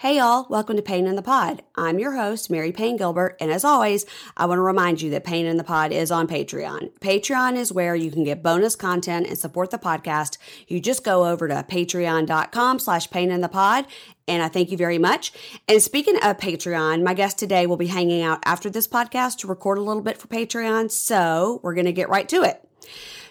Hey 0.00 0.16
y'all, 0.16 0.46
welcome 0.48 0.76
to 0.76 0.82
Pain 0.82 1.06
in 1.06 1.14
the 1.14 1.20
Pod. 1.20 1.62
I'm 1.74 1.98
your 1.98 2.16
host, 2.16 2.48
Mary 2.48 2.72
Payne 2.72 2.96
Gilbert, 2.96 3.36
and 3.38 3.50
as 3.50 3.66
always, 3.66 4.06
I 4.34 4.46
want 4.46 4.56
to 4.56 4.62
remind 4.62 5.02
you 5.02 5.10
that 5.10 5.24
Pain 5.24 5.44
in 5.44 5.58
the 5.58 5.62
Pod 5.62 5.92
is 5.92 6.10
on 6.10 6.26
Patreon. 6.26 6.98
Patreon 7.00 7.54
is 7.54 7.70
where 7.70 7.94
you 7.94 8.10
can 8.10 8.24
get 8.24 8.42
bonus 8.42 8.74
content 8.76 9.26
and 9.26 9.36
support 9.36 9.68
the 9.68 9.76
podcast. 9.76 10.38
You 10.68 10.80
just 10.80 11.04
go 11.04 11.26
over 11.26 11.48
to 11.48 11.66
patreon.com 11.68 12.78
slash 12.78 13.10
pain 13.10 13.30
in 13.30 13.42
the 13.42 13.48
pod, 13.50 13.84
and 14.26 14.42
I 14.42 14.48
thank 14.48 14.70
you 14.70 14.78
very 14.78 14.96
much. 14.96 15.34
And 15.68 15.82
speaking 15.82 16.16
of 16.16 16.38
Patreon, 16.38 17.02
my 17.02 17.12
guest 17.12 17.38
today 17.38 17.66
will 17.66 17.76
be 17.76 17.88
hanging 17.88 18.22
out 18.22 18.38
after 18.46 18.70
this 18.70 18.88
podcast 18.88 19.36
to 19.40 19.48
record 19.48 19.76
a 19.76 19.82
little 19.82 20.02
bit 20.02 20.16
for 20.16 20.28
Patreon, 20.28 20.90
so 20.90 21.60
we're 21.62 21.74
going 21.74 21.84
to 21.84 21.92
get 21.92 22.08
right 22.08 22.26
to 22.30 22.40
it. 22.40 22.66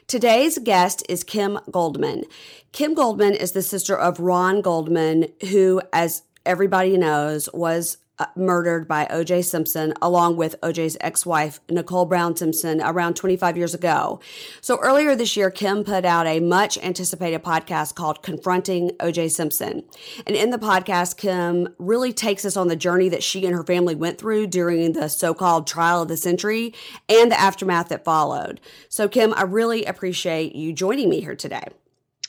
Today's 0.05 0.57
guest 0.57 1.03
is 1.07 1.23
Kim 1.23 1.59
Goldman. 1.69 2.25
Kim 2.71 2.95
Goldman 2.95 3.33
is 3.33 3.51
the 3.51 3.61
sister 3.61 3.95
of 3.95 4.19
Ron 4.19 4.61
Goldman, 4.61 5.27
who, 5.49 5.81
as 5.93 6.23
everybody 6.45 6.97
knows 6.97 7.49
was 7.53 7.97
uh, 8.19 8.25
murdered 8.35 8.87
by 8.87 9.05
OJ 9.05 9.45
Simpson 9.45 9.93
along 10.01 10.35
with 10.35 10.59
OJ's 10.61 10.97
ex-wife 10.99 11.61
Nicole 11.69 12.05
Brown 12.05 12.35
Simpson 12.35 12.81
around 12.81 13.15
25 13.15 13.55
years 13.55 13.73
ago. 13.73 14.19
So 14.59 14.77
earlier 14.79 15.15
this 15.15 15.37
year 15.37 15.49
Kim 15.49 15.85
put 15.85 16.03
out 16.03 16.27
a 16.27 16.41
much 16.41 16.77
anticipated 16.79 17.43
podcast 17.43 17.95
called 17.95 18.21
Confronting 18.21 18.89
OJ 18.99 19.31
Simpson. 19.31 19.83
And 20.27 20.35
in 20.35 20.49
the 20.49 20.57
podcast 20.57 21.15
Kim 21.15 21.69
really 21.77 22.11
takes 22.11 22.43
us 22.43 22.57
on 22.57 22.67
the 22.67 22.75
journey 22.75 23.07
that 23.09 23.23
she 23.23 23.45
and 23.45 23.55
her 23.55 23.63
family 23.63 23.95
went 23.95 24.17
through 24.17 24.47
during 24.47 24.91
the 24.91 25.07
so-called 25.07 25.65
trial 25.65 26.01
of 26.01 26.09
the 26.09 26.17
century 26.17 26.73
and 27.07 27.31
the 27.31 27.39
aftermath 27.39 27.87
that 27.89 28.03
followed. 28.03 28.59
So 28.89 29.07
Kim, 29.07 29.33
I 29.33 29.43
really 29.43 29.85
appreciate 29.85 30.55
you 30.55 30.73
joining 30.73 31.09
me 31.09 31.21
here 31.21 31.35
today. 31.37 31.63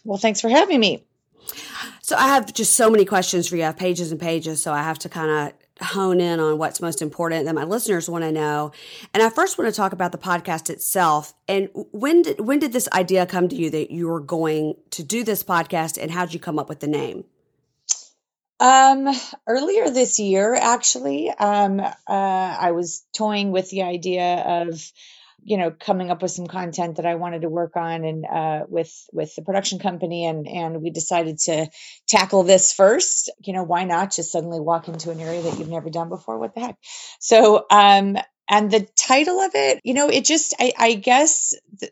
Well, 0.05 0.19
thanks 0.19 0.41
for 0.41 0.49
having 0.49 0.79
me. 0.81 1.05
So 2.03 2.17
I 2.17 2.29
have 2.29 2.53
just 2.53 2.75
so 2.75 2.91
many 2.91 3.05
questions 3.05 3.49
for 3.49 3.57
you. 3.57 3.63
I 3.63 3.67
have 3.67 3.77
pages 3.77 4.11
and 4.11 4.21
pages, 4.21 4.63
so 4.63 4.73
I 4.73 4.83
have 4.83 4.99
to 5.01 5.09
kind 5.09 5.31
of 5.31 5.87
hone 5.87 6.21
in 6.21 6.41
on 6.41 6.59
what's 6.59 6.81
most 6.81 7.01
important 7.01 7.47
that 7.47 7.55
my 7.55 7.65
listeners 7.65 8.09
want 8.09 8.25
to 8.25 8.33
know. 8.33 8.73
And 9.15 9.23
I 9.23 9.31
first 9.31 9.59
want 9.59 9.73
to 9.73 9.77
talk 9.77 9.93
about 9.93 10.13
the 10.13 10.19
podcast 10.19 10.71
itself. 10.71 11.33
And 11.49 11.71
when 11.75 12.23
did 12.23 12.41
when 12.41 12.59
did 12.59 12.73
this 12.73 12.89
idea 12.93 13.27
come 13.27 13.49
to 13.49 13.57
you 13.57 13.71
that 13.71 13.91
you 13.91 14.09
were 14.09 14.21
going 14.21 14.75
to 14.91 15.03
do 15.03 15.25
this 15.25 15.43
podcast, 15.43 16.01
and 16.01 16.11
how 16.11 16.25
did 16.25 16.35
you 16.35 16.41
come 16.41 16.59
up 16.59 16.69
with 16.69 16.81
the 16.81 16.87
name? 16.87 17.25
Um, 18.61 19.09
earlier 19.47 19.89
this 19.89 20.19
year, 20.19 20.55
actually, 20.55 21.31
um, 21.31 21.81
uh, 21.81 21.93
I 22.07 22.73
was 22.73 23.03
toying 23.15 23.53
with 23.53 23.71
the 23.71 23.85
idea 23.85 24.37
of 24.37 24.93
you 25.45 25.57
know 25.57 25.71
coming 25.71 26.11
up 26.11 26.23
with 26.23 26.31
some 26.31 26.47
content 26.47 26.97
that 26.97 27.07
I 27.07 27.15
wanted 27.17 27.43
to 27.43 27.49
work 27.49 27.77
on 27.77 28.05
and 28.05 28.25
uh, 28.27 28.65
with 28.69 28.93
with 29.13 29.35
the 29.35 29.43
production 29.43 29.79
company 29.79 30.27
and 30.27 30.47
and 30.49 30.83
we 30.83 30.91
decided 30.91 31.39
to 31.41 31.69
tackle 32.09 32.43
this 32.43 32.73
first 32.73 33.31
you 33.41 33.53
know 33.53 33.63
why 33.63 33.85
not 33.85 34.13
just 34.13 34.33
suddenly 34.33 34.61
walk 34.61 34.89
into 34.89 35.11
an 35.11 35.21
area 35.21 35.43
that 35.43 35.59
you've 35.59 35.69
never 35.69 35.91
done 35.91 36.09
before? 36.09 36.39
What 36.39 36.55
the 36.55 36.61
heck? 36.61 36.77
So 37.21 37.67
um 37.71 38.17
and 38.49 38.71
the 38.71 38.87
title 38.97 39.41
of 39.41 39.53
it 39.55 39.81
you 39.85 39.95
know 39.95 40.09
it 40.09 40.25
just 40.25 40.55
I 40.59 40.73
I 40.79 40.95
guess 40.95 41.55
the, 41.81 41.91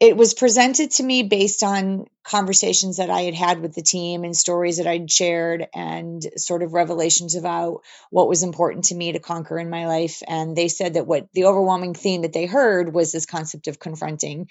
it 0.00 0.16
was 0.16 0.32
presented 0.32 0.92
to 0.92 1.02
me 1.02 1.22
based 1.22 1.62
on 1.62 2.06
conversations 2.24 2.96
that 2.96 3.10
I 3.10 3.22
had 3.22 3.34
had 3.34 3.60
with 3.60 3.74
the 3.74 3.82
team 3.82 4.24
and 4.24 4.34
stories 4.34 4.78
that 4.78 4.86
I'd 4.86 5.10
shared 5.10 5.68
and 5.74 6.26
sort 6.36 6.62
of 6.62 6.72
revelations 6.72 7.34
about 7.34 7.82
what 8.10 8.28
was 8.28 8.42
important 8.42 8.86
to 8.86 8.94
me 8.94 9.12
to 9.12 9.18
conquer 9.20 9.58
in 9.58 9.68
my 9.68 9.86
life. 9.86 10.22
And 10.26 10.56
they 10.56 10.68
said 10.68 10.94
that 10.94 11.06
what 11.06 11.28
the 11.34 11.44
overwhelming 11.44 11.94
theme 11.94 12.22
that 12.22 12.32
they 12.32 12.46
heard 12.46 12.94
was 12.94 13.12
this 13.12 13.26
concept 13.26 13.68
of 13.68 13.78
confronting, 13.78 14.48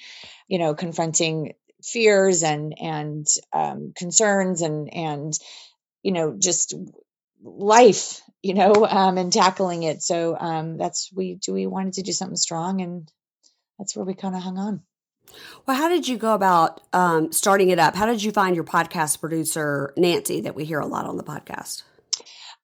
you 0.47 0.59
know, 0.59 0.75
confronting 0.75 1.53
fears 1.83 2.43
and 2.43 2.75
and 2.79 3.27
um, 3.53 3.93
concerns 3.95 4.61
and 4.61 4.93
and 4.93 5.33
you 6.03 6.11
know 6.11 6.35
just 6.37 6.75
life 7.41 8.21
you 8.43 8.53
know 8.53 8.85
um, 8.85 9.17
and 9.17 9.31
tackling 9.31 9.83
it 9.83 10.01
so 10.01 10.37
um, 10.37 10.77
that's 10.77 11.09
we 11.15 11.35
do 11.35 11.53
we 11.53 11.67
wanted 11.67 11.93
to 11.93 12.03
do 12.03 12.11
something 12.11 12.35
strong 12.35 12.81
and 12.81 13.09
that's 13.77 13.95
where 13.95 14.05
we 14.05 14.13
kind 14.13 14.35
of 14.35 14.41
hung 14.43 14.57
on 14.57 14.81
well, 15.65 15.77
how 15.77 15.89
did 15.89 16.07
you 16.07 16.17
go 16.17 16.33
about 16.33 16.81
um, 16.93 17.31
starting 17.31 17.69
it 17.69 17.79
up? 17.79 17.95
How 17.95 18.05
did 18.05 18.23
you 18.23 18.31
find 18.31 18.55
your 18.55 18.65
podcast 18.65 19.19
producer, 19.19 19.93
Nancy, 19.95 20.41
that 20.41 20.55
we 20.55 20.65
hear 20.65 20.79
a 20.79 20.87
lot 20.87 21.05
on 21.05 21.17
the 21.17 21.23
podcast? 21.23 21.83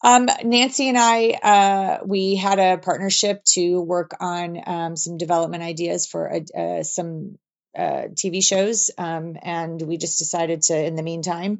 Um, 0.03 0.27
Nancy 0.43 0.89
and 0.89 0.97
I, 0.97 1.29
uh, 1.31 2.03
we 2.05 2.35
had 2.35 2.59
a 2.59 2.77
partnership 2.77 3.43
to 3.53 3.81
work 3.81 4.11
on 4.19 4.61
um, 4.65 4.95
some 4.95 5.17
development 5.17 5.63
ideas 5.63 6.05
for 6.05 6.31
uh, 6.31 6.83
some 6.83 7.37
uh, 7.77 8.09
TV 8.13 8.43
shows. 8.43 8.91
Um, 8.97 9.35
and 9.41 9.81
we 9.81 9.97
just 9.97 10.19
decided 10.19 10.63
to, 10.63 10.85
in 10.85 10.95
the 10.95 11.03
meantime, 11.03 11.59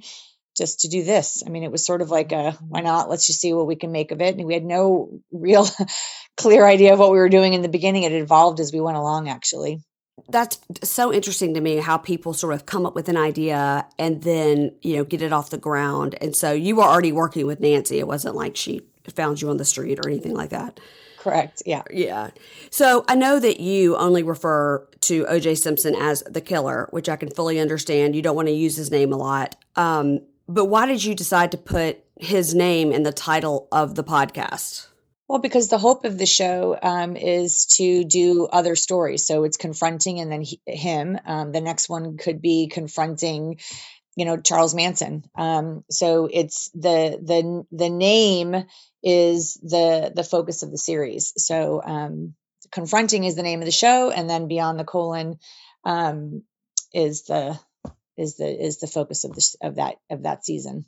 just 0.55 0.81
to 0.81 0.87
do 0.87 1.03
this. 1.03 1.43
I 1.45 1.49
mean, 1.49 1.63
it 1.63 1.71
was 1.71 1.85
sort 1.85 2.01
of 2.01 2.09
like 2.09 2.31
a 2.31 2.51
why 2.67 2.81
not? 2.81 3.09
Let's 3.09 3.27
just 3.27 3.41
see 3.41 3.53
what 3.53 3.67
we 3.67 3.75
can 3.75 3.91
make 3.91 4.11
of 4.11 4.21
it. 4.21 4.35
And 4.35 4.45
we 4.45 4.53
had 4.53 4.63
no 4.63 5.19
real 5.31 5.67
clear 6.37 6.65
idea 6.65 6.93
of 6.93 6.99
what 6.99 7.11
we 7.11 7.17
were 7.17 7.29
doing 7.29 7.53
in 7.53 7.61
the 7.61 7.69
beginning. 7.69 8.03
It 8.03 8.13
evolved 8.13 8.59
as 8.59 8.71
we 8.71 8.79
went 8.79 8.97
along, 8.97 9.27
actually 9.27 9.81
that's 10.29 10.59
so 10.83 11.13
interesting 11.13 11.53
to 11.53 11.61
me 11.61 11.77
how 11.77 11.97
people 11.97 12.33
sort 12.33 12.53
of 12.53 12.65
come 12.65 12.85
up 12.85 12.95
with 12.95 13.09
an 13.09 13.17
idea 13.17 13.85
and 13.99 14.23
then 14.23 14.71
you 14.81 14.95
know 14.95 15.03
get 15.03 15.21
it 15.21 15.33
off 15.33 15.49
the 15.49 15.57
ground. 15.57 16.15
And 16.21 16.35
so 16.35 16.51
you 16.51 16.77
were 16.77 16.83
already 16.83 17.11
working 17.11 17.45
with 17.45 17.59
nancy. 17.59 17.99
It 17.99 18.07
wasn't 18.07 18.35
like 18.35 18.55
she 18.55 18.81
found 19.13 19.41
you 19.41 19.49
on 19.49 19.57
the 19.57 19.65
street 19.65 19.99
or 19.99 20.09
anything 20.09 20.33
like 20.33 20.49
that. 20.49 20.79
Correct. 21.17 21.63
Yeah. 21.65 21.83
Yeah. 21.91 22.29
So 22.69 23.03
i 23.07 23.15
know 23.15 23.39
that 23.39 23.59
you 23.59 23.95
only 23.97 24.23
refer 24.23 24.87
to 25.01 25.25
oj 25.25 25.57
simpson 25.57 25.95
as 25.95 26.21
the 26.29 26.41
killer 26.41 26.87
which 26.91 27.09
i 27.09 27.15
can 27.15 27.29
fully 27.29 27.59
understand. 27.59 28.15
You 28.15 28.21
don't 28.21 28.35
want 28.35 28.47
to 28.47 28.53
use 28.53 28.75
his 28.75 28.91
name 28.91 29.11
a 29.11 29.17
lot. 29.17 29.55
Um, 29.75 30.19
but 30.47 30.65
why 30.65 30.85
did 30.85 31.03
you 31.03 31.15
decide 31.15 31.51
to 31.51 31.57
put 31.57 32.03
his 32.17 32.53
name 32.53 32.91
in 32.91 33.03
the 33.03 33.11
title 33.11 33.67
of 33.71 33.95
the 33.95 34.03
podcast 34.03 34.87
well, 35.27 35.39
because 35.39 35.69
the 35.69 35.77
hope 35.77 36.05
of 36.05 36.17
the 36.17 36.25
show 36.25 36.77
um, 36.81 37.15
is 37.15 37.65
to 37.77 38.03
do 38.03 38.45
other 38.45 38.75
stories. 38.75 39.25
So 39.25 39.43
it's 39.43 39.57
confronting 39.57 40.19
and 40.19 40.31
then 40.31 40.41
he, 40.41 40.61
him. 40.67 41.17
Um, 41.25 41.51
the 41.51 41.61
next 41.61 41.89
one 41.89 42.17
could 42.17 42.41
be 42.41 42.67
confronting, 42.67 43.59
you 44.15 44.25
know, 44.25 44.37
Charles 44.37 44.75
Manson. 44.75 45.23
Um, 45.35 45.83
so 45.89 46.29
it's 46.31 46.69
the 46.75 47.19
the 47.23 47.65
the 47.71 47.89
name 47.89 48.55
is 49.03 49.55
the 49.55 50.11
the 50.15 50.23
focus 50.23 50.61
of 50.61 50.71
the 50.71 50.77
series. 50.77 51.33
So 51.37 51.81
um, 51.83 52.35
confronting 52.71 53.23
is 53.23 53.35
the 53.35 53.43
name 53.43 53.61
of 53.61 53.65
the 53.65 53.71
show, 53.71 54.11
and 54.11 54.29
then 54.29 54.47
beyond 54.47 54.79
the 54.79 54.83
colon 54.83 55.39
um, 55.83 56.43
is 56.93 57.23
the 57.23 57.59
is 58.15 58.37
the 58.37 58.47
is 58.47 58.79
the 58.79 58.87
focus 58.87 59.23
of 59.23 59.33
the 59.33 59.55
of 59.61 59.75
that 59.75 59.95
of 60.11 60.23
that 60.23 60.45
season. 60.45 60.85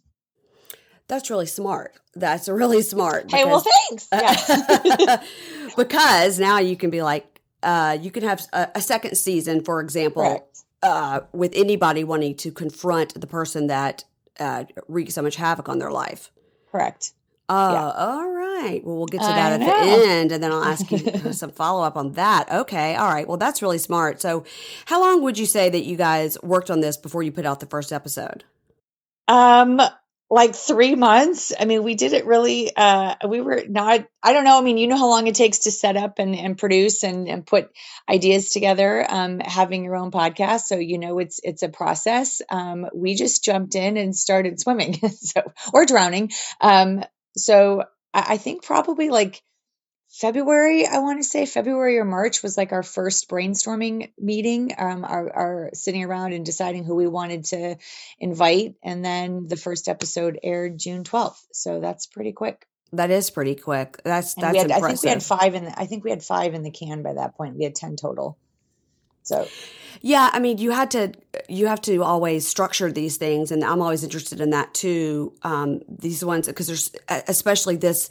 That's 1.07 1.29
really 1.29 1.45
smart. 1.45 1.93
That's 2.15 2.49
really 2.49 2.81
smart. 2.81 3.27
Because, 3.27 3.39
hey, 3.39 3.45
well, 3.45 3.63
thanks. 3.89 4.07
Yeah. 4.99 5.23
because 5.77 6.39
now 6.39 6.59
you 6.59 6.75
can 6.75 6.89
be 6.89 7.01
like, 7.01 7.39
uh, 7.63 7.97
you 7.99 8.11
can 8.11 8.23
have 8.23 8.45
a, 8.53 8.69
a 8.75 8.81
second 8.81 9.15
season, 9.15 9.63
for 9.63 9.79
example, 9.79 10.47
uh, 10.83 11.21
with 11.31 11.53
anybody 11.55 12.03
wanting 12.03 12.35
to 12.35 12.51
confront 12.51 13.19
the 13.19 13.27
person 13.27 13.67
that 13.67 14.03
uh, 14.39 14.65
wreaks 14.87 15.15
so 15.15 15.21
much 15.21 15.35
havoc 15.35 15.69
on 15.69 15.79
their 15.79 15.91
life. 15.91 16.31
Correct. 16.71 17.13
Oh, 17.49 17.71
yeah. 17.71 17.91
all 17.91 18.29
right. 18.29 18.81
Well, 18.83 18.97
we'll 18.97 19.05
get 19.05 19.21
to 19.21 19.27
that 19.27 19.53
I 19.53 19.55
at 19.55 19.59
know. 19.61 19.67
the 19.67 20.07
end, 20.09 20.31
and 20.33 20.43
then 20.43 20.51
I'll 20.51 20.65
ask 20.65 20.91
you 20.91 20.99
some 21.33 21.51
follow 21.51 21.81
up 21.83 21.95
on 21.95 22.11
that. 22.13 22.51
Okay. 22.51 22.95
All 22.95 23.07
right. 23.07 23.25
Well, 23.25 23.37
that's 23.37 23.61
really 23.61 23.77
smart. 23.77 24.21
So, 24.21 24.43
how 24.85 24.99
long 24.99 25.21
would 25.23 25.37
you 25.37 25.45
say 25.45 25.69
that 25.69 25.85
you 25.85 25.95
guys 25.95 26.37
worked 26.43 26.69
on 26.69 26.81
this 26.81 26.97
before 26.97 27.23
you 27.23 27.31
put 27.31 27.45
out 27.45 27.61
the 27.61 27.65
first 27.65 27.93
episode? 27.93 28.43
Um, 29.29 29.79
like 30.29 30.55
three 30.55 30.95
months. 30.95 31.53
I 31.57 31.65
mean, 31.65 31.83
we 31.83 31.95
did 31.95 32.13
it 32.13 32.25
really. 32.25 32.75
Uh, 32.75 33.15
we 33.27 33.39
were 33.39 33.63
not. 33.67 34.05
I 34.21 34.33
don't 34.33 34.43
know. 34.43 34.57
I 34.57 34.61
mean, 34.61 34.77
you 34.77 34.87
know 34.87 34.97
how 34.97 35.07
long 35.07 35.27
it 35.27 35.35
takes 35.35 35.59
to 35.59 35.71
set 35.71 35.95
up 35.95 36.19
and, 36.19 36.35
and 36.35 36.57
produce 36.57 37.03
and, 37.03 37.29
and 37.29 37.45
put 37.45 37.69
ideas 38.09 38.49
together. 38.49 39.05
Um, 39.07 39.39
having 39.39 39.85
your 39.85 39.95
own 39.95 40.11
podcast, 40.11 40.61
so 40.61 40.75
you 40.75 40.97
know 40.97 41.19
it's 41.19 41.39
it's 41.43 41.63
a 41.63 41.69
process. 41.69 42.41
Um, 42.49 42.87
we 42.93 43.15
just 43.15 43.43
jumped 43.43 43.75
in 43.75 43.95
and 43.95 44.15
started 44.15 44.59
swimming, 44.59 44.99
so 45.09 45.41
or 45.73 45.85
drowning. 45.85 46.31
Um, 46.59 47.03
so 47.37 47.83
I, 48.13 48.33
I 48.33 48.37
think 48.37 48.63
probably 48.63 49.09
like 49.09 49.41
February, 50.09 50.85
I 50.87 50.99
want 50.99 51.19
to 51.19 51.23
say 51.23 51.45
February 51.45 51.97
or 51.97 52.05
March 52.05 52.41
was 52.41 52.57
like 52.57 52.71
our 52.71 52.83
first 52.83 53.29
brainstorming 53.29 54.11
meeting, 54.17 54.73
um, 54.77 55.03
our, 55.03 55.31
our 55.31 55.69
sitting 55.73 56.03
around 56.03 56.33
and 56.33 56.45
deciding 56.45 56.85
who 56.85 56.95
we 56.95 57.07
wanted 57.07 57.45
to 57.45 57.75
invite. 58.19 58.75
And 58.81 59.03
then 59.03 59.47
the 59.47 59.57
first 59.57 59.87
episode 59.87 60.39
aired 60.41 60.79
June 60.79 61.03
12th. 61.03 61.43
So 61.51 61.81
that's 61.81 62.07
pretty 62.07 62.31
quick. 62.31 62.65
That 62.93 63.11
is 63.11 63.29
pretty 63.29 63.55
quick. 63.55 64.01
That's, 64.05 64.33
that's 64.35 64.57
had, 64.57 64.71
impressive. 64.71 64.85
I 64.85 64.89
think 64.89 65.03
we 65.03 65.09
had 65.09 65.23
five 65.23 65.55
in 65.55 65.65
the, 65.65 65.79
I 65.79 65.85
think 65.85 66.03
we 66.05 66.09
had 66.09 66.23
five 66.23 66.53
in 66.53 66.63
the 66.63 66.71
can 66.71 67.03
by 67.03 67.13
that 67.13 67.35
point. 67.35 67.57
We 67.57 67.65
had 67.65 67.75
10 67.75 67.97
total. 67.97 68.37
So 69.23 69.45
yeah, 70.01 70.29
I 70.31 70.39
mean, 70.39 70.57
you 70.57 70.71
had 70.71 70.91
to 70.91 71.11
you 71.49 71.67
have 71.67 71.81
to 71.81 72.03
always 72.03 72.47
structure 72.47 72.91
these 72.91 73.17
things, 73.17 73.51
and 73.51 73.63
I'm 73.63 73.81
always 73.81 74.03
interested 74.03 74.39
in 74.39 74.51
that 74.51 74.73
too. 74.73 75.33
Um, 75.43 75.81
these 75.87 76.23
ones 76.23 76.47
because 76.47 76.67
there's 76.67 76.91
especially 77.09 77.75
this 77.75 78.09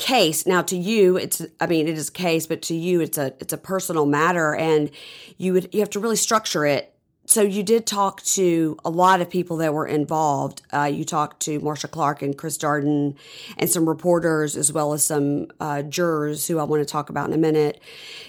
case 0.00 0.46
now 0.46 0.62
to 0.62 0.76
you 0.76 1.18
it's 1.18 1.44
i 1.60 1.66
mean 1.66 1.86
it 1.86 1.98
is 1.98 2.08
a 2.08 2.12
case 2.12 2.46
but 2.46 2.62
to 2.62 2.74
you 2.74 3.02
it's 3.02 3.18
a 3.18 3.34
it's 3.38 3.52
a 3.52 3.58
personal 3.58 4.06
matter 4.06 4.54
and 4.54 4.90
you 5.36 5.52
would 5.52 5.68
you 5.74 5.80
have 5.80 5.90
to 5.90 6.00
really 6.00 6.16
structure 6.16 6.64
it 6.64 6.94
so 7.26 7.42
you 7.42 7.62
did 7.62 7.86
talk 7.86 8.22
to 8.22 8.76
a 8.84 8.90
lot 8.90 9.20
of 9.20 9.30
people 9.30 9.58
that 9.58 9.72
were 9.72 9.86
involved. 9.86 10.62
Uh, 10.72 10.90
you 10.92 11.04
talked 11.04 11.38
to 11.42 11.60
Marcia 11.60 11.86
Clark 11.86 12.22
and 12.22 12.36
Chris 12.36 12.58
Darden 12.58 13.14
and 13.56 13.70
some 13.70 13.88
reporters 13.88 14.56
as 14.56 14.72
well 14.72 14.92
as 14.92 15.06
some 15.06 15.46
uh, 15.60 15.82
jurors 15.82 16.48
who 16.48 16.58
I 16.58 16.64
want 16.64 16.80
to 16.80 16.92
talk 16.92 17.08
about 17.08 17.28
in 17.28 17.34
a 17.34 17.38
minute. 17.38 17.80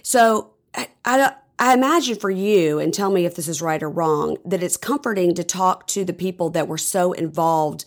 So 0.04 0.52
I, 0.76 0.90
I, 1.04 1.34
I 1.58 1.74
imagine 1.74 2.16
for 2.16 2.30
you, 2.30 2.78
and 2.78 2.94
tell 2.94 3.10
me 3.10 3.26
if 3.26 3.34
this 3.34 3.48
is 3.48 3.60
right 3.60 3.82
or 3.82 3.90
wrong, 3.90 4.38
that 4.46 4.62
it's 4.62 4.78
comforting 4.78 5.34
to 5.34 5.44
talk 5.44 5.88
to 5.88 6.06
the 6.06 6.14
people 6.14 6.52
that 6.52 6.68
were 6.68 6.78
so 6.78 7.14
involved 7.14 7.86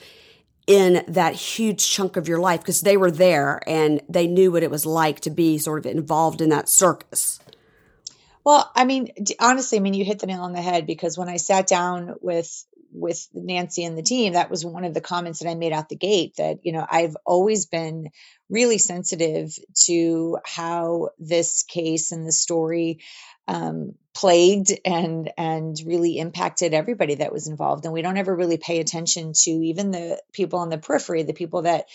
in 0.67 1.05
that 1.09 1.35
huge 1.35 1.89
chunk 1.89 2.17
of 2.17 2.29
your 2.29 2.39
life 2.39 2.61
because 2.61 2.81
they 2.81 2.97
were 2.97 3.11
there 3.11 3.61
and 3.67 4.01
they 4.09 4.27
knew 4.27 4.53
what 4.53 4.63
it 4.63 4.71
was 4.71 4.87
like 4.87 5.21
to 5.21 5.31
be 5.31 5.59
sort 5.59 5.85
of 5.85 5.93
involved 5.93 6.41
in 6.41 6.49
that 6.49 6.69
circus. 6.69 7.39
Well, 8.45 8.71
I 8.75 8.85
mean, 8.85 9.09
honestly, 9.41 9.79
I 9.79 9.81
mean, 9.81 9.95
you 9.95 10.05
hit 10.05 10.19
the 10.19 10.27
nail 10.27 10.43
on 10.43 10.53
the 10.53 10.63
head 10.63 10.87
because 10.87 11.17
when 11.17 11.29
I 11.29 11.37
sat 11.37 11.67
down 11.67 12.15
with 12.21 12.65
with 12.95 13.29
Nancy 13.35 13.85
and 13.85 13.99
the 13.99 14.03
team, 14.03 14.35
that 14.35 14.51
was 14.51 14.65
one 14.65 14.85
of 14.85 14.95
the 14.95 15.01
comments 15.01 15.41
that 15.41 15.51
I 15.51 15.57
made 15.57 15.73
out 15.73 15.89
the 15.89 15.97
gate 15.97 16.37
that, 16.37 16.61
you 16.63 16.73
know, 16.73 16.87
I've 16.89 17.17
always 17.27 17.67
been 17.67 18.11
really 18.49 18.79
sensitive 18.79 19.59
to 19.87 20.39
how 20.45 21.11
this 21.19 21.65
case 21.65 22.13
and 22.13 22.25
the 22.25 22.33
story 22.33 23.01
um, 23.47 23.95
plagued 24.15 24.73
and 24.85 25.31
and 25.37 25.77
really 25.85 26.19
impacted 26.19 26.73
everybody 26.73 27.17
that 27.17 27.33
was 27.33 27.49
involved 27.49 27.85
and 27.85 27.93
we 27.93 28.03
don't 28.03 28.17
ever 28.17 28.35
really 28.35 28.59
pay 28.59 28.81
attention 28.81 29.33
to 29.35 29.51
even 29.51 29.91
the 29.91 30.23
people 30.33 30.61
on 30.61 30.69
the 30.69 30.79
periphery 30.79 31.25
the 31.25 31.33
people 31.33 31.63
that 31.63 31.87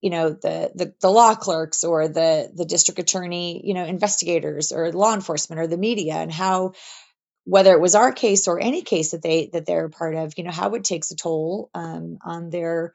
you 0.00 0.10
know 0.10 0.30
the, 0.30 0.70
the 0.74 0.94
the 1.00 1.10
law 1.10 1.34
clerks 1.34 1.84
or 1.84 2.08
the 2.08 2.50
the 2.54 2.64
district 2.64 2.98
attorney 2.98 3.60
you 3.64 3.74
know 3.74 3.84
investigators 3.84 4.72
or 4.72 4.92
law 4.92 5.14
enforcement 5.14 5.60
or 5.60 5.66
the 5.66 5.78
media 5.78 6.14
and 6.14 6.32
how 6.32 6.72
whether 7.44 7.72
it 7.72 7.80
was 7.80 7.94
our 7.94 8.12
case 8.12 8.46
or 8.46 8.60
any 8.60 8.82
case 8.82 9.12
that 9.12 9.22
they 9.22 9.48
that 9.52 9.64
they're 9.64 9.86
a 9.86 9.90
part 9.90 10.14
of 10.14 10.34
you 10.36 10.44
know 10.44 10.50
how 10.50 10.74
it 10.74 10.84
takes 10.84 11.10
a 11.10 11.16
toll 11.16 11.70
um, 11.74 12.18
on 12.22 12.50
their 12.50 12.92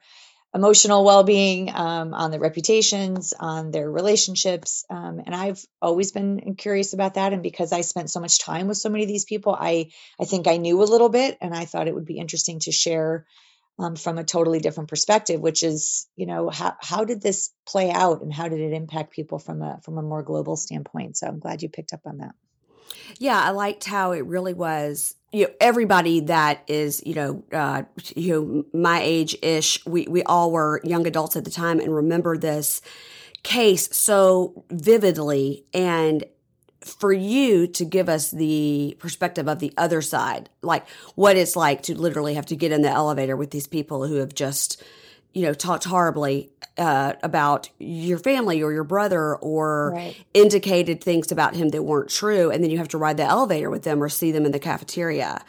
emotional 0.54 1.04
well-being 1.04 1.74
um, 1.74 2.14
on 2.14 2.30
their 2.30 2.40
reputations 2.40 3.34
on 3.38 3.70
their 3.70 3.90
relationships 3.90 4.84
um, 4.90 5.20
and 5.24 5.34
i've 5.34 5.64
always 5.82 6.12
been 6.12 6.54
curious 6.56 6.92
about 6.92 7.14
that 7.14 7.32
and 7.32 7.42
because 7.42 7.72
i 7.72 7.80
spent 7.80 8.10
so 8.10 8.20
much 8.20 8.38
time 8.38 8.68
with 8.68 8.76
so 8.76 8.88
many 8.88 9.04
of 9.04 9.08
these 9.08 9.24
people 9.24 9.56
i 9.58 9.90
i 10.20 10.24
think 10.24 10.46
i 10.46 10.56
knew 10.56 10.82
a 10.82 10.84
little 10.84 11.08
bit 11.08 11.36
and 11.40 11.54
i 11.54 11.64
thought 11.64 11.88
it 11.88 11.94
would 11.94 12.06
be 12.06 12.18
interesting 12.18 12.60
to 12.60 12.72
share 12.72 13.26
um, 13.78 13.96
from 13.96 14.18
a 14.18 14.24
totally 14.24 14.60
different 14.60 14.88
perspective, 14.88 15.40
which 15.40 15.62
is, 15.62 16.06
you 16.16 16.26
know, 16.26 16.48
how 16.48 16.76
how 16.80 17.04
did 17.04 17.20
this 17.20 17.50
play 17.66 17.90
out 17.90 18.22
and 18.22 18.32
how 18.32 18.48
did 18.48 18.60
it 18.60 18.72
impact 18.72 19.12
people 19.12 19.38
from 19.38 19.62
a 19.62 19.80
from 19.82 19.98
a 19.98 20.02
more 20.02 20.22
global 20.22 20.56
standpoint? 20.56 21.16
So 21.16 21.26
I'm 21.26 21.40
glad 21.40 21.62
you 21.62 21.68
picked 21.68 21.92
up 21.92 22.02
on 22.06 22.18
that. 22.18 22.34
Yeah, 23.18 23.40
I 23.40 23.50
liked 23.50 23.84
how 23.84 24.12
it 24.12 24.26
really 24.26 24.54
was. 24.54 25.14
You 25.32 25.44
know, 25.44 25.52
everybody 25.60 26.20
that 26.20 26.62
is, 26.68 27.02
you 27.04 27.14
know, 27.14 27.44
uh, 27.52 27.82
you 28.14 28.32
know, 28.32 28.64
my 28.78 29.00
age 29.02 29.36
ish, 29.42 29.84
we 29.86 30.06
we 30.08 30.22
all 30.22 30.50
were 30.50 30.80
young 30.84 31.06
adults 31.06 31.36
at 31.36 31.44
the 31.44 31.50
time 31.50 31.80
and 31.80 31.94
remember 31.94 32.36
this 32.36 32.80
case 33.42 33.94
so 33.94 34.64
vividly 34.70 35.64
and 35.74 36.24
for 36.80 37.12
you 37.12 37.66
to 37.66 37.84
give 37.84 38.08
us 38.08 38.30
the 38.30 38.96
perspective 38.98 39.48
of 39.48 39.58
the 39.58 39.72
other 39.76 40.02
side, 40.02 40.50
like 40.62 40.86
what 41.14 41.36
it's 41.36 41.56
like 41.56 41.82
to 41.82 41.98
literally 41.98 42.34
have 42.34 42.46
to 42.46 42.56
get 42.56 42.72
in 42.72 42.82
the 42.82 42.90
elevator 42.90 43.36
with 43.36 43.50
these 43.50 43.66
people 43.66 44.06
who 44.06 44.16
have 44.16 44.34
just, 44.34 44.82
you 45.34 45.42
know, 45.42 45.52
talked 45.52 45.84
horribly 45.84 46.50
uh, 46.78 47.14
about 47.22 47.68
your 47.78 48.18
family 48.18 48.62
or 48.62 48.72
your 48.72 48.84
brother 48.84 49.36
or 49.36 49.92
right. 49.94 50.16
indicated 50.32 51.02
things 51.02 51.30
about 51.30 51.54
him 51.56 51.68
that 51.70 51.82
weren't 51.82 52.08
true, 52.08 52.50
and 52.50 52.62
then 52.62 52.70
you 52.70 52.78
have 52.78 52.88
to 52.88 52.98
ride 52.98 53.16
the 53.16 53.24
elevator 53.24 53.68
with 53.68 53.82
them 53.82 54.02
or 54.02 54.08
see 54.08 54.32
them 54.32 54.46
in 54.46 54.52
the 54.52 54.58
cafeteria. 54.58 55.44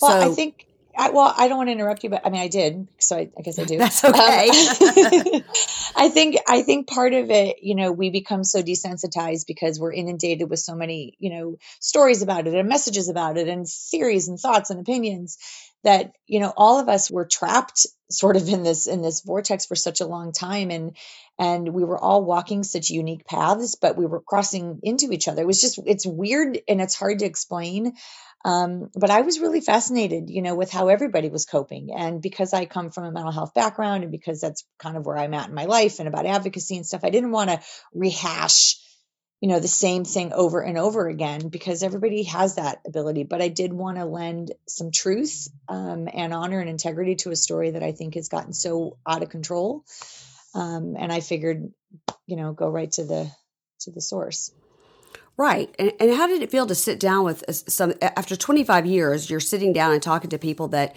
Well, 0.00 0.20
so, 0.20 0.32
I 0.32 0.34
think 0.34 0.66
I, 0.98 1.10
well, 1.10 1.32
I 1.36 1.46
don't 1.46 1.58
want 1.58 1.68
to 1.68 1.72
interrupt 1.72 2.02
you, 2.02 2.10
but 2.10 2.26
I 2.26 2.30
mean, 2.30 2.40
I 2.40 2.48
did, 2.48 2.88
so 2.98 3.16
I, 3.16 3.30
I 3.38 3.42
guess 3.42 3.58
I 3.60 3.64
do. 3.66 3.78
That's 3.78 4.04
okay. 4.04 4.48
Um, 4.48 5.44
I 5.96 6.08
think 6.08 6.36
I 6.48 6.62
think 6.62 6.88
part 6.88 7.14
of 7.14 7.30
it, 7.30 7.58
you 7.62 7.76
know, 7.76 7.92
we 7.92 8.10
become 8.10 8.42
so 8.42 8.62
desensitized 8.62 9.46
because 9.46 9.78
we're 9.78 9.92
inundated 9.92 10.50
with 10.50 10.58
so 10.58 10.74
many, 10.74 11.14
you 11.20 11.30
know, 11.30 11.56
stories 11.80 12.22
about 12.22 12.48
it 12.48 12.54
and 12.54 12.68
messages 12.68 13.08
about 13.08 13.36
it 13.36 13.46
and 13.46 13.66
theories 13.68 14.26
and 14.26 14.38
thoughts 14.38 14.70
and 14.70 14.80
opinions 14.80 15.38
that 15.84 16.12
you 16.26 16.40
know 16.40 16.52
all 16.56 16.80
of 16.80 16.88
us 16.88 17.10
were 17.10 17.24
trapped 17.24 17.86
sort 18.10 18.36
of 18.36 18.48
in 18.48 18.62
this 18.62 18.86
in 18.86 19.02
this 19.02 19.20
vortex 19.20 19.66
for 19.66 19.74
such 19.74 20.00
a 20.00 20.06
long 20.06 20.32
time. 20.32 20.70
And 20.70 20.96
and 21.38 21.68
we 21.68 21.84
were 21.84 21.98
all 21.98 22.24
walking 22.24 22.64
such 22.64 22.90
unique 22.90 23.24
paths 23.26 23.76
but 23.76 23.96
we 23.96 24.06
were 24.06 24.20
crossing 24.20 24.80
into 24.82 25.12
each 25.12 25.28
other. 25.28 25.42
It 25.42 25.46
was 25.46 25.60
just 25.60 25.78
it's 25.86 26.06
weird 26.06 26.58
and 26.68 26.80
it's 26.80 26.94
hard 26.94 27.20
to 27.20 27.26
explain. 27.26 27.94
Um, 28.44 28.90
but 28.94 29.10
I 29.10 29.22
was 29.22 29.40
really 29.40 29.60
fascinated, 29.60 30.30
you 30.30 30.42
know, 30.42 30.54
with 30.54 30.70
how 30.70 30.88
everybody 30.88 31.28
was 31.28 31.44
coping. 31.44 31.90
And 31.96 32.22
because 32.22 32.54
I 32.54 32.66
come 32.66 32.90
from 32.90 33.04
a 33.04 33.12
mental 33.12 33.32
health 33.32 33.52
background 33.52 34.04
and 34.04 34.12
because 34.12 34.40
that's 34.40 34.64
kind 34.78 34.96
of 34.96 35.04
where 35.04 35.18
I'm 35.18 35.34
at 35.34 35.48
in 35.48 35.54
my 35.54 35.64
life 35.64 35.98
and 35.98 36.08
about 36.08 36.24
advocacy 36.24 36.76
and 36.76 36.86
stuff, 36.86 37.04
I 37.04 37.10
didn't 37.10 37.32
want 37.32 37.50
to 37.50 37.60
rehash, 37.92 38.76
you 39.40 39.48
know, 39.48 39.60
the 39.60 39.68
same 39.68 40.04
thing 40.04 40.32
over 40.32 40.60
and 40.60 40.76
over 40.76 41.08
again 41.08 41.48
because 41.48 41.82
everybody 41.82 42.24
has 42.24 42.56
that 42.56 42.80
ability. 42.86 43.22
But 43.22 43.40
I 43.40 43.48
did 43.48 43.72
want 43.72 43.96
to 43.96 44.04
lend 44.04 44.52
some 44.66 44.90
truth 44.90 45.48
um, 45.68 46.08
and 46.12 46.34
honor 46.34 46.60
and 46.60 46.68
integrity 46.68 47.14
to 47.16 47.30
a 47.30 47.36
story 47.36 47.70
that 47.70 47.82
I 47.82 47.92
think 47.92 48.14
has 48.14 48.28
gotten 48.28 48.52
so 48.52 48.98
out 49.06 49.22
of 49.22 49.30
control. 49.30 49.84
Um, 50.54 50.96
and 50.98 51.12
I 51.12 51.20
figured, 51.20 51.72
you 52.26 52.36
know, 52.36 52.52
go 52.52 52.68
right 52.68 52.90
to 52.92 53.04
the 53.04 53.30
to 53.80 53.92
the 53.92 54.00
source. 54.00 54.50
Right. 55.36 55.72
And, 55.78 55.92
and 56.00 56.12
how 56.14 56.26
did 56.26 56.42
it 56.42 56.50
feel 56.50 56.66
to 56.66 56.74
sit 56.74 56.98
down 56.98 57.24
with 57.24 57.44
some, 57.68 57.94
after 58.02 58.34
25 58.34 58.86
years, 58.86 59.30
you're 59.30 59.38
sitting 59.38 59.72
down 59.72 59.92
and 59.92 60.02
talking 60.02 60.30
to 60.30 60.38
people 60.38 60.66
that 60.68 60.96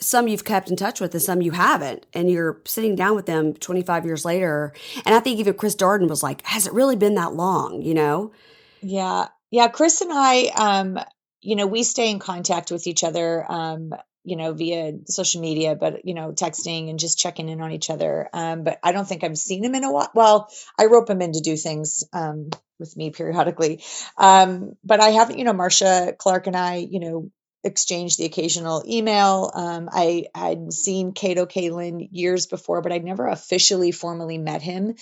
some 0.00 0.28
you've 0.28 0.44
kept 0.44 0.70
in 0.70 0.76
touch 0.76 1.00
with 1.00 1.12
and 1.14 1.22
some 1.22 1.42
you 1.42 1.52
haven't. 1.52 2.06
And 2.12 2.30
you're 2.30 2.60
sitting 2.64 2.94
down 2.94 3.16
with 3.16 3.26
them 3.26 3.54
25 3.54 4.04
years 4.04 4.24
later. 4.24 4.72
And 5.04 5.14
I 5.14 5.20
think 5.20 5.38
even 5.38 5.54
Chris 5.54 5.74
Darden 5.74 6.08
was 6.08 6.22
like, 6.22 6.44
has 6.46 6.66
it 6.66 6.72
really 6.72 6.96
been 6.96 7.14
that 7.14 7.34
long, 7.34 7.82
you 7.82 7.94
know? 7.94 8.32
Yeah. 8.80 9.28
Yeah. 9.50 9.68
Chris 9.68 10.00
and 10.00 10.10
I, 10.12 10.50
um, 10.56 10.98
you 11.40 11.56
know, 11.56 11.66
we 11.66 11.82
stay 11.82 12.10
in 12.10 12.18
contact 12.18 12.70
with 12.70 12.86
each 12.86 13.04
other. 13.04 13.44
Um, 13.50 13.94
you 14.24 14.36
know, 14.36 14.52
via 14.52 14.92
social 15.06 15.40
media, 15.40 15.74
but 15.74 16.04
you 16.04 16.12
know, 16.12 16.32
texting 16.32 16.90
and 16.90 16.98
just 16.98 17.18
checking 17.18 17.48
in 17.48 17.62
on 17.62 17.72
each 17.72 17.88
other. 17.88 18.28
Um, 18.34 18.62
but 18.62 18.78
I 18.82 18.92
don't 18.92 19.08
think 19.08 19.24
I've 19.24 19.38
seen 19.38 19.64
him 19.64 19.74
in 19.74 19.84
a 19.84 19.92
while. 19.92 20.10
Well, 20.14 20.48
I 20.78 20.84
rope 20.84 21.08
him 21.08 21.22
in 21.22 21.32
to 21.32 21.40
do 21.40 21.56
things 21.56 22.04
um, 22.12 22.50
with 22.78 22.94
me 22.94 23.10
periodically, 23.10 23.82
um, 24.18 24.72
but 24.84 25.00
I 25.00 25.10
haven't. 25.10 25.38
You 25.38 25.44
know, 25.44 25.54
Marcia 25.54 26.14
Clark 26.18 26.46
and 26.46 26.56
I, 26.56 26.76
you 26.76 27.00
know, 27.00 27.30
exchanged 27.64 28.18
the 28.18 28.24
occasional 28.24 28.82
email. 28.86 29.50
Um, 29.54 29.88
I 29.92 30.26
had 30.34 30.72
seen 30.72 31.12
Kato 31.12 31.46
Kaelin 31.46 32.08
years 32.12 32.46
before, 32.46 32.80
but 32.82 32.92
I'd 32.92 33.04
never 33.04 33.26
officially 33.26 33.90
formally 33.90 34.38
met 34.38 34.62
him. 34.62 34.94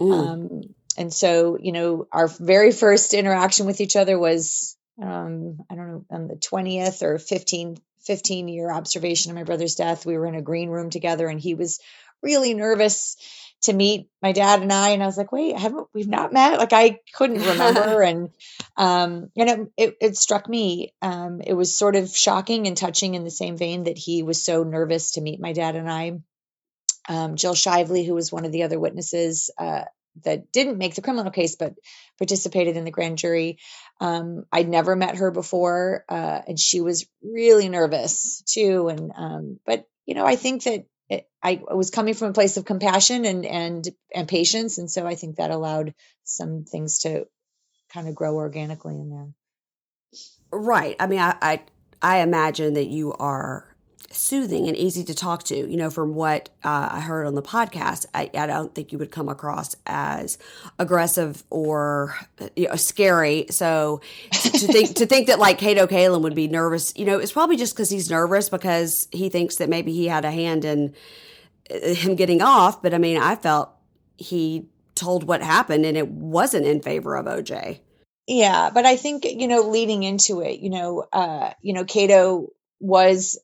Um, 0.00 0.62
and 0.96 1.12
so, 1.12 1.56
you 1.60 1.72
know, 1.72 2.06
our 2.10 2.28
very 2.28 2.72
first 2.72 3.14
interaction 3.14 3.66
with 3.66 3.80
each 3.80 3.96
other 3.96 4.18
was 4.18 4.76
um, 5.00 5.58
I 5.70 5.74
don't 5.74 5.88
know, 5.88 6.04
on 6.10 6.28
the 6.28 6.36
20th 6.36 7.02
or 7.02 7.16
15th 7.16 7.80
15 8.02 8.48
year 8.48 8.70
observation 8.70 9.30
of 9.30 9.36
my 9.36 9.44
brother's 9.44 9.74
death. 9.74 10.06
We 10.06 10.16
were 10.16 10.26
in 10.26 10.34
a 10.34 10.42
green 10.42 10.70
room 10.70 10.90
together 10.90 11.28
and 11.28 11.40
he 11.40 11.54
was 11.54 11.80
really 12.22 12.54
nervous 12.54 13.16
to 13.62 13.72
meet 13.72 14.08
my 14.22 14.32
dad 14.32 14.62
and 14.62 14.72
I. 14.72 14.90
And 14.90 15.02
I 15.02 15.06
was 15.06 15.16
like, 15.16 15.32
wait, 15.32 15.58
haven't 15.58 15.86
we've 15.92 16.08
not 16.08 16.32
met? 16.32 16.58
Like 16.58 16.72
I 16.72 17.00
couldn't 17.14 17.42
remember. 17.46 18.02
and 18.02 18.30
um, 18.76 19.30
and 19.36 19.50
it, 19.50 19.72
it, 19.76 19.96
it 20.00 20.16
struck 20.16 20.48
me. 20.48 20.94
Um, 21.02 21.40
it 21.40 21.54
was 21.54 21.76
sort 21.76 21.96
of 21.96 22.14
shocking 22.16 22.66
and 22.66 22.76
touching 22.76 23.14
in 23.14 23.24
the 23.24 23.30
same 23.30 23.56
vein 23.56 23.84
that 23.84 23.98
he 23.98 24.22
was 24.22 24.44
so 24.44 24.62
nervous 24.62 25.12
to 25.12 25.20
meet 25.20 25.40
my 25.40 25.52
dad 25.52 25.76
and 25.76 25.90
I. 25.90 26.20
Um, 27.08 27.36
Jill 27.36 27.54
Shively, 27.54 28.06
who 28.06 28.14
was 28.14 28.30
one 28.30 28.44
of 28.44 28.52
the 28.52 28.62
other 28.62 28.78
witnesses, 28.78 29.50
uh, 29.58 29.84
that 30.24 30.52
didn't 30.52 30.78
make 30.78 30.94
the 30.94 31.02
criminal 31.02 31.30
case 31.30 31.56
but 31.56 31.74
participated 32.18 32.76
in 32.76 32.84
the 32.84 32.90
grand 32.90 33.18
jury. 33.18 33.58
Um, 34.00 34.44
I'd 34.52 34.68
never 34.68 34.96
met 34.96 35.16
her 35.16 35.30
before, 35.30 36.04
uh, 36.08 36.40
and 36.46 36.58
she 36.58 36.80
was 36.80 37.06
really 37.22 37.68
nervous 37.68 38.42
too. 38.42 38.88
And 38.88 39.12
um, 39.16 39.60
but 39.64 39.86
you 40.06 40.14
know, 40.14 40.26
I 40.26 40.36
think 40.36 40.64
that 40.64 40.86
it, 41.10 41.28
I 41.42 41.60
was 41.70 41.90
coming 41.90 42.14
from 42.14 42.30
a 42.30 42.34
place 42.34 42.56
of 42.56 42.64
compassion 42.64 43.26
and 43.26 43.44
and 43.46 43.88
and 44.14 44.28
patience, 44.28 44.78
and 44.78 44.90
so 44.90 45.06
I 45.06 45.16
think 45.16 45.36
that 45.36 45.50
allowed 45.50 45.94
some 46.24 46.64
things 46.64 47.00
to 47.00 47.26
kind 47.92 48.08
of 48.08 48.14
grow 48.14 48.36
organically 48.36 48.94
in 48.94 49.10
there. 49.10 49.28
Right. 50.52 50.96
I 51.00 51.06
mean, 51.08 51.20
I 51.20 51.36
I, 51.42 51.62
I 52.02 52.18
imagine 52.20 52.74
that 52.74 52.88
you 52.88 53.12
are 53.14 53.69
soothing 54.10 54.66
and 54.66 54.76
easy 54.76 55.04
to 55.04 55.14
talk 55.14 55.44
to. 55.44 55.56
You 55.56 55.76
know, 55.76 55.90
from 55.90 56.14
what 56.14 56.48
uh, 56.64 56.88
I 56.92 57.00
heard 57.00 57.26
on 57.26 57.34
the 57.34 57.42
podcast, 57.42 58.06
I, 58.14 58.30
I, 58.34 58.46
don't 58.46 58.74
think 58.74 58.92
you 58.92 58.98
would 58.98 59.10
come 59.10 59.28
across 59.28 59.76
as 59.86 60.38
aggressive 60.78 61.44
or 61.50 62.16
you 62.56 62.68
know, 62.68 62.76
scary. 62.76 63.46
So 63.50 64.00
to, 64.32 64.50
think 64.50 64.96
to 64.96 65.06
think 65.06 65.28
that 65.28 65.38
like 65.38 65.58
Kato 65.58 65.86
Kaelin 65.86 66.22
would 66.22 66.34
be 66.34 66.48
nervous, 66.48 66.92
you 66.96 67.04
know, 67.04 67.18
it's 67.18 67.32
probably 67.32 67.56
just 67.56 67.74
because 67.74 67.90
he's 67.90 68.10
nervous 68.10 68.48
because 68.48 69.08
he 69.12 69.28
thinks 69.28 69.56
that 69.56 69.68
maybe 69.68 69.92
he 69.92 70.06
had 70.06 70.24
a 70.24 70.30
hand 70.30 70.64
in 70.64 70.94
uh, 71.70 71.94
him 71.94 72.16
getting 72.16 72.42
off. 72.42 72.82
But 72.82 72.94
I 72.94 72.98
mean, 72.98 73.16
I 73.16 73.36
felt 73.36 73.70
he 74.16 74.66
told 74.94 75.24
what 75.24 75.42
happened 75.42 75.86
and 75.86 75.96
it 75.96 76.08
wasn't 76.08 76.66
in 76.66 76.82
favor 76.82 77.16
of 77.16 77.26
OJ. 77.26 77.80
Yeah, 78.26 78.70
but 78.72 78.86
I 78.86 78.96
think 78.96 79.24
you 79.24 79.48
know, 79.48 79.62
leading 79.62 80.02
into 80.02 80.40
it, 80.40 80.60
you 80.60 80.70
know, 80.70 81.04
uh, 81.12 81.52
you 81.62 81.72
know, 81.72 81.84
Kato 81.84 82.48
was 82.80 83.38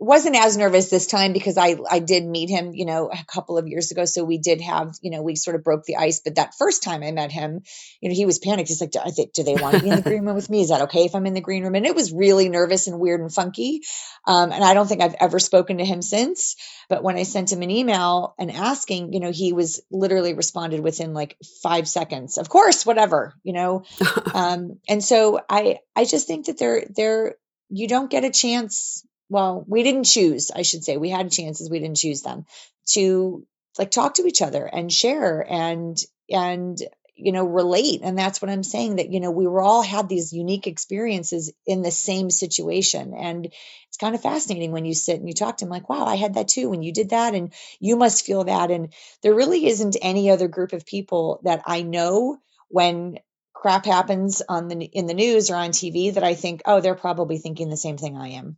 wasn't 0.00 0.34
as 0.34 0.56
nervous 0.56 0.88
this 0.88 1.06
time 1.06 1.34
because 1.34 1.58
I 1.58 1.76
I 1.88 1.98
did 1.98 2.24
meet 2.24 2.48
him, 2.48 2.72
you 2.72 2.86
know, 2.86 3.10
a 3.12 3.24
couple 3.26 3.58
of 3.58 3.68
years 3.68 3.90
ago. 3.90 4.06
So 4.06 4.24
we 4.24 4.38
did 4.38 4.62
have, 4.62 4.94
you 5.02 5.10
know, 5.10 5.22
we 5.22 5.36
sort 5.36 5.56
of 5.56 5.62
broke 5.62 5.84
the 5.84 5.96
ice. 5.96 6.20
But 6.24 6.36
that 6.36 6.54
first 6.58 6.82
time 6.82 7.02
I 7.02 7.12
met 7.12 7.30
him, 7.30 7.60
you 8.00 8.08
know, 8.08 8.14
he 8.14 8.24
was 8.24 8.38
panicked. 8.38 8.70
He's 8.70 8.80
like, 8.80 8.94
"I 8.96 9.10
think, 9.10 9.34
do 9.34 9.42
they 9.42 9.56
want 9.56 9.76
to 9.76 9.82
be 9.82 9.90
in 9.90 9.96
the 9.96 10.02
green 10.02 10.24
room 10.24 10.34
with 10.34 10.48
me? 10.48 10.62
Is 10.62 10.70
that 10.70 10.80
okay 10.82 11.04
if 11.04 11.14
I'm 11.14 11.26
in 11.26 11.34
the 11.34 11.42
green 11.42 11.64
room?" 11.64 11.74
And 11.74 11.84
it 11.84 11.94
was 11.94 12.12
really 12.12 12.48
nervous 12.48 12.86
and 12.86 12.98
weird 12.98 13.20
and 13.20 13.32
funky. 13.32 13.82
Um, 14.26 14.52
and 14.52 14.64
I 14.64 14.72
don't 14.72 14.86
think 14.86 15.02
I've 15.02 15.16
ever 15.20 15.38
spoken 15.38 15.78
to 15.78 15.84
him 15.84 16.00
since. 16.00 16.56
But 16.88 17.02
when 17.02 17.16
I 17.16 17.24
sent 17.24 17.52
him 17.52 17.60
an 17.60 17.70
email 17.70 18.34
and 18.38 18.50
asking, 18.50 19.12
you 19.12 19.20
know, 19.20 19.32
he 19.32 19.52
was 19.52 19.82
literally 19.90 20.32
responded 20.32 20.80
within 20.80 21.12
like 21.12 21.36
five 21.62 21.86
seconds. 21.86 22.38
Of 22.38 22.48
course, 22.48 22.86
whatever, 22.86 23.34
you 23.42 23.52
know. 23.52 23.84
um, 24.34 24.78
and 24.88 25.04
so 25.04 25.40
I 25.46 25.80
I 25.94 26.06
just 26.06 26.26
think 26.26 26.46
that 26.46 26.58
they're 26.58 26.86
they're 26.88 27.34
you 27.68 27.86
don't 27.86 28.10
get 28.10 28.24
a 28.24 28.30
chance 28.30 29.04
well, 29.30 29.64
we 29.66 29.84
didn't 29.84 30.04
choose, 30.04 30.50
I 30.50 30.62
should 30.62 30.84
say. 30.84 30.96
We 30.96 31.08
had 31.08 31.30
chances, 31.30 31.70
we 31.70 31.78
didn't 31.78 31.98
choose 31.98 32.22
them 32.22 32.44
to 32.88 33.46
like 33.78 33.92
talk 33.92 34.14
to 34.14 34.26
each 34.26 34.42
other 34.42 34.66
and 34.66 34.92
share 34.92 35.46
and 35.48 35.96
and 36.28 36.78
you 37.14 37.32
know 37.32 37.44
relate. 37.44 38.00
And 38.02 38.18
that's 38.18 38.42
what 38.42 38.50
i'm 38.50 38.64
saying 38.64 38.96
that 38.96 39.10
you 39.10 39.20
know 39.20 39.30
we 39.30 39.46
were 39.46 39.62
all 39.62 39.82
had 39.82 40.08
these 40.08 40.32
unique 40.32 40.66
experiences 40.66 41.52
in 41.64 41.82
the 41.82 41.92
same 41.92 42.30
situation. 42.30 43.14
And 43.14 43.46
it's 43.46 43.96
kind 43.98 44.14
of 44.16 44.22
fascinating 44.22 44.72
when 44.72 44.84
you 44.84 44.94
sit 44.94 45.20
and 45.20 45.28
you 45.28 45.34
talk 45.34 45.58
to 45.58 45.64
them 45.64 45.70
like 45.70 45.88
wow 45.88 46.04
i 46.06 46.16
had 46.16 46.34
that 46.34 46.48
too 46.48 46.68
when 46.68 46.82
you 46.82 46.92
did 46.92 47.10
that 47.10 47.34
and 47.34 47.52
you 47.78 47.96
must 47.96 48.26
feel 48.26 48.44
that. 48.44 48.70
And 48.72 48.92
there 49.22 49.34
really 49.34 49.66
isn't 49.66 49.96
any 50.02 50.30
other 50.30 50.48
group 50.48 50.72
of 50.72 50.84
people 50.84 51.40
that 51.44 51.62
i 51.66 51.82
know 51.82 52.38
when 52.68 53.18
crap 53.54 53.84
happens 53.86 54.42
on 54.48 54.68
the 54.68 54.84
in 54.84 55.06
the 55.06 55.14
news 55.14 55.50
or 55.50 55.56
on 55.56 55.70
tv 55.70 56.14
that 56.14 56.24
i 56.24 56.34
think 56.34 56.62
oh 56.64 56.80
they're 56.80 56.94
probably 56.94 57.38
thinking 57.38 57.68
the 57.68 57.76
same 57.76 57.98
thing 57.98 58.16
i 58.16 58.28
am 58.30 58.56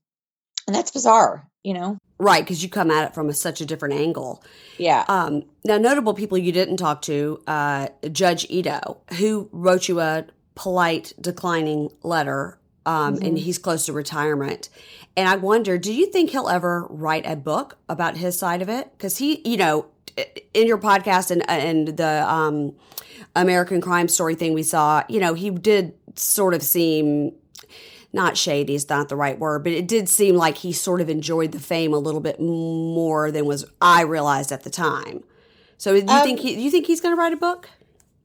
and 0.67 0.75
that's 0.75 0.91
bizarre 0.91 1.47
you 1.63 1.75
know? 1.75 1.99
Right 2.19 2.43
because 2.43 2.63
you 2.63 2.69
come 2.69 2.91
at 2.91 3.09
it 3.09 3.15
from 3.15 3.29
a, 3.29 3.33
such 3.33 3.61
a 3.61 3.67
different 3.67 3.95
angle. 3.95 4.43
Yeah. 4.79 5.05
Um, 5.09 5.45
now 5.65 5.79
notable 5.79 6.15
people 6.15 6.39
you 6.39 6.53
didn't 6.53 6.77
talk 6.77 7.03
to 7.03 7.43
uh, 7.47 7.89
judge 8.11 8.47
ito 8.49 8.99
who 9.19 9.49
wrote 9.53 9.89
you 9.89 10.01
a 10.01 10.27
polite 10.55 11.13
declining 11.21 11.91
letter 12.03 12.59
um, 12.85 13.17
mm-hmm. 13.17 13.27
and 13.27 13.39
he's 13.39 13.59
close 13.59 13.87
to 13.87 13.93
retirement. 13.93 14.69
And 15.17 15.29
i 15.29 15.37
wonder 15.37 15.79
do 15.79 15.93
you 15.93 16.07
think 16.07 16.31
he'll 16.31 16.49
ever 16.49 16.87
write 16.89 17.27
a 17.27 17.37
book 17.37 17.79
about 17.89 18.17
his 18.17 18.39
side 18.39 18.63
of 18.63 18.69
it? 18.69 18.91
Because 18.93 19.19
he 19.19 19.43
you 19.49 19.57
know 19.57 19.87
in 20.55 20.67
your 20.67 20.79
podcast 20.79 21.31
and 21.31 21.49
and 21.49 21.97
the 21.97 22.31
um, 22.31 22.75
american 23.35 23.81
crime 23.81 24.09
story 24.09 24.35
thing 24.35 24.53
we 24.53 24.63
saw 24.63 25.03
you 25.09 25.19
know 25.19 25.33
he 25.33 25.49
did 25.49 25.95
sort 26.17 26.53
of 26.53 26.63
seem 26.63 27.33
not 28.13 28.37
shady 28.37 28.75
is 28.75 28.89
not 28.89 29.09
the 29.09 29.17
right 29.17 29.39
word, 29.39 29.65
but 29.65 29.73
it 29.73 29.89
did 29.89 30.09
seem 30.09 30.37
like 30.37 30.59
he 30.59 30.73
sort 30.73 31.01
of 31.01 31.09
enjoyed 31.09 31.53
the 31.53 31.59
fame 31.59 31.95
a 31.95 31.99
little 31.99 32.21
bit 32.21 32.41
more 32.41 33.31
than 33.31 33.47
was 33.47 33.65
I 33.81 34.03
realized 34.03 34.53
at 34.53 34.65
the 34.65 34.71
time. 34.71 35.25
So 35.79 35.93
do 35.93 36.01
you 36.01 36.19
um, 36.19 36.23
think 36.23 36.41
he, 36.41 36.55
do 36.55 36.61
you 36.61 36.71
think 36.71 36.87
he's 36.87 37.01
going 37.01 37.15
to 37.15 37.21
write 37.21 37.33
a 37.33 37.37
book? 37.37 37.69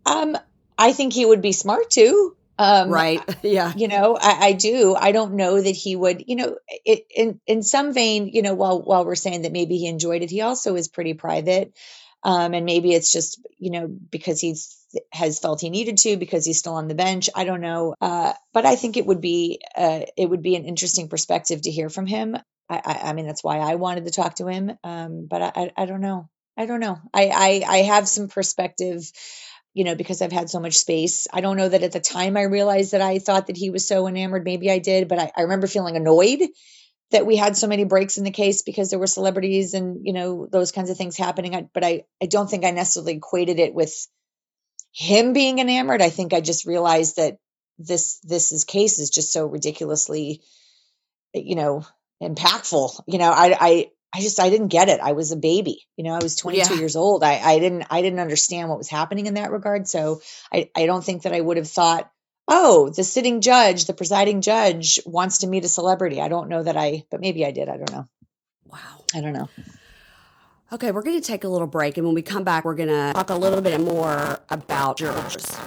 Um, 0.05 0.37
I 0.77 0.93
think 0.93 1.13
he 1.13 1.25
would 1.25 1.41
be 1.41 1.51
smart 1.51 1.89
too. 1.89 2.35
Um, 2.59 2.89
right. 2.89 3.21
Yeah. 3.43 3.71
You 3.75 3.87
know, 3.87 4.17
I, 4.19 4.47
I, 4.47 4.51
do. 4.53 4.95
I 4.95 5.11
don't 5.11 5.35
know 5.35 5.61
that 5.61 5.75
he 5.75 5.95
would. 5.95 6.23
You 6.27 6.35
know, 6.35 6.57
it, 6.85 7.05
in 7.15 7.39
in 7.45 7.63
some 7.63 7.93
vein, 7.93 8.27
you 8.27 8.41
know, 8.41 8.55
while 8.55 8.81
while 8.81 9.05
we're 9.05 9.15
saying 9.15 9.43
that 9.43 9.51
maybe 9.51 9.77
he 9.77 9.87
enjoyed 9.87 10.21
it, 10.21 10.29
he 10.29 10.41
also 10.41 10.75
is 10.75 10.87
pretty 10.87 11.13
private. 11.13 11.73
Um, 12.23 12.53
and 12.53 12.65
maybe 12.65 12.93
it's 12.93 13.11
just 13.11 13.39
you 13.57 13.71
know 13.71 13.87
because 13.87 14.41
he's 14.41 14.75
has 15.11 15.39
felt 15.39 15.61
he 15.61 15.69
needed 15.69 15.97
to 15.97 16.17
because 16.17 16.45
he's 16.45 16.59
still 16.59 16.73
on 16.73 16.87
the 16.87 16.95
bench. 16.95 17.29
I 17.35 17.43
don't 17.43 17.61
know, 17.61 17.95
uh, 18.01 18.33
but 18.53 18.65
I 18.65 18.75
think 18.75 18.97
it 18.97 19.05
would 19.05 19.21
be 19.21 19.61
uh, 19.75 20.01
it 20.17 20.29
would 20.29 20.41
be 20.41 20.55
an 20.55 20.65
interesting 20.65 21.09
perspective 21.09 21.61
to 21.61 21.71
hear 21.71 21.89
from 21.89 22.07
him. 22.07 22.37
I, 22.69 22.81
I, 22.83 23.09
I 23.09 23.13
mean, 23.13 23.25
that's 23.25 23.43
why 23.43 23.59
I 23.59 23.75
wanted 23.75 24.05
to 24.05 24.11
talk 24.11 24.35
to 24.35 24.47
him. 24.47 24.71
Um, 24.83 25.27
but 25.29 25.41
I, 25.41 25.71
I, 25.77 25.85
don't 25.85 26.01
know. 26.01 26.29
I 26.57 26.65
don't 26.65 26.79
know. 26.79 26.97
I, 27.13 27.27
I, 27.27 27.63
I 27.67 27.77
have 27.83 28.07
some 28.07 28.27
perspective, 28.27 29.09
you 29.73 29.83
know, 29.83 29.95
because 29.95 30.21
I've 30.21 30.31
had 30.31 30.49
so 30.49 30.59
much 30.59 30.77
space. 30.77 31.27
I 31.31 31.41
don't 31.41 31.57
know 31.57 31.69
that 31.69 31.83
at 31.83 31.91
the 31.91 31.99
time 31.99 32.35
I 32.35 32.43
realized 32.43 32.91
that 32.91 33.01
I 33.01 33.19
thought 33.19 33.47
that 33.47 33.57
he 33.57 33.69
was 33.69 33.87
so 33.87 34.07
enamored. 34.07 34.43
Maybe 34.43 34.71
I 34.71 34.79
did, 34.79 35.07
but 35.07 35.19
I, 35.19 35.31
I 35.35 35.41
remember 35.43 35.67
feeling 35.67 35.95
annoyed 35.95 36.41
that 37.11 37.25
we 37.25 37.37
had 37.37 37.55
so 37.55 37.67
many 37.67 37.85
breaks 37.85 38.17
in 38.17 38.23
the 38.23 38.31
case 38.31 38.61
because 38.61 38.89
there 38.89 38.99
were 38.99 39.07
celebrities 39.07 39.73
and 39.73 40.05
you 40.05 40.13
know 40.13 40.47
those 40.51 40.71
kinds 40.71 40.89
of 40.89 40.97
things 40.97 41.17
happening. 41.17 41.55
I, 41.55 41.67
but 41.73 41.83
I, 41.83 42.03
I 42.21 42.25
don't 42.25 42.49
think 42.49 42.65
I 42.65 42.71
necessarily 42.71 43.13
equated 43.13 43.59
it 43.59 43.73
with 43.73 44.07
him 44.97 45.33
being 45.33 45.59
enamored, 45.59 46.01
I 46.01 46.09
think 46.09 46.33
I 46.33 46.41
just 46.41 46.65
realized 46.65 47.17
that 47.17 47.37
this 47.77 48.19
this 48.23 48.51
is 48.51 48.63
case 48.63 48.97
is 48.97 49.11
just 49.11 49.31
so 49.31 49.45
ridiculously, 49.45 50.41
you 51.35 51.55
know, 51.55 51.85
impactful. 52.21 52.99
You 53.05 53.19
know, 53.19 53.29
I 53.29 53.55
I 53.59 53.91
I 54.11 54.21
just 54.21 54.39
I 54.39 54.49
didn't 54.49 54.69
get 54.69 54.89
it. 54.89 54.99
I 54.99 55.11
was 55.11 55.31
a 55.31 55.37
baby. 55.37 55.85
You 55.97 56.03
know, 56.03 56.13
I 56.13 56.19
was 56.23 56.35
22 56.35 56.73
yeah. 56.73 56.79
years 56.79 56.95
old. 56.95 57.23
I 57.23 57.37
I 57.37 57.59
didn't 57.59 57.85
I 57.91 58.01
didn't 58.01 58.19
understand 58.19 58.69
what 58.69 58.79
was 58.79 58.89
happening 58.89 59.27
in 59.27 59.35
that 59.35 59.51
regard. 59.51 59.87
So 59.87 60.21
I 60.51 60.71
I 60.75 60.87
don't 60.87 61.03
think 61.03 61.21
that 61.23 61.33
I 61.33 61.41
would 61.41 61.57
have 61.57 61.69
thought, 61.69 62.09
oh, 62.47 62.89
the 62.89 63.03
sitting 63.03 63.41
judge, 63.41 63.85
the 63.85 63.93
presiding 63.93 64.41
judge 64.41 64.99
wants 65.05 65.39
to 65.39 65.47
meet 65.47 65.65
a 65.65 65.69
celebrity. 65.69 66.21
I 66.21 66.27
don't 66.27 66.49
know 66.49 66.63
that 66.63 66.77
I, 66.77 67.03
but 67.09 67.21
maybe 67.21 67.45
I 67.45 67.51
did. 67.51 67.69
I 67.69 67.77
don't 67.77 67.91
know. 67.91 68.07
Wow. 68.65 69.03
I 69.13 69.21
don't 69.21 69.33
know. 69.33 69.49
Okay, 70.73 70.91
we're 70.91 71.01
going 71.01 71.19
to 71.19 71.25
take 71.25 71.45
a 71.45 71.47
little 71.47 71.67
break, 71.67 71.97
and 71.97 72.05
when 72.05 72.13
we 72.13 72.21
come 72.21 72.43
back, 72.43 72.65
we're 72.65 72.75
going 72.75 72.89
to 72.89 73.13
talk 73.13 73.29
a 73.29 73.35
little 73.35 73.61
bit 73.61 73.79
more 73.79 74.39
about 74.49 74.97
jurors. 74.97 75.57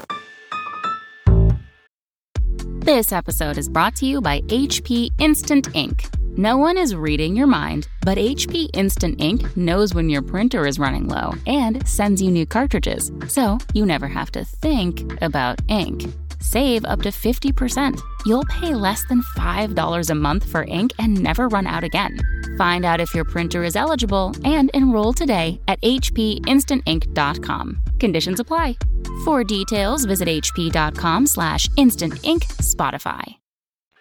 This 2.80 3.10
episode 3.10 3.56
is 3.56 3.68
brought 3.68 3.96
to 3.96 4.06
you 4.06 4.20
by 4.20 4.40
HP 4.42 5.10
Instant 5.18 5.74
Ink. 5.74 6.04
No 6.36 6.58
one 6.58 6.76
is 6.76 6.94
reading 6.94 7.34
your 7.34 7.46
mind, 7.46 7.88
but 8.02 8.18
HP 8.18 8.68
Instant 8.74 9.20
Ink 9.20 9.56
knows 9.56 9.94
when 9.94 10.10
your 10.10 10.22
printer 10.22 10.66
is 10.66 10.78
running 10.78 11.08
low 11.08 11.32
and 11.46 11.86
sends 11.88 12.20
you 12.20 12.30
new 12.30 12.44
cartridges, 12.44 13.10
so 13.26 13.58
you 13.72 13.86
never 13.86 14.06
have 14.06 14.30
to 14.32 14.44
think 14.44 15.22
about 15.22 15.60
ink. 15.68 16.04
Save 16.40 16.84
up 16.86 17.02
to 17.02 17.10
50%. 17.10 18.00
You'll 18.26 18.44
pay 18.44 18.74
less 18.74 19.04
than 19.04 19.22
$5 19.36 20.10
a 20.10 20.14
month 20.14 20.50
for 20.50 20.64
ink 20.64 20.92
and 20.98 21.22
never 21.22 21.48
run 21.48 21.66
out 21.66 21.84
again. 21.84 22.18
Find 22.58 22.84
out 22.84 23.00
if 23.00 23.14
your 23.14 23.24
printer 23.24 23.62
is 23.62 23.76
eligible 23.76 24.34
and 24.44 24.70
enroll 24.72 25.12
today 25.12 25.60
at 25.68 25.80
hpinstantink.com. 25.82 27.80
Conditions 27.98 28.40
apply. 28.40 28.76
For 29.24 29.44
details, 29.44 30.04
visit 30.06 30.28
hp.com 30.28 31.26
slash 31.26 31.68
instantink 31.70 32.44
Spotify. 32.58 33.36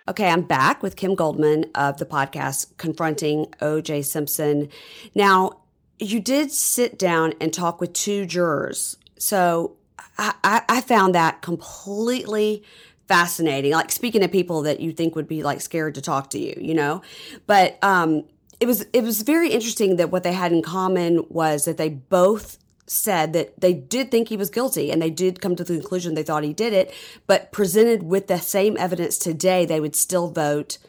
Okay, 0.08 0.30
I'm 0.30 0.42
back 0.42 0.82
with 0.82 0.96
Kim 0.96 1.14
Goldman 1.14 1.66
of 1.76 1.98
the 1.98 2.06
podcast 2.06 2.76
Confronting 2.78 3.46
OJ 3.62 4.04
Simpson. 4.04 4.70
Now, 5.14 5.60
you 6.00 6.20
did 6.20 6.52
sit 6.52 6.98
down 6.98 7.34
and 7.40 7.54
talk 7.54 7.80
with 7.80 7.94
two 7.94 8.26
jurors. 8.26 8.98
So 9.20 9.76
I, 10.20 10.62
I 10.68 10.82
found 10.82 11.16
that 11.16 11.42
completely 11.42 12.64
fascinating. 13.08 13.72
Like 13.72 13.92
speaking 13.92 14.22
to 14.22 14.28
people 14.28 14.62
that 14.64 14.80
you 14.80 14.92
think 14.92 15.16
would 15.16 15.28
be 15.28 15.44
like 15.44 15.62
scared 15.62 15.96
to 15.96 16.02
talk 16.02 16.30
to 16.32 16.40
you, 16.40 16.56
you 16.60 16.74
know, 16.74 17.02
but 17.48 17.78
um, 17.82 18.26
it 18.60 18.68
was 18.68 18.86
it 18.94 19.04
was 19.04 19.22
very 19.22 19.50
interesting 19.50 19.96
that 19.96 20.12
what 20.12 20.24
they 20.24 20.34
had 20.34 20.52
in 20.52 20.62
common 20.62 21.26
was 21.30 21.66
that 21.66 21.78
they 21.78 21.90
both 21.90 22.58
said 22.86 23.34
that 23.34 23.60
they 23.62 23.74
did 23.74 24.12
think 24.12 24.28
he 24.28 24.38
was 24.38 24.50
guilty 24.50 24.92
and 24.92 25.02
they 25.02 25.10
did 25.12 25.42
come 25.42 25.56
to 25.56 25.64
the 25.64 25.76
conclusion 25.76 26.16
they 26.16 26.24
thought 26.24 26.44
he 26.44 26.54
did 26.54 26.74
it, 26.74 26.94
but 27.28 27.52
presented 27.52 28.04
with 28.04 28.28
the 28.28 28.40
same 28.40 28.76
evidence 28.78 29.18
today, 29.18 29.66
they 29.66 29.80
would 29.80 29.96
still 29.96 30.30
vote 30.30 30.80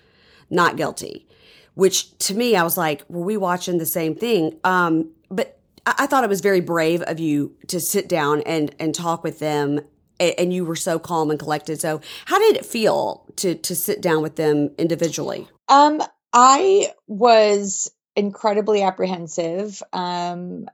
not 0.49 0.77
guilty. 0.77 1.27
Which 1.75 2.17
to 2.19 2.35
me, 2.35 2.57
I 2.57 2.63
was 2.63 2.77
like, 2.77 3.05
were 3.09 3.25
we 3.25 3.37
watching 3.37 3.79
the 3.79 3.87
same 3.87 4.15
thing? 4.15 4.59
Um, 4.65 5.11
but 5.31 5.60
I 5.87 6.07
thought 6.07 6.25
it 6.25 6.31
was 6.31 6.41
very 6.41 6.61
brave 6.61 7.03
of 7.03 7.19
you 7.21 7.57
to 7.69 7.81
sit 7.81 8.09
down 8.09 8.43
and 8.43 8.75
and 8.79 8.95
talk 8.95 9.23
with 9.23 9.39
them 9.39 9.81
and 10.19 10.53
you 10.53 10.65
were 10.67 10.77
so 10.77 10.99
calm 10.99 11.31
and 11.31 11.39
collected. 11.39 11.81
So 11.81 12.01
how 12.27 12.39
did 12.39 12.57
it 12.57 12.67
feel 12.67 13.27
to 13.37 13.55
to 13.55 13.75
sit 13.75 14.01
down 14.01 14.23
with 14.23 14.37
them 14.37 14.71
individually? 14.79 15.49
Um 15.69 16.03
I 16.33 16.93
was 17.07 17.91
incredibly 18.17 18.83
apprehensive. 18.83 19.83
Um 19.93 20.67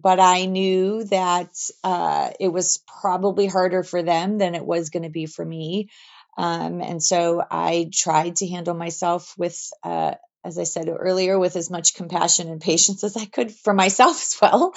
but 0.00 0.20
I 0.20 0.44
knew 0.46 1.04
that 1.04 1.50
uh, 1.82 2.30
it 2.38 2.48
was 2.48 2.82
probably 3.00 3.46
harder 3.46 3.82
for 3.82 4.00
them 4.02 4.38
than 4.38 4.54
it 4.54 4.64
was 4.64 4.90
going 4.90 5.02
to 5.02 5.08
be 5.08 5.26
for 5.26 5.44
me. 5.44 5.88
Um, 6.36 6.80
and 6.80 7.02
so 7.02 7.42
I 7.50 7.90
tried 7.92 8.36
to 8.36 8.48
handle 8.48 8.74
myself 8.74 9.34
with 9.36 9.70
uh, 9.82 10.14
as 10.44 10.58
I 10.58 10.64
said 10.64 10.88
earlier, 10.88 11.38
with 11.38 11.56
as 11.56 11.70
much 11.70 11.94
compassion 11.94 12.48
and 12.48 12.60
patience 12.60 13.04
as 13.04 13.16
I 13.16 13.24
could 13.24 13.52
for 13.52 13.74
myself 13.74 14.16
as 14.22 14.36
well. 14.40 14.74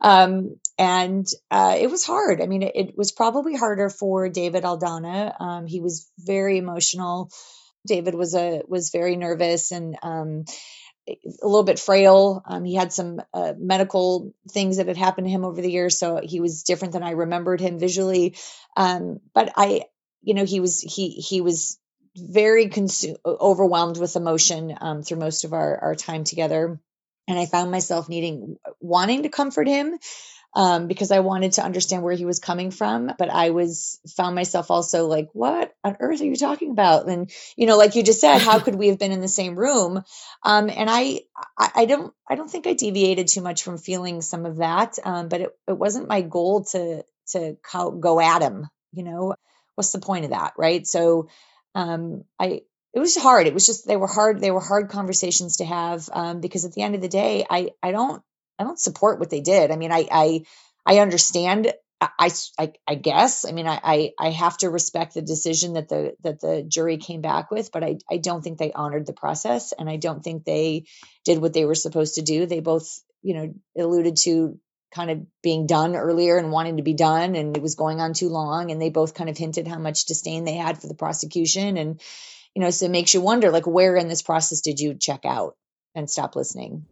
Um, 0.00 0.56
and 0.78 1.26
uh, 1.50 1.76
it 1.78 1.90
was 1.90 2.04
hard. 2.04 2.40
I 2.40 2.46
mean, 2.46 2.62
it, 2.62 2.72
it, 2.74 2.98
was 2.98 3.12
probably 3.12 3.54
harder 3.54 3.90
for 3.90 4.28
David 4.28 4.64
Aldana. 4.64 5.40
Um, 5.40 5.66
he 5.66 5.80
was 5.80 6.10
very 6.18 6.58
emotional. 6.58 7.30
David 7.86 8.14
was 8.14 8.34
a 8.34 8.62
was 8.66 8.90
very 8.90 9.16
nervous 9.16 9.70
and 9.70 9.96
um, 10.02 10.44
a 11.08 11.16
little 11.42 11.64
bit 11.64 11.78
frail. 11.78 12.42
Um, 12.46 12.64
he 12.64 12.74
had 12.74 12.92
some 12.92 13.20
uh, 13.32 13.52
medical 13.58 14.32
things 14.50 14.78
that 14.78 14.88
had 14.88 14.96
happened 14.96 15.26
to 15.26 15.30
him 15.30 15.44
over 15.44 15.60
the 15.60 15.70
years, 15.70 15.98
so 15.98 16.20
he 16.22 16.40
was 16.40 16.62
different 16.62 16.92
than 16.92 17.02
I 17.02 17.10
remembered 17.10 17.60
him 17.60 17.78
visually. 17.78 18.36
Um, 18.76 19.20
but 19.34 19.52
I, 19.56 19.82
you 20.22 20.34
know, 20.34 20.44
he 20.44 20.60
was 20.60 20.80
he 20.80 21.10
he 21.10 21.40
was 21.40 21.78
very 22.16 22.68
consumed, 22.68 23.18
overwhelmed 23.26 23.98
with 23.98 24.16
emotion 24.16 24.76
um, 24.80 25.02
through 25.02 25.18
most 25.18 25.44
of 25.44 25.52
our, 25.52 25.78
our 25.78 25.94
time 25.94 26.24
together. 26.24 26.78
And 27.26 27.38
I 27.38 27.46
found 27.46 27.70
myself 27.70 28.08
needing, 28.08 28.56
wanting 28.80 29.22
to 29.22 29.28
comfort 29.30 29.66
him, 29.66 29.98
um, 30.54 30.86
because 30.86 31.10
I 31.10 31.20
wanted 31.20 31.52
to 31.54 31.64
understand 31.64 32.02
where 32.02 32.14
he 32.14 32.24
was 32.24 32.38
coming 32.38 32.70
from. 32.70 33.10
But 33.18 33.30
I 33.30 33.50
was 33.50 33.98
found 34.16 34.34
myself 34.34 34.70
also 34.70 35.06
like, 35.06 35.30
what 35.32 35.74
on 35.82 35.96
earth 36.00 36.20
are 36.20 36.26
you 36.26 36.36
talking 36.36 36.70
about? 36.70 37.08
And 37.08 37.30
you 37.56 37.66
know, 37.66 37.76
like 37.76 37.96
you 37.96 38.02
just 38.02 38.20
said, 38.20 38.38
how 38.38 38.60
could 38.60 38.76
we 38.76 38.88
have 38.88 38.98
been 38.98 39.12
in 39.12 39.20
the 39.20 39.28
same 39.28 39.58
room? 39.58 40.02
Um, 40.42 40.70
and 40.70 40.88
I, 40.88 41.20
I, 41.58 41.70
I, 41.74 41.84
don't, 41.86 42.14
I 42.28 42.36
don't 42.36 42.50
think 42.50 42.66
I 42.66 42.74
deviated 42.74 43.28
too 43.28 43.40
much 43.40 43.62
from 43.62 43.78
feeling 43.78 44.20
some 44.22 44.46
of 44.46 44.58
that. 44.58 44.98
Um, 45.02 45.28
but 45.28 45.40
it, 45.40 45.58
it 45.66 45.78
wasn't 45.78 46.08
my 46.08 46.20
goal 46.22 46.64
to 46.66 47.04
to 47.32 47.56
go 47.72 48.20
at 48.20 48.42
him. 48.42 48.68
You 48.92 49.02
know, 49.02 49.34
what's 49.74 49.92
the 49.92 49.98
point 49.98 50.24
of 50.24 50.30
that, 50.30 50.52
right? 50.56 50.86
So, 50.86 51.28
um, 51.74 52.24
I 52.38 52.62
it 52.92 53.00
was 53.00 53.16
hard. 53.16 53.46
It 53.46 53.54
was 53.54 53.66
just 53.66 53.86
they 53.86 53.96
were 53.96 54.06
hard. 54.06 54.40
They 54.40 54.50
were 54.50 54.60
hard 54.60 54.88
conversations 54.88 55.58
to 55.58 55.64
have 55.64 56.08
um, 56.12 56.40
because 56.40 56.64
at 56.64 56.72
the 56.72 56.82
end 56.82 56.94
of 56.94 57.00
the 57.00 57.08
day, 57.08 57.44
I 57.48 57.70
I 57.82 57.90
don't 57.90 58.22
I 58.58 58.64
don't 58.64 58.78
support 58.78 59.18
what 59.18 59.30
they 59.30 59.40
did. 59.40 59.70
I 59.70 59.76
mean, 59.76 59.92
I 59.92 60.06
I 60.10 60.44
I 60.86 60.98
understand. 60.98 61.72
I, 62.00 62.30
I, 62.58 62.72
I 62.86 62.94
guess. 62.96 63.46
I 63.46 63.52
mean, 63.52 63.66
I, 63.66 63.80
I, 63.82 64.10
I 64.18 64.30
have 64.30 64.58
to 64.58 64.68
respect 64.68 65.14
the 65.14 65.22
decision 65.22 65.74
that 65.74 65.88
the 65.88 66.14
that 66.22 66.40
the 66.40 66.62
jury 66.62 66.98
came 66.98 67.22
back 67.22 67.50
with, 67.50 67.70
but 67.72 67.82
I, 67.82 67.96
I 68.10 68.18
don't 68.18 68.42
think 68.42 68.58
they 68.58 68.72
honored 68.72 69.06
the 69.06 69.14
process, 69.14 69.72
and 69.72 69.88
I 69.88 69.96
don't 69.96 70.22
think 70.22 70.44
they 70.44 70.84
did 71.24 71.38
what 71.38 71.54
they 71.54 71.64
were 71.64 71.74
supposed 71.74 72.16
to 72.16 72.22
do. 72.22 72.44
They 72.44 72.60
both, 72.60 73.00
you 73.22 73.34
know, 73.34 73.54
alluded 73.78 74.16
to 74.24 74.58
kind 74.94 75.10
of 75.10 75.26
being 75.42 75.66
done 75.66 75.96
earlier 75.96 76.36
and 76.38 76.52
wanting 76.52 76.76
to 76.76 76.82
be 76.82 76.94
done, 76.94 77.34
and 77.34 77.56
it 77.56 77.62
was 77.62 77.74
going 77.74 78.00
on 78.00 78.12
too 78.12 78.28
long, 78.28 78.70
and 78.70 78.80
they 78.80 78.90
both 78.90 79.14
kind 79.14 79.28
of 79.28 79.36
hinted 79.36 79.66
how 79.66 79.78
much 79.78 80.04
disdain 80.04 80.44
they 80.44 80.54
had 80.54 80.80
for 80.80 80.86
the 80.86 80.94
prosecution, 80.94 81.76
and 81.76 82.00
you 82.54 82.62
know, 82.62 82.70
so 82.70 82.86
it 82.86 82.92
makes 82.92 83.12
you 83.12 83.20
wonder, 83.20 83.50
like, 83.50 83.66
where 83.66 83.96
in 83.96 84.08
this 84.08 84.22
process 84.22 84.60
did 84.60 84.78
you 84.78 84.94
check 84.94 85.24
out 85.24 85.56
and 85.94 86.08
stop 86.08 86.36
listening? 86.36 86.86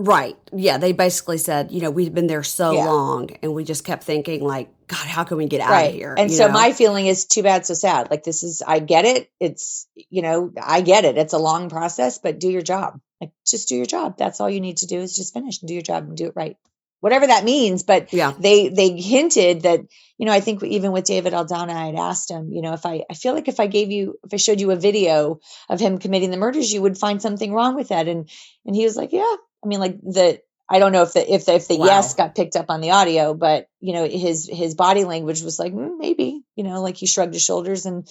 Right. 0.00 0.36
Yeah. 0.52 0.78
They 0.78 0.92
basically 0.92 1.38
said, 1.38 1.72
you 1.72 1.80
know, 1.80 1.90
we've 1.90 2.14
been 2.14 2.28
there 2.28 2.44
so 2.44 2.70
yeah. 2.70 2.84
long 2.84 3.30
and 3.42 3.52
we 3.52 3.64
just 3.64 3.84
kept 3.84 4.04
thinking, 4.04 4.44
like, 4.44 4.70
God, 4.86 5.06
how 5.06 5.24
can 5.24 5.38
we 5.38 5.46
get 5.46 5.60
out 5.60 5.70
right. 5.70 5.90
of 5.90 5.94
here? 5.94 6.14
And 6.16 6.30
you 6.30 6.36
so 6.36 6.46
know? 6.46 6.52
my 6.52 6.72
feeling 6.72 7.06
is 7.06 7.24
too 7.24 7.42
bad, 7.42 7.66
so 7.66 7.74
sad. 7.74 8.08
Like, 8.08 8.22
this 8.22 8.44
is, 8.44 8.62
I 8.64 8.78
get 8.78 9.04
it. 9.06 9.28
It's, 9.40 9.88
you 9.96 10.22
know, 10.22 10.52
I 10.62 10.82
get 10.82 11.04
it. 11.04 11.18
It's 11.18 11.32
a 11.32 11.38
long 11.38 11.68
process, 11.68 12.18
but 12.18 12.38
do 12.38 12.48
your 12.48 12.62
job. 12.62 13.00
Like, 13.20 13.32
just 13.44 13.68
do 13.68 13.74
your 13.76 13.86
job. 13.86 14.16
That's 14.16 14.40
all 14.40 14.48
you 14.48 14.60
need 14.60 14.78
to 14.78 14.86
do 14.86 15.00
is 15.00 15.16
just 15.16 15.34
finish 15.34 15.60
and 15.60 15.68
do 15.68 15.74
your 15.74 15.82
job 15.82 16.04
and 16.04 16.16
do 16.16 16.26
it 16.26 16.34
right. 16.36 16.56
Whatever 17.00 17.26
that 17.26 17.44
means. 17.44 17.82
But 17.82 18.12
yeah. 18.12 18.32
they, 18.38 18.68
they 18.68 18.90
hinted 18.90 19.62
that, 19.62 19.80
you 20.16 20.26
know, 20.26 20.32
I 20.32 20.40
think 20.40 20.62
even 20.62 20.92
with 20.92 21.04
David 21.06 21.32
Aldana, 21.32 21.70
I 21.70 21.86
had 21.86 21.96
asked 21.96 22.30
him, 22.30 22.52
you 22.52 22.62
know, 22.62 22.72
if 22.72 22.86
I, 22.86 23.02
I 23.10 23.14
feel 23.14 23.34
like 23.34 23.48
if 23.48 23.58
I 23.58 23.66
gave 23.66 23.90
you, 23.90 24.14
if 24.24 24.32
I 24.32 24.36
showed 24.36 24.60
you 24.60 24.70
a 24.70 24.76
video 24.76 25.40
of 25.68 25.80
him 25.80 25.98
committing 25.98 26.30
the 26.30 26.36
murders, 26.36 26.72
you 26.72 26.82
would 26.82 26.96
find 26.96 27.20
something 27.20 27.52
wrong 27.52 27.74
with 27.74 27.88
that. 27.88 28.06
And, 28.06 28.30
and 28.64 28.76
he 28.76 28.84
was 28.84 28.96
like, 28.96 29.12
yeah, 29.12 29.34
I 29.64 29.68
mean, 29.68 29.80
like 29.80 30.00
the, 30.00 30.40
I 30.68 30.78
don't 30.78 30.92
know 30.92 31.02
if 31.02 31.14
the 31.14 31.32
if 31.32 31.46
the, 31.46 31.54
if 31.54 31.68
the 31.68 31.78
wow. 31.78 31.86
yes 31.86 32.14
got 32.14 32.34
picked 32.34 32.56
up 32.56 32.66
on 32.68 32.80
the 32.80 32.90
audio, 32.90 33.34
but 33.34 33.68
you 33.80 33.92
know 33.92 34.06
his 34.06 34.48
his 34.52 34.74
body 34.74 35.04
language 35.04 35.42
was 35.42 35.58
like 35.58 35.72
mm, 35.72 35.98
maybe 35.98 36.42
you 36.56 36.64
know 36.64 36.82
like 36.82 36.96
he 36.96 37.06
shrugged 37.06 37.34
his 37.34 37.42
shoulders 37.42 37.86
and 37.86 38.08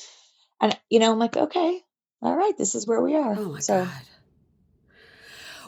and 0.59 0.77
you 0.89 0.99
know 0.99 1.11
I'm 1.11 1.19
like 1.19 1.37
okay 1.37 1.81
all 2.21 2.35
right 2.35 2.57
this 2.57 2.73
is 2.75 2.87
where 2.87 3.01
we 3.01 3.15
are. 3.15 3.35
Oh 3.37 3.53
my 3.53 3.59
so, 3.59 3.85
god. 3.85 4.01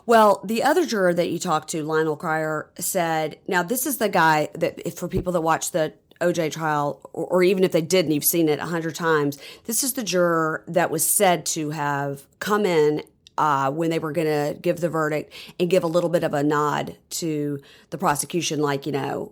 Well, 0.05 0.41
the 0.43 0.63
other 0.63 0.87
juror 0.87 1.13
that 1.13 1.29
you 1.29 1.37
talked 1.37 1.69
to, 1.69 1.83
Lionel 1.83 2.17
Cryer, 2.17 2.71
said, 2.79 3.37
"Now 3.47 3.61
this 3.61 3.85
is 3.85 3.97
the 3.97 4.09
guy 4.09 4.49
that 4.55 4.97
for 4.97 5.07
people 5.07 5.33
that 5.33 5.41
watch 5.41 5.69
the 5.69 5.93
OJ 6.19 6.51
trial, 6.51 6.99
or, 7.13 7.25
or, 7.27 7.43
even 7.43 7.63
if 7.63 7.71
they 7.71 7.81
didn't, 7.81 8.11
you've 8.11 8.25
seen 8.25 8.49
it 8.49 8.59
a 8.59 8.65
hundred 8.65 8.95
times. 8.95 9.37
This 9.65 9.83
is 9.83 9.93
the 9.93 10.03
juror 10.03 10.63
that 10.67 10.91
was 10.91 11.05
said 11.05 11.45
to 11.47 11.69
have 11.69 12.25
come 12.39 12.65
in 12.65 13.03
uh, 13.39 13.71
when 13.71 13.89
they 13.89 13.99
were 13.99 14.11
going 14.11 14.27
to 14.27 14.59
give 14.59 14.81
the 14.81 14.89
verdict 14.89 15.33
and 15.59 15.69
give 15.69 15.83
a 15.83 15.87
little 15.87 16.09
bit 16.09 16.23
of 16.23 16.33
a 16.33 16.43
nod 16.43 16.97
to 17.09 17.59
the 17.89 17.97
prosecution, 17.97 18.59
like 18.61 18.85
you 18.85 18.91
know, 18.91 19.31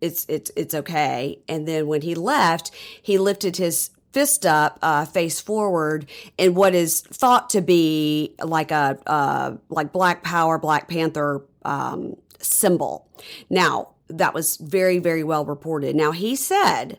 it's 0.00 0.26
it's 0.28 0.50
it's 0.56 0.74
okay. 0.74 1.38
And 1.48 1.66
then 1.66 1.86
when 1.86 2.02
he 2.02 2.14
left, 2.14 2.72
he 3.00 3.16
lifted 3.16 3.56
his 3.56 3.90
fist 4.12 4.44
up, 4.44 4.78
uh, 4.82 5.04
face 5.04 5.40
forward, 5.40 6.06
in 6.36 6.54
what 6.54 6.74
is 6.74 7.00
thought 7.00 7.48
to 7.50 7.60
be 7.60 8.34
like 8.42 8.72
a 8.72 8.98
uh, 9.06 9.56
like 9.68 9.92
Black 9.92 10.24
Power, 10.24 10.58
Black 10.58 10.88
Panther 10.88 11.44
um, 11.64 12.16
symbol. 12.40 13.08
Now 13.48 13.90
that 14.08 14.34
was 14.34 14.56
very 14.56 14.98
very 14.98 15.22
well 15.22 15.44
reported. 15.44 15.94
Now 15.94 16.10
he 16.10 16.34
said 16.34 16.98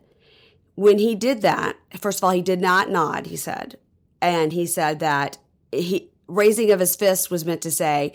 when 0.75 0.99
he 0.99 1.15
did 1.15 1.41
that, 1.41 1.77
first 1.99 2.19
of 2.19 2.23
all, 2.23 2.31
he 2.31 2.41
did 2.41 2.59
not 2.59 2.89
nod. 2.89 3.27
He 3.27 3.37
said, 3.37 3.77
and 4.21 4.51
he 4.51 4.65
said 4.65 4.99
that 4.99 5.37
he 5.71 6.09
raising 6.27 6.71
of 6.71 6.79
his 6.79 6.95
fist 6.95 7.29
was 7.31 7.45
meant 7.45 7.61
to 7.61 7.71
say 7.71 8.13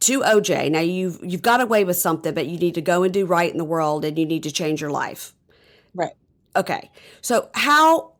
to 0.00 0.20
OJ, 0.20 0.70
now 0.70 0.80
you've 0.80 1.18
you've 1.22 1.42
got 1.42 1.60
away 1.60 1.84
with 1.84 1.96
something, 1.96 2.34
but 2.34 2.46
you 2.46 2.58
need 2.58 2.74
to 2.74 2.82
go 2.82 3.02
and 3.02 3.14
do 3.14 3.26
right 3.26 3.50
in 3.50 3.58
the 3.58 3.64
world 3.64 4.04
and 4.04 4.18
you 4.18 4.26
need 4.26 4.42
to 4.42 4.52
change 4.52 4.80
your 4.80 4.90
life. 4.90 5.34
Right. 5.94 6.12
Okay. 6.56 6.90
So 7.22 7.48
how 7.54 8.12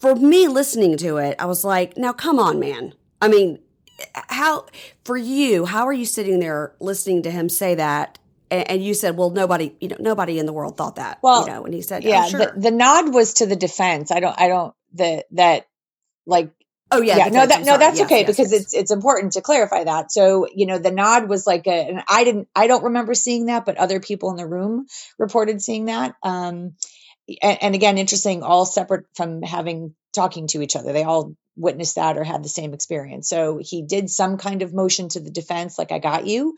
for 0.00 0.14
me 0.14 0.48
listening 0.48 0.96
to 0.98 1.16
it, 1.18 1.36
I 1.38 1.46
was 1.46 1.64
like, 1.64 1.96
now 1.96 2.12
come 2.12 2.38
on, 2.38 2.58
man. 2.58 2.94
I 3.20 3.28
mean, 3.28 3.58
how 4.14 4.66
for 5.04 5.16
you, 5.16 5.64
how 5.64 5.86
are 5.86 5.92
you 5.92 6.04
sitting 6.04 6.40
there 6.40 6.74
listening 6.80 7.22
to 7.22 7.30
him 7.30 7.48
say 7.48 7.74
that? 7.74 8.18
And, 8.50 8.82
you 8.82 8.94
said, 8.94 9.18
well, 9.18 9.28
nobody, 9.28 9.74
you 9.78 9.88
know, 9.88 9.96
nobody 10.00 10.38
in 10.38 10.46
the 10.46 10.54
world 10.54 10.78
thought 10.78 10.96
that. 10.96 11.18
Well, 11.22 11.42
you 11.42 11.48
know, 11.48 11.64
and 11.66 11.74
he 11.74 11.82
said, 11.82 12.02
yeah, 12.02 12.24
sure. 12.24 12.38
the, 12.38 12.52
the 12.58 12.70
nod 12.70 13.12
was 13.12 13.34
to 13.34 13.46
the 13.46 13.56
defense. 13.56 14.10
I 14.10 14.20
don't, 14.20 14.40
I 14.40 14.48
don't, 14.48 14.74
the, 14.94 15.26
that 15.32 15.68
like 16.24 16.50
Oh 16.90 17.02
yeah, 17.02 17.18
yeah. 17.18 17.28
No, 17.28 17.46
that 17.46 17.64
no, 17.64 17.76
that's 17.76 17.98
yes, 17.98 18.06
okay 18.06 18.20
yes, 18.20 18.26
because 18.26 18.52
yes. 18.52 18.62
it's 18.62 18.74
it's 18.74 18.90
important 18.90 19.34
to 19.34 19.42
clarify 19.42 19.84
that. 19.84 20.10
So 20.10 20.46
you 20.54 20.66
know, 20.66 20.78
the 20.78 20.90
nod 20.90 21.28
was 21.28 21.46
like 21.46 21.66
a, 21.66 21.70
and 21.70 22.02
I 22.08 22.24
didn't, 22.24 22.48
I 22.54 22.66
don't 22.66 22.84
remember 22.84 23.14
seeing 23.14 23.46
that, 23.46 23.66
but 23.66 23.76
other 23.76 24.00
people 24.00 24.30
in 24.30 24.36
the 24.36 24.46
room 24.46 24.86
reported 25.18 25.60
seeing 25.60 25.86
that. 25.86 26.14
Um, 26.22 26.74
and, 27.42 27.58
and 27.62 27.74
again, 27.74 27.98
interesting, 27.98 28.42
all 28.42 28.64
separate 28.64 29.04
from 29.14 29.42
having 29.42 29.94
talking 30.14 30.46
to 30.48 30.62
each 30.62 30.76
other. 30.76 30.92
They 30.92 31.04
all 31.04 31.34
witnessed 31.58 31.96
that 31.96 32.16
or 32.16 32.24
had 32.24 32.44
the 32.44 32.48
same 32.48 32.72
experience. 32.72 33.28
So 33.28 33.60
he 33.60 33.82
did 33.82 34.08
some 34.08 34.38
kind 34.38 34.62
of 34.62 34.72
motion 34.72 35.08
to 35.10 35.20
the 35.20 35.30
defense, 35.30 35.78
like 35.78 35.92
I 35.92 35.98
got 35.98 36.26
you 36.26 36.56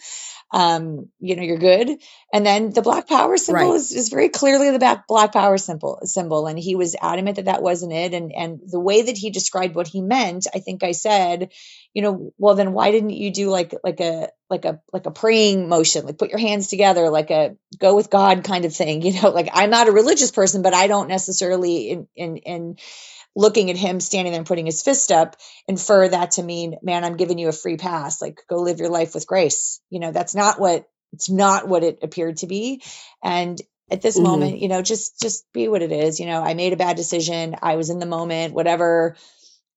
um, 0.53 1.09
you 1.21 1.37
know, 1.37 1.43
you're 1.43 1.59
good. 1.59 1.91
And 2.33 2.45
then 2.45 2.71
the 2.71 2.83
black 2.83 3.07
power 3.09 3.37
symbol 3.37 3.71
right. 3.71 3.77
is, 3.77 3.93
is 3.93 4.09
very 4.09 4.29
clearly 4.29 4.71
the 4.71 4.81
black, 4.81 5.07
black 5.07 5.33
power 5.33 5.59
symbol 5.59 6.01
symbol. 6.05 6.47
And 6.49 6.59
he 6.59 6.75
was 6.75 6.97
adamant 7.01 7.37
that 7.37 7.45
that 7.45 7.63
wasn't 7.63 7.93
it. 7.93 8.15
And, 8.15 8.33
and 8.33 8.61
the 8.67 8.81
way 8.81 9.03
that 9.03 9.17
he 9.17 9.31
described 9.31 9.77
what 9.77 9.87
he 9.87 10.01
meant, 10.01 10.49
I 10.53 10.59
think 10.59 10.83
I 10.83 10.93
said, 10.93 11.51
you 11.95 12.03
know, 12.03 12.33
well, 12.37 12.57
then 12.57 12.73
why 12.73 12.91
didn't 12.91 13.11
you 13.11 13.33
do 13.33 13.49
like, 13.49 13.75
like 13.85 14.01
a, 14.01 14.31
like 14.49 14.65
a, 14.65 14.81
like 14.93 15.07
a 15.07 15.13
praying 15.13 15.69
motion, 15.69 16.05
like 16.05 16.19
put 16.19 16.31
your 16.31 16.41
hands 16.41 16.67
together, 16.67 17.11
like 17.11 17.31
a 17.31 17.57
go 17.79 17.95
with 17.95 18.11
God 18.11 18.43
kind 18.43 18.65
of 18.65 18.75
thing, 18.75 19.03
you 19.07 19.23
know, 19.23 19.31
like 19.31 19.51
I'm 19.53 19.71
not 19.71 19.89
a 19.89 19.93
religious 19.93 20.33
person, 20.33 20.63
but 20.63 20.75
I 20.75 20.89
don't 20.89 21.09
necessarily 21.09 21.91
in, 21.91 22.09
in, 22.17 22.37
in, 22.39 22.77
looking 23.37 23.71
at 23.71 23.77
him 23.77 24.01
standing 24.01 24.33
there 24.33 24.41
and 24.41 24.47
putting 24.47 24.67
his 24.67 24.83
fist 24.83 25.13
up, 25.13 25.37
infer 25.69 26.09
that 26.09 26.33
to 26.33 26.43
mean, 26.43 26.77
man, 26.83 27.05
I'm 27.05 27.17
giving 27.17 27.39
you 27.39 27.49
a 27.49 27.53
free 27.53 27.77
pass. 27.77 28.21
Like, 28.21 28.41
go 28.49 28.57
live 28.57 28.81
your 28.81 28.91
life 28.91 29.15
with 29.15 29.27
grace. 29.27 29.81
You 29.91 30.01
know, 30.01 30.13
that's 30.13 30.35
not 30.35 30.61
what 30.61 30.87
it's 31.13 31.31
not 31.31 31.69
what 31.69 31.83
it 31.83 32.01
appeared 32.03 32.39
to 32.39 32.47
be. 32.47 32.83
And 33.23 33.61
at 33.91 34.03
this 34.03 34.17
mm-hmm. 34.17 34.27
moment, 34.27 34.59
you 34.59 34.69
know, 34.69 34.83
just 34.83 35.21
just 35.21 35.51
be 35.53 35.69
what 35.69 35.83
it 35.83 35.93
is. 35.93 36.21
You 36.21 36.27
know, 36.27 36.43
I 36.43 36.55
made 36.55 36.73
a 36.73 36.77
bad 36.77 36.97
decision. 36.97 37.57
I 37.63 37.77
was 37.77 37.91
in 37.91 37.99
the 37.99 38.07
moment, 38.07 38.55
whatever. 38.55 39.17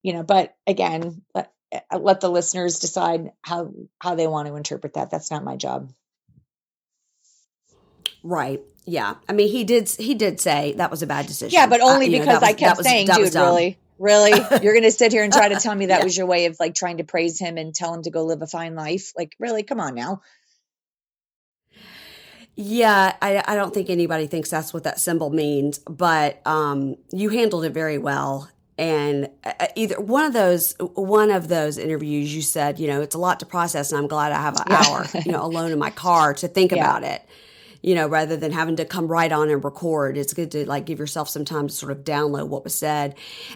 You 0.02 0.14
know, 0.14 0.24
but 0.24 0.56
again, 0.68 1.22
let, 1.34 1.52
let 1.98 2.20
the 2.22 2.30
listeners 2.30 2.80
decide 2.80 3.32
how 3.42 3.72
how 4.00 4.16
they 4.16 4.28
want 4.28 4.48
to 4.48 4.56
interpret 4.56 4.94
that. 4.96 5.12
That's 5.12 5.32
not 5.32 5.44
my 5.44 5.56
job. 5.56 5.92
Right. 8.24 8.62
Yeah. 8.86 9.16
I 9.30 9.34
mean, 9.34 9.50
he 9.50 9.64
did. 9.64 9.90
He 9.90 10.14
did 10.14 10.40
say 10.40 10.74
that 10.74 10.90
was 10.90 11.02
a 11.02 11.08
bad 11.08 11.28
decision. 11.28 11.54
Yeah, 11.54 11.68
but 11.68 11.82
only 11.82 12.08
uh, 12.08 12.20
because 12.20 12.42
know, 12.42 12.48
I 12.48 12.54
kept 12.54 12.78
was, 12.78 12.88
saying, 12.88 13.08
"Dude, 13.08 13.34
really, 13.36 13.78
really, 14.00 14.32
you're 14.62 14.74
going 14.74 14.84
to 14.84 14.92
sit 14.92 15.12
here 15.12 15.24
and 15.24 15.32
try 15.32 15.50
to 15.50 15.56
tell 15.56 15.76
me 15.76 15.88
that 15.88 16.00
yeah. 16.00 16.04
was 16.04 16.18
your 16.18 16.26
way 16.26 16.46
of 16.46 16.58
like 16.60 16.76
trying 16.76 16.98
to 16.98 17.04
praise 17.04 17.40
him 17.40 17.58
and 17.58 17.74
tell 17.74 17.94
him 17.94 18.04
to 18.04 18.10
go 18.10 18.24
live 18.24 18.42
a 18.42 18.48
fine 18.48 18.76
life? 18.76 19.14
Like, 19.18 19.36
really? 19.40 19.64
Come 19.64 19.80
on 19.80 19.96
now." 19.96 20.22
Yeah, 22.56 23.16
I, 23.20 23.44
I 23.48 23.56
don't 23.56 23.74
think 23.74 23.90
anybody 23.90 24.28
thinks 24.28 24.50
that's 24.50 24.76
what 24.76 24.84
that 24.84 25.00
symbol 25.00 25.32
means, 25.32 25.80
but 25.80 26.40
um, 26.46 26.98
you 27.12 27.30
handled 27.30 27.66
it 27.66 27.72
very 27.72 27.98
well. 27.98 28.50
And 28.78 29.30
uh, 29.44 29.54
uh, 29.60 29.68
either 29.76 30.00
one 30.00 30.26
of 30.26 30.34
those, 30.34 30.76
one 30.80 31.32
of 31.32 31.48
those 31.48 31.80
interviews, 31.80 32.34
you 32.34 32.44
said, 32.44 32.80
you 32.80 32.88
know, 32.88 33.02
it's 33.02 33.16
a 33.16 33.20
lot 33.20 33.40
to 33.40 33.48
process, 33.48 33.92
and 33.92 34.00
I'm 34.00 34.08
glad 34.08 34.32
I 34.32 34.42
have 34.42 34.60
an 34.60 34.72
hour, 34.72 35.06
you 35.26 35.32
know, 35.32 35.44
alone 35.44 35.72
in 35.72 35.80
my 35.80 35.90
car 36.06 36.36
to 36.36 36.48
think 36.48 36.72
yeah. 36.72 36.78
about 36.78 37.04
it 37.04 37.24
you 37.84 37.94
know, 37.94 38.08
rather 38.08 38.36
than 38.38 38.52
having 38.52 38.78
to 38.78 38.86
come 38.86 39.08
right 39.08 39.32
on 39.32 39.50
and 39.50 39.64
record. 39.64 40.18
It's 40.18 40.34
good 40.34 40.50
to 40.52 40.68
like 40.68 40.86
give 40.86 40.98
yourself 40.98 41.30
some 41.30 41.46
time 41.46 41.68
to 41.68 41.74
sort 41.74 41.92
of 41.92 42.00
download 42.00 42.48
what 42.48 42.64
was 42.64 42.74
said. 42.74 43.16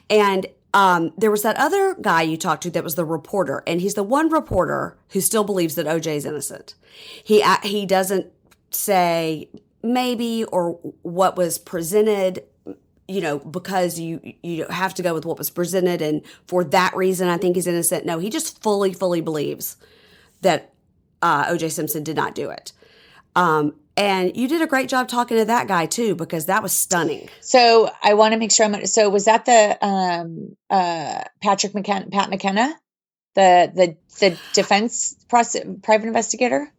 And 0.10 0.46
um, 0.74 1.14
there 1.18 1.32
was 1.32 1.42
that 1.42 1.56
other 1.58 1.96
guy 2.00 2.22
you 2.22 2.38
talked 2.38 2.64
to 2.64 2.70
that 2.72 2.84
was 2.84 2.96
the 2.96 3.06
reporter, 3.06 3.64
and 3.66 3.82
he's 3.82 3.96
the 3.96 4.04
one 4.04 4.30
reporter 4.30 4.98
who 5.10 5.22
still 5.22 5.46
believes 5.46 5.76
that 5.76 5.88
OJ 5.88 6.18
is 6.18 6.26
innocent. 6.26 6.76
He 7.24 7.44
he 7.64 7.86
doesn't 7.86 8.28
say 8.70 9.50
maybe 9.82 10.44
or 10.44 10.74
what 11.02 11.38
was 11.38 11.58
presented 11.58 12.44
you 13.08 13.22
know, 13.22 13.40
because 13.40 13.98
you 13.98 14.20
you 14.44 14.66
have 14.68 14.94
to 14.96 15.02
go 15.02 15.14
with 15.14 15.26
what 15.26 15.38
was 15.38 15.50
presented, 15.50 16.02
and 16.02 16.22
for 16.46 16.66
that 16.66 16.94
reason, 16.94 17.30
I 17.30 17.38
think 17.38 17.56
he's 17.56 17.66
innocent. 17.66 18.06
No, 18.06 18.20
he 18.20 18.30
just 18.30 18.62
fully, 18.62 18.92
fully 18.92 19.22
believes 19.22 19.78
that 20.42 20.74
uh, 21.22 21.46
O.J. 21.48 21.70
Simpson 21.70 22.04
did 22.04 22.18
not 22.18 22.36
do 22.36 22.50
it. 22.50 22.74
Um, 23.34 23.76
and 23.98 24.38
you 24.38 24.48
did 24.48 24.62
a 24.62 24.68
great 24.68 24.90
job 24.90 25.08
talking 25.08 25.38
to 25.38 25.46
that 25.46 25.68
guy 25.68 25.88
too, 25.88 26.16
because 26.16 26.46
that 26.46 26.62
was 26.62 26.72
stunning. 26.72 27.28
So 27.42 27.90
I 28.04 28.14
want 28.14 28.34
to 28.34 28.40
make 28.40 28.52
sure 28.52 28.66
I'm. 28.66 28.86
So 28.86 29.10
was 29.10 29.26
that 29.26 29.46
the 29.46 29.78
um, 29.86 30.56
uh, 30.70 31.24
Patrick 31.42 31.74
McKenna, 31.74 32.06
Pat 32.06 32.30
McKenna, 32.30 32.76
the 33.34 33.72
the 33.74 33.98
the 34.20 34.38
defense 34.54 35.16
process, 35.28 35.66
private 35.82 36.08
investigator? 36.08 36.72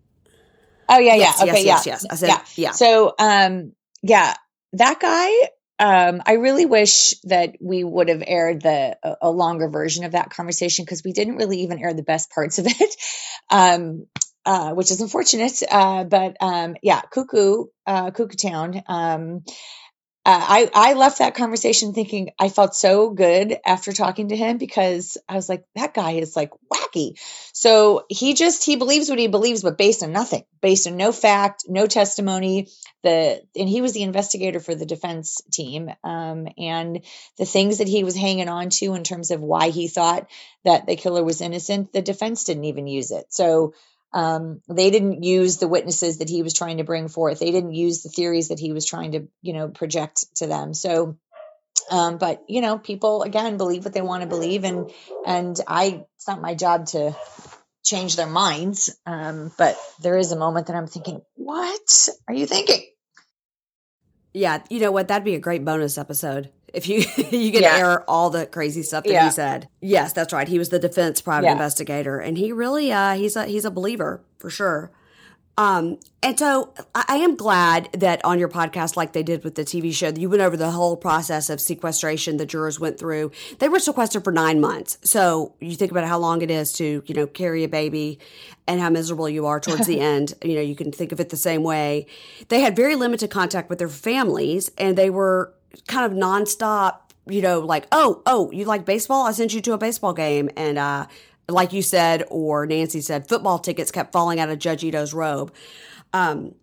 Oh 0.88 0.98
yeah, 0.98 1.16
Yes, 1.16 1.42
yeah, 1.44 1.50
okay, 1.52 1.64
yes, 1.64 1.87
yeah, 1.87 1.92
yes, 1.92 2.04
yes. 2.04 2.07
I 2.09 2.14
said, 2.14 2.28
yeah. 2.28 2.44
yeah. 2.54 2.70
So 2.70 3.14
um, 3.18 3.72
yeah, 4.02 4.35
that 4.74 5.00
guy. 5.00 5.50
Um, 5.81 6.22
I 6.26 6.33
really 6.33 6.66
wish 6.66 7.14
that 7.22 7.54
we 7.61 7.85
would 7.85 8.09
have 8.09 8.24
aired 8.26 8.62
the 8.62 8.98
a, 9.00 9.16
a 9.22 9.31
longer 9.31 9.68
version 9.68 10.04
of 10.04 10.11
that 10.11 10.31
conversation 10.31 10.85
because 10.85 11.04
we 11.04 11.12
didn't 11.12 11.37
really 11.37 11.61
even 11.61 11.78
air 11.78 11.94
the 11.94 12.02
best 12.02 12.33
parts 12.33 12.59
of 12.59 12.66
it. 12.66 12.94
Um, 13.50 14.07
uh, 14.49 14.73
which 14.73 14.91
is 14.91 15.03
unfortunate. 15.03 15.63
Uh, 15.71 16.05
but 16.05 16.39
um, 16.41 16.77
yeah, 16.83 17.03
Cuckoo, 17.03 17.67
uh, 17.87 18.11
Cuckoo 18.13 18.37
Town. 18.37 18.83
Um, 18.89 19.45
uh, 20.25 20.45
I 20.49 20.71
I 20.75 20.93
left 20.95 21.19
that 21.19 21.35
conversation 21.35 21.95
thinking 21.95 22.31
I 22.39 22.49
felt 22.49 22.75
so 22.75 23.11
good 23.11 23.59
after 23.67 23.93
talking 23.93 24.29
to 24.29 24.37
him 24.37 24.59
because 24.59 25.19
I 25.29 25.35
was 25.35 25.49
like 25.49 25.65
that 25.75 25.95
guy 25.95 26.13
is 26.13 26.37
like 26.37 26.51
wacky. 26.73 27.15
So 27.53 28.05
he 28.09 28.35
just 28.35 28.65
he 28.65 28.77
believes 28.77 29.11
what 29.11 29.19
he 29.19 29.29
believes, 29.29 29.63
but 29.63 29.79
based 29.79 30.03
on 30.03 30.13
nothing, 30.13 30.45
based 30.63 30.87
on 30.87 30.97
no 30.97 31.13
fact, 31.13 31.65
no 31.69 31.87
testimony. 31.87 32.69
The 33.05 33.43
and 33.57 33.69
he 33.69 33.81
was 33.83 33.95
the 33.95 34.03
investigator 34.03 34.61
for 34.61 34.75
the 34.75 34.87
defense 34.87 35.41
team, 35.53 35.91
um, 36.05 36.49
and 36.59 37.05
the 37.39 37.47
things 37.47 37.79
that 37.79 37.89
he 37.89 38.05
was 38.05 38.17
hanging 38.17 38.49
on 38.49 38.71
to 38.71 38.95
in 38.95 39.05
terms 39.05 39.31
of 39.31 39.41
why 39.41 39.71
he 39.71 39.89
thought 39.89 40.29
that 40.65 40.87
the 40.87 40.97
killer 40.97 41.25
was 41.25 41.41
innocent, 41.41 41.93
the 41.93 42.03
defense 42.03 42.45
didn't 42.45 42.65
even 42.65 42.87
use 42.87 43.11
it. 43.11 43.27
So 43.31 43.75
um, 44.12 44.62
they 44.68 44.90
didn't 44.90 45.23
use 45.23 45.59
the 45.59 45.68
witnesses 45.68 46.18
that 46.18 46.29
he 46.29 46.42
was 46.42 46.55
trying 46.55 46.79
to 46.79 46.85
bring 46.85 47.09
forth. 47.09 47.40
They 47.40 47.51
didn't 47.51 47.75
use 47.75 48.03
the 48.03 48.09
theories 48.09 48.49
that 48.49 48.59
he 48.59 48.73
was 48.73 48.87
trying 48.87 49.12
to, 49.12 49.29
you 49.42 49.53
know, 49.53 49.68
project 49.68 50.25
to 50.37 50.47
them. 50.47 50.73
So, 50.75 51.18
um, 51.90 52.18
but 52.18 52.42
you 52.49 52.61
know, 52.61 52.79
people 52.79 53.23
again 53.23 53.57
believe 53.57 53.85
what 53.85 53.94
they 53.94 54.01
want 54.01 54.23
to 54.23 54.29
believe, 54.29 54.64
and 54.64 54.90
and 55.27 55.59
I, 55.66 56.05
it's 56.16 56.29
not 56.29 56.40
my 56.40 56.55
job 56.55 56.87
to 56.87 57.16
change 57.85 58.16
their 58.16 58.27
minds. 58.27 58.94
Um, 59.07 59.53
but 59.59 59.77
there 60.01 60.16
is 60.16 60.33
a 60.33 60.38
moment 60.38 60.66
that 60.66 60.77
I'm 60.77 60.87
thinking, 60.87 61.21
what 61.35 62.09
are 62.27 62.35
you 62.35 62.47
thinking? 62.47 62.85
Yeah, 64.33 64.62
you 64.68 64.81
know 64.81 64.92
what? 64.92 65.09
That'd 65.09 65.25
be 65.25 65.35
a 65.35 65.40
great 65.40 65.64
bonus 65.64 65.99
episode 65.99 66.51
if 66.74 66.88
you 66.88 66.98
you 67.31 67.52
could 67.52 67.62
Yeah. 67.62 67.78
air 67.78 68.11
all 68.11 68.31
the 68.31 68.46
crazy 68.46 68.83
stuff 68.83 69.04
that 69.04 69.12
Yeah. 69.12 69.24
he 69.24 69.31
said. 69.31 69.68
Yes, 69.81 70.12
that's 70.12 70.33
right. 70.33 70.48
He 70.48 70.59
was 70.59 70.68
the 70.68 70.78
defense 70.78 71.20
private 71.20 71.46
Yeah. 71.46 71.52
investigator, 71.52 72.18
and 72.18 72.37
he 72.38 72.52
really 72.52 72.92
uh, 72.92 73.14
he's 73.14 73.37
a 73.37 73.46
he's 73.46 73.64
a 73.64 73.70
believer 73.70 74.20
for 74.38 74.50
sure. 74.50 74.90
Um, 75.57 75.98
and 76.22 76.38
so 76.38 76.72
I, 76.94 77.04
I 77.09 77.16
am 77.16 77.35
glad 77.35 77.88
that 77.94 78.24
on 78.24 78.38
your 78.38 78.48
podcast, 78.48 78.94
like 78.96 79.12
they 79.12 79.24
did 79.24 79.42
with 79.42 79.57
the 79.57 79.64
TV 79.64 79.92
show, 79.92 80.07
you 80.11 80.31
went 80.31 80.40
over 80.40 80.57
the 80.57 80.70
whole 80.70 80.96
process 80.96 81.50
of 81.50 81.61
sequestration 81.61 82.37
the 82.37 82.46
jurors 82.46 82.78
went 82.78 82.96
through. 82.96 83.33
They 83.59 83.68
were 83.68 83.81
sequestered 83.81 84.22
for 84.22 84.31
nine 84.31 84.61
months. 84.61 84.98
So 85.02 85.54
you 85.59 85.74
think 85.74 85.90
about 85.90 86.04
how 86.04 86.16
long 86.20 86.42
it 86.42 86.50
is 86.52 86.72
to, 86.74 87.02
you 87.04 87.14
know, 87.16 87.26
carry 87.26 87.64
a 87.64 87.68
baby 87.68 88.20
and 88.68 88.81
how 88.81 88.88
miserable 88.88 89.28
you 89.28 89.46
are 89.46 89.59
towards 89.59 89.88
the 89.88 89.98
end. 90.14 90.33
You 90.44 90.54
know, 90.54 90.61
you 90.61 90.76
can 90.76 90.92
think 90.92 91.11
of 91.11 91.18
it 91.18 91.31
the 91.31 91.37
same 91.37 91.64
way. 91.64 92.07
They 92.50 92.61
had 92.61 92.76
very 92.76 92.94
limited 92.94 93.28
contact 93.31 93.68
with 93.68 93.81
their 93.81 93.88
families 93.88 94.70
and 94.78 94.96
they 94.96 95.11
were 95.11 95.52
kind 95.87 96.11
of 96.11 96.18
nonstop, 96.18 97.00
you 97.26 97.42
know, 97.42 97.61
like, 97.61 97.87
oh, 97.92 98.22
oh, 98.26 98.50
you 98.50 98.64
like 98.64 98.85
baseball? 98.85 99.26
I 99.26 99.33
sent 99.33 99.54
you 99.54 99.61
to 99.62 99.72
a 99.72 99.78
baseball 99.78 100.12
game. 100.12 100.50
And, 100.57 100.78
uh, 100.78 101.07
like 101.48 101.72
you 101.72 101.83
said, 101.83 102.24
or 102.31 102.66
Nancy 102.66 103.00
said, 103.00 103.28
football 103.28 103.59
tickets 103.59 103.90
kept 103.90 104.12
falling 104.12 104.38
out 104.38 104.50
of 104.50 104.59
Judge 104.59 104.85
Ito's 104.85 105.14
robe. 105.14 105.52
Um, 106.12 106.54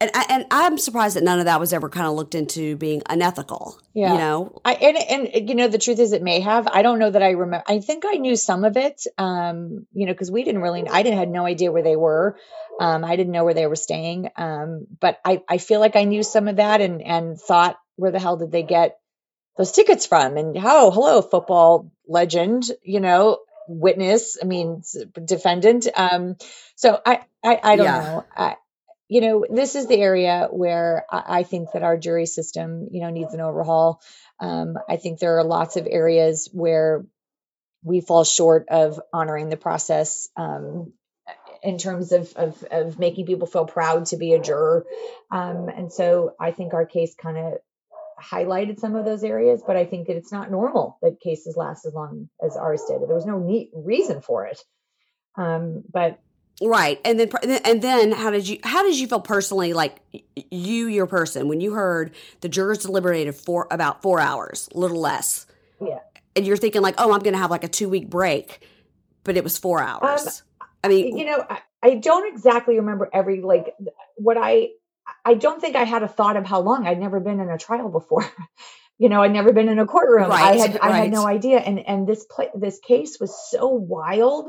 and, 0.00 0.10
I, 0.12 0.26
and 0.28 0.46
I'm 0.50 0.76
surprised 0.76 1.16
that 1.16 1.22
none 1.22 1.38
of 1.38 1.44
that 1.46 1.60
was 1.60 1.72
ever 1.72 1.88
kind 1.88 2.06
of 2.06 2.14
looked 2.14 2.34
into 2.34 2.76
being 2.76 3.02
unethical. 3.08 3.80
Yeah. 3.94 4.12
You 4.12 4.18
know, 4.18 4.60
I 4.64 4.74
and 4.74 5.32
and 5.32 5.48
you 5.48 5.54
know 5.54 5.68
the 5.68 5.78
truth 5.78 5.98
is 5.98 6.12
it 6.12 6.22
may 6.22 6.40
have. 6.40 6.66
I 6.66 6.82
don't 6.82 6.98
know 6.98 7.08
that 7.08 7.22
I 7.22 7.30
remember. 7.30 7.64
I 7.66 7.78
think 7.78 8.04
I 8.04 8.16
knew 8.16 8.36
some 8.36 8.64
of 8.64 8.76
it. 8.76 9.02
Um, 9.16 9.86
you 9.92 10.06
know, 10.06 10.12
because 10.12 10.30
we 10.30 10.42
didn't 10.42 10.62
really. 10.62 10.86
I 10.86 11.02
didn't 11.02 11.18
had 11.18 11.30
no 11.30 11.46
idea 11.46 11.72
where 11.72 11.82
they 11.82 11.96
were. 11.96 12.36
Um, 12.80 13.04
I 13.04 13.14
didn't 13.16 13.32
know 13.32 13.44
where 13.44 13.54
they 13.54 13.66
were 13.66 13.76
staying. 13.76 14.28
Um, 14.36 14.86
but 15.00 15.20
I 15.24 15.42
I 15.48 15.58
feel 15.58 15.80
like 15.80 15.96
I 15.96 16.04
knew 16.04 16.22
some 16.22 16.48
of 16.48 16.56
that 16.56 16.80
and 16.80 17.00
and 17.00 17.40
thought 17.40 17.78
where 17.96 18.10
the 18.10 18.20
hell 18.20 18.36
did 18.36 18.52
they 18.52 18.62
get 18.62 18.98
those 19.56 19.72
tickets 19.72 20.06
from? 20.06 20.36
And 20.36 20.56
oh, 20.58 20.90
hello, 20.90 21.22
football 21.22 21.92
legend. 22.08 22.64
You 22.82 23.00
know, 23.00 23.38
witness. 23.68 24.36
I 24.40 24.46
mean, 24.46 24.82
defendant. 25.24 25.86
Um, 25.94 26.36
so 26.76 27.00
I 27.04 27.20
I 27.44 27.60
I 27.62 27.76
don't 27.76 27.86
Yeah. 27.86 28.02
know. 28.02 28.24
I, 28.36 28.56
you 29.08 29.20
know, 29.20 29.44
this 29.48 29.74
is 29.74 29.86
the 29.86 30.00
area 30.00 30.48
where 30.50 31.04
I, 31.10 31.40
I 31.40 31.42
think 31.42 31.72
that 31.72 31.82
our 31.82 31.96
jury 31.96 32.26
system, 32.26 32.88
you 32.90 33.00
know, 33.02 33.10
needs 33.10 33.34
an 33.34 33.40
overhaul. 33.40 34.00
Um, 34.40 34.76
I 34.88 34.96
think 34.96 35.18
there 35.18 35.38
are 35.38 35.44
lots 35.44 35.76
of 35.76 35.86
areas 35.88 36.48
where 36.52 37.04
we 37.82 38.00
fall 38.00 38.24
short 38.24 38.68
of 38.70 39.00
honoring 39.12 39.50
the 39.50 39.58
process 39.58 40.30
um, 40.36 40.92
in 41.62 41.78
terms 41.78 42.12
of, 42.12 42.32
of 42.34 42.64
of 42.70 42.98
making 42.98 43.26
people 43.26 43.46
feel 43.46 43.66
proud 43.66 44.06
to 44.06 44.16
be 44.16 44.32
a 44.32 44.40
juror. 44.40 44.84
Um, 45.30 45.68
and 45.68 45.92
so 45.92 46.34
I 46.40 46.50
think 46.52 46.74
our 46.74 46.86
case 46.86 47.14
kind 47.14 47.36
of 47.36 47.52
highlighted 48.20 48.78
some 48.78 48.94
of 48.94 49.04
those 49.04 49.24
areas, 49.24 49.62
but 49.66 49.76
I 49.76 49.84
think 49.84 50.06
that 50.06 50.16
it's 50.16 50.32
not 50.32 50.50
normal 50.50 50.98
that 51.02 51.20
cases 51.20 51.56
last 51.56 51.84
as 51.86 51.94
long 51.94 52.28
as 52.44 52.56
ours 52.56 52.82
did. 52.88 53.00
There 53.00 53.14
was 53.14 53.26
no 53.26 53.38
neat 53.38 53.70
reason 53.74 54.20
for 54.20 54.46
it. 54.46 54.60
Um, 55.36 55.82
but 55.92 56.20
right? 56.62 57.00
And 57.04 57.18
then 57.18 57.30
and 57.64 57.82
then 57.82 58.12
how 58.12 58.30
did 58.30 58.48
you 58.48 58.58
how 58.62 58.82
did 58.82 58.98
you 58.98 59.06
feel 59.06 59.20
personally? 59.20 59.72
Like 59.72 60.00
you, 60.50 60.86
your 60.86 61.06
person, 61.06 61.48
when 61.48 61.60
you 61.60 61.74
heard 61.74 62.14
the 62.40 62.48
jurors 62.48 62.78
deliberated 62.78 63.34
for 63.34 63.66
about 63.70 64.02
four 64.02 64.20
hours, 64.20 64.68
a 64.74 64.78
little 64.78 65.00
less, 65.00 65.46
yeah. 65.80 65.98
and 66.36 66.46
you're 66.46 66.56
thinking 66.56 66.82
like, 66.82 66.94
oh, 66.98 67.12
I'm 67.12 67.20
going 67.20 67.34
to 67.34 67.38
have 67.38 67.50
like 67.50 67.64
a 67.64 67.68
two 67.68 67.88
week 67.88 68.08
break, 68.08 68.66
but 69.24 69.36
it 69.36 69.44
was 69.44 69.58
four 69.58 69.82
hours. 69.82 70.42
I 70.82 70.88
mean, 70.88 71.16
you 71.16 71.24
know 71.24 71.44
I, 71.48 71.60
I 71.82 71.94
don't 71.96 72.32
exactly 72.32 72.76
remember 72.76 73.08
every 73.12 73.40
like 73.40 73.74
what 74.16 74.36
i 74.38 74.68
i 75.24 75.34
don't 75.34 75.60
think 75.60 75.76
i 75.76 75.84
had 75.84 76.02
a 76.02 76.08
thought 76.08 76.36
of 76.36 76.46
how 76.46 76.60
long. 76.60 76.86
I'd 76.86 77.00
never 77.00 77.20
been 77.20 77.40
in 77.40 77.50
a 77.50 77.58
trial 77.58 77.90
before. 77.90 78.26
You 78.98 79.08
know 79.10 79.22
i'd 79.22 79.32
never 79.32 79.52
been 79.52 79.68
in 79.68 79.78
a 79.80 79.86
courtroom. 79.86 80.30
I 80.32 80.52
Right, 80.52 80.60
had 80.60 80.78
i 80.78 80.92
had 80.92 81.10
no 81.12 81.26
idea. 81.26 81.58
And 81.58 81.80
and 81.80 82.06
this 82.08 82.26
this 82.54 82.78
case 82.80 83.18
was 83.20 83.34
so 83.50 83.68
wild 83.68 84.48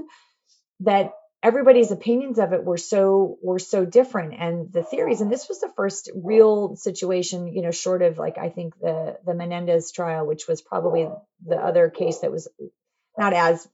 that 0.82 1.14
everybody's 1.44 1.92
opinions 1.92 2.40
of 2.40 2.54
it 2.54 2.64
were 2.64 2.78
so 2.78 3.38
were 3.44 3.60
so 3.60 3.86
different. 3.86 4.36
And 4.40 4.72
the 4.74 4.84
theories 4.84 5.22
and 5.22 5.32
this 5.32 5.50
was 5.50 5.62
the 5.62 5.72
first 5.76 6.12
real 6.16 6.76
situation 6.78 7.48
you 7.48 7.64
know 7.64 7.72
short 7.72 8.02
of 8.04 8.18
like 8.20 8.38
i 8.38 8.50
think 8.50 8.80
the 8.82 9.18
the 9.26 9.34
menendez 9.36 9.92
trial 9.92 10.28
which 10.28 10.48
was 10.48 10.62
probably 10.62 11.10
the 11.48 11.58
other 11.58 11.90
case 11.90 12.20
that 12.20 12.32
was 12.32 12.48
not 13.18 13.34
as 13.34 13.68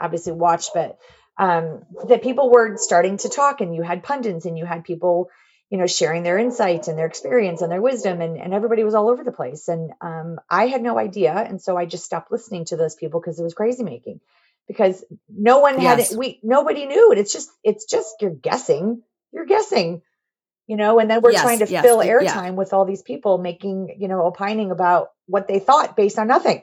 obviously 0.00 0.32
watched 0.32 0.72
but 0.74 0.98
um, 1.38 1.84
that 2.08 2.22
people 2.22 2.50
were 2.50 2.76
starting 2.76 3.16
to 3.18 3.28
talk 3.28 3.60
and 3.60 3.74
you 3.74 3.82
had 3.82 4.02
pundits 4.04 4.46
and 4.46 4.58
you 4.58 4.66
had 4.66 4.84
people 4.84 5.30
you 5.74 5.80
know 5.80 5.88
sharing 5.88 6.22
their 6.22 6.38
insights 6.38 6.88
and 6.88 6.96
their 6.96 7.08
experience 7.08 7.62
and 7.62 7.72
their 7.72 7.82
wisdom 7.82 8.22
and, 8.22 8.38
and 8.38 8.54
everybody 8.54 8.84
was 8.84 8.94
all 8.94 9.10
over 9.10 9.24
the 9.24 9.32
place. 9.32 9.68
And 9.68 9.92
um, 10.00 10.40
i 10.48 10.68
had 10.68 10.82
no 10.82 10.98
idea. 10.98 11.34
And 11.34 11.60
so 11.60 11.76
i 11.76 11.86
just 11.86 12.06
stopped 12.06 12.32
listening 12.32 12.66
to 12.66 12.78
those 12.78 12.96
people 12.96 13.20
because 13.20 13.40
it 13.40 13.44
was 13.44 13.54
crazy 13.54 13.84
making 13.84 14.20
because 14.68 15.04
no 15.28 15.58
one 15.60 15.80
had 15.80 16.00
it. 16.00 16.12
We 16.16 16.40
nobody 16.44 16.86
knew. 16.86 17.12
It 17.12 17.18
it's 17.18 17.34
just 17.34 17.50
it's 17.64 17.86
just 17.86 18.16
you're 18.22 18.32
guessing. 18.36 19.02
You're 19.32 19.46
guessing 19.46 20.02
you 20.68 20.76
know 20.78 21.00
and 21.00 21.10
then 21.10 21.22
we're 21.22 21.32
Yes, 21.32 21.42
trying 21.42 21.60
to 21.60 21.66
yes, 21.66 21.84
fill 21.84 21.98
yeah. 21.98 22.08
airtime 22.10 22.56
with 22.56 22.74
all 22.74 22.86
these 22.86 23.02
people 23.02 23.38
making 23.38 23.96
you 24.00 24.08
know 24.08 24.22
opining 24.24 24.72
about 24.72 25.10
what 25.26 25.48
they 25.48 25.60
thought 25.60 25.96
based 25.96 26.18
on 26.20 26.28
nothing. 26.28 26.62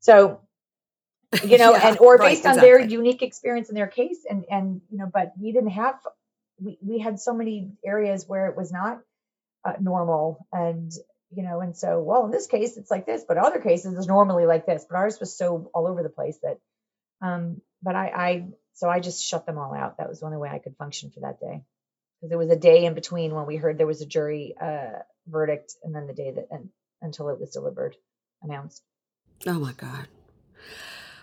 So 0.00 0.42
you 1.42 1.58
know 1.58 1.74
Yeah, 1.74 1.80
and 1.88 1.98
or 1.98 2.18
right, 2.18 2.32
based 2.36 2.46
on 2.46 2.60
their 2.60 2.80
unique 2.80 3.22
experience 3.22 3.70
in 3.70 3.76
their 3.76 3.88
case 3.88 4.26
and 4.30 4.44
and 4.50 4.82
you 4.90 4.98
know 4.98 5.10
but 5.12 5.32
we 5.40 5.52
didn't 5.52 5.70
have 5.70 5.96
we, 6.60 6.78
we 6.80 6.98
had 6.98 7.20
so 7.20 7.34
many 7.34 7.70
areas 7.84 8.26
where 8.26 8.46
it 8.46 8.56
was 8.56 8.72
not 8.72 9.00
uh, 9.64 9.74
normal 9.80 10.46
and 10.52 10.92
you 11.30 11.42
know 11.42 11.60
and 11.60 11.76
so 11.76 12.00
well 12.00 12.24
in 12.24 12.30
this 12.30 12.46
case 12.46 12.76
it's 12.76 12.90
like 12.90 13.04
this 13.04 13.24
but 13.26 13.36
other 13.36 13.60
cases 13.60 13.98
is 13.98 14.06
normally 14.06 14.46
like 14.46 14.64
this 14.64 14.86
but 14.88 14.96
ours 14.96 15.18
was 15.18 15.36
so 15.36 15.70
all 15.74 15.88
over 15.88 16.02
the 16.02 16.08
place 16.08 16.38
that 16.42 16.58
um 17.20 17.60
but 17.82 17.96
i 17.96 18.06
i 18.08 18.46
so 18.76 18.88
i 18.90 19.00
just 19.00 19.24
shut 19.24 19.46
them 19.46 19.58
all 19.58 19.74
out. 19.74 19.96
That 19.98 20.08
was 20.08 20.20
the 20.20 20.26
only 20.26 20.38
way 20.38 20.50
i 20.50 20.58
could 20.58 20.76
function 20.76 21.10
for 21.10 21.20
that 21.20 21.40
day. 21.40 21.64
Because 22.20 22.28
there 22.30 22.38
was 22.38 22.50
a 22.50 22.56
day 22.56 22.84
in 22.84 22.94
between 22.94 23.34
when 23.34 23.46
we 23.46 23.56
heard 23.56 23.78
there 23.78 23.86
was 23.86 24.02
a 24.02 24.06
jury 24.06 24.54
uh 24.60 25.00
verdict 25.26 25.74
and 25.82 25.94
then 25.94 26.06
the 26.06 26.12
day 26.12 26.30
that 26.30 26.48
and 26.50 26.68
until 27.02 27.30
it 27.30 27.40
was 27.40 27.50
delivered 27.50 27.96
announced. 28.42 28.82
Oh 29.46 29.58
my 29.58 29.72
God. 29.72 30.06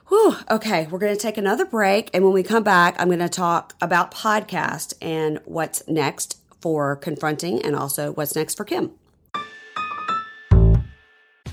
Whew. 0.09 0.35
Okay, 0.49 0.87
we're 0.87 0.99
going 0.99 1.15
to 1.15 1.21
take 1.21 1.37
another 1.37 1.65
break. 1.65 2.09
And 2.13 2.23
when 2.23 2.33
we 2.33 2.43
come 2.43 2.63
back, 2.63 2.95
I'm 2.99 3.07
going 3.07 3.19
to 3.19 3.29
talk 3.29 3.73
about 3.81 4.13
podcast 4.13 4.93
and 5.01 5.39
what's 5.45 5.87
next 5.87 6.39
for 6.61 6.95
confronting 6.95 7.61
and 7.61 7.75
also 7.75 8.11
what's 8.11 8.35
next 8.35 8.55
for 8.55 8.65
Kim. 8.65 8.91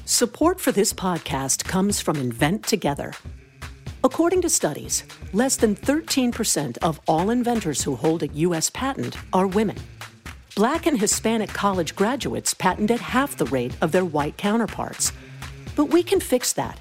Support 0.04 0.60
for 0.60 0.72
this 0.72 0.92
podcast 0.92 1.64
comes 1.64 2.00
from 2.00 2.16
Invent 2.16 2.66
Together. 2.66 3.12
According 4.02 4.42
to 4.42 4.48
studies, 4.48 5.04
less 5.32 5.56
than 5.56 5.76
13% 5.76 6.78
of 6.78 7.00
all 7.06 7.30
inventors 7.30 7.82
who 7.82 7.94
hold 7.94 8.22
a 8.24 8.28
U.S. 8.28 8.70
patent 8.70 9.16
are 9.32 9.46
women. 9.46 9.76
Black 10.56 10.86
and 10.86 10.98
Hispanic 10.98 11.50
college 11.50 11.94
graduates 11.94 12.54
patent 12.54 12.90
at 12.90 13.00
half 13.00 13.36
the 13.36 13.46
rate 13.46 13.76
of 13.80 13.92
their 13.92 14.04
white 14.04 14.36
counterparts. 14.36 15.12
But 15.76 15.86
we 15.86 16.02
can 16.02 16.18
fix 16.18 16.52
that 16.54 16.80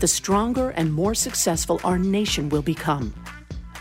the 0.00 0.08
stronger 0.08 0.70
and 0.70 0.92
more 0.92 1.14
successful 1.14 1.80
our 1.84 1.98
nation 1.98 2.48
will 2.48 2.62
become. 2.62 3.14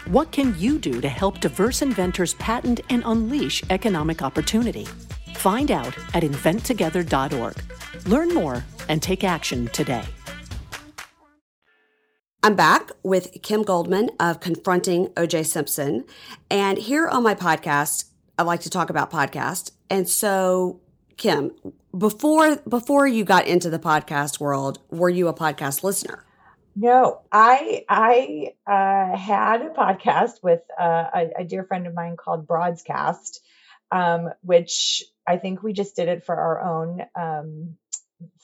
What 0.08 0.32
can 0.32 0.58
you 0.58 0.80
do 0.80 1.02
to 1.02 1.10
help 1.10 1.42
diverse 1.42 1.82
inventors 1.82 2.34
patent 2.36 2.80
and 2.90 3.04
unleash 3.06 3.64
economic 3.70 4.22
opportunity? 4.22 4.86
Find 5.36 5.70
out 5.72 5.98
at 6.14 6.24
inventtogether.org. 6.24 7.56
Learn 8.08 8.34
more 8.34 8.64
and 8.88 9.02
take 9.02 9.24
action 9.24 9.68
today. 9.68 10.04
I'm 12.44 12.56
back 12.56 12.92
with 13.04 13.42
Kim 13.42 13.64
Goldman 13.64 14.12
of 14.20 14.40
Confronting 14.40 15.08
OJ 15.16 15.46
Simpson. 15.46 16.06
And 16.50 16.78
here 16.78 17.08
on 17.08 17.24
my 17.24 17.36
podcast, 17.36 18.06
I 18.38 18.44
like 18.44 18.62
to 18.62 18.70
talk 18.70 18.90
about 18.90 19.12
podcasts. 19.12 19.72
And 19.90 20.08
so, 20.08 20.80
Kim, 21.18 21.52
before 21.98 22.58
before 22.58 23.08
you 23.08 23.24
got 23.24 23.48
into 23.48 23.70
the 23.70 23.80
podcast 23.80 24.40
world, 24.40 24.80
were 24.90 25.10
you 25.10 25.28
a 25.28 25.34
podcast 25.34 25.84
listener? 25.84 26.24
No, 26.76 27.22
I 27.32 27.86
I 27.90 28.54
uh, 28.68 29.18
had 29.18 29.62
a 29.64 29.70
podcast 29.70 30.44
with 30.44 30.62
uh, 30.80 31.06
a, 31.14 31.30
a, 31.40 31.44
dear 31.44 31.64
friend 31.64 31.88
of 31.88 31.96
mine 31.96 32.18
called 32.18 32.46
Broadcast, 32.46 33.42
um, 33.92 34.30
which 34.42 35.04
I 35.26 35.38
think 35.38 35.64
we 35.64 35.74
just 35.74 35.96
did 35.96 36.08
it 36.08 36.24
for 36.24 36.36
our 36.36 36.62
own 36.62 37.02
um, 37.16 37.78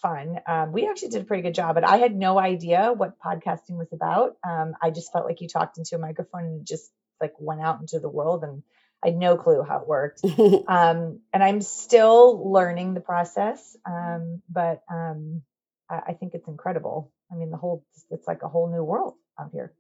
fun. 0.02 0.40
Um, 0.48 0.72
we 0.72 0.88
actually 0.88 1.10
did 1.10 1.22
a 1.22 1.26
pretty 1.26 1.44
good 1.44 1.54
job, 1.54 1.76
but 1.76 1.88
I 1.88 1.98
had 1.98 2.16
no 2.16 2.40
idea 2.40 2.92
what 2.92 3.20
podcasting 3.20 3.78
was 3.78 3.94
about. 3.94 4.36
Um, 4.44 4.74
I 4.82 4.90
just 4.90 5.14
felt 5.14 5.28
like 5.28 5.42
you 5.42 5.48
talked 5.48 5.78
into 5.78 5.96
a 5.96 6.00
microphone 6.00 6.46
and 6.46 6.66
just 6.66 6.92
like 7.22 7.34
went 7.38 7.62
out 7.62 7.82
into 7.82 8.00
the 8.00 8.10
world, 8.10 8.44
and 8.44 8.64
I 9.04 9.10
had 9.10 9.18
no 9.18 9.36
clue 9.36 9.64
how 9.68 9.80
it 9.80 9.88
worked. 9.88 10.24
um, 10.68 11.20
and 11.34 11.44
I'm 11.44 11.62
still 11.62 12.52
learning 12.52 12.94
the 12.94 13.02
process, 13.02 13.76
um, 13.86 14.42
but 14.50 14.84
um, 14.90 15.42
I, 15.90 16.02
I 16.08 16.14
think 16.14 16.34
it's 16.34 16.48
incredible. 16.48 17.12
I 17.32 17.36
mean, 17.36 17.52
the 17.52 17.58
whole 17.58 17.86
it's 18.12 18.28
like 18.28 18.44
a 18.44 18.48
whole 18.48 18.72
new 18.72 18.84
world 18.84 19.16
out 19.40 19.50
here. 19.52 19.74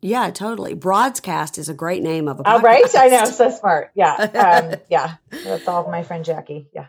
Yeah, 0.00 0.30
totally. 0.30 0.74
Broadcast 0.74 1.56
is 1.56 1.68
a 1.68 1.74
great 1.74 2.02
name 2.02 2.28
of 2.28 2.40
a 2.40 2.42
podcast. 2.42 2.58
Oh, 2.58 2.60
right? 2.60 2.96
I 2.96 3.08
know, 3.08 3.24
so 3.24 3.50
smart. 3.50 3.90
Yeah, 3.94 4.12
um, 4.72 4.80
yeah. 4.90 5.14
That's 5.30 5.66
all 5.66 5.90
my 5.90 6.02
friend 6.02 6.24
Jackie. 6.24 6.68
Yeah. 6.74 6.86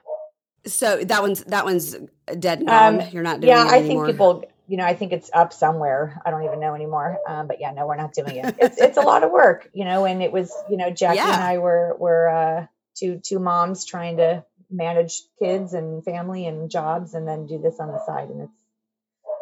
So 0.66 1.04
that 1.04 1.22
one's 1.22 1.44
that 1.46 1.66
one's 1.66 1.96
dead. 2.40 2.68
Um, 2.68 3.02
You're 3.12 3.24
not 3.24 3.40
doing 3.40 3.54
yeah, 3.54 3.66
I 3.68 3.82
think 3.84 4.06
people, 4.06 4.44
you 4.68 4.78
know, 4.78 4.86
I 4.86 4.96
think 4.96 5.12
it's 5.12 5.30
up 5.34 5.54
somewhere. 5.54 6.22
I 6.26 6.32
don't 6.32 6.44
even 6.44 6.60
know 6.60 6.74
anymore. 6.74 7.20
Um, 7.28 7.48
but 7.48 7.58
yeah, 7.60 7.72
no, 7.72 7.86
we're 7.86 7.98
not 7.98 8.14
doing 8.14 8.38
it. 8.38 8.56
It's 8.60 8.78
it's 8.78 8.98
a 8.98 9.02
lot 9.02 9.24
of 9.24 9.32
work, 9.32 9.70
you 9.74 9.86
know. 9.86 10.06
And 10.06 10.24
it 10.24 10.32
was, 10.32 10.52
you 10.70 10.78
know, 10.78 10.90
Jackie 10.90 11.18
yeah. 11.18 11.34
and 11.34 11.44
I 11.44 11.58
were 11.60 11.96
were 12.00 12.30
uh, 12.30 12.68
two 12.96 13.22
two 13.24 13.40
moms 13.40 13.86
trying 13.86 14.18
to 14.18 14.44
manage 14.72 15.22
kids 15.40 15.74
and 15.74 16.04
family 16.04 16.48
and 16.48 16.70
jobs, 16.70 17.14
and 17.14 17.28
then 17.28 17.46
do 17.46 17.60
this 17.60 17.80
on 17.80 17.90
the 17.90 18.04
side, 18.06 18.30
and 18.30 18.42
it 18.42 18.50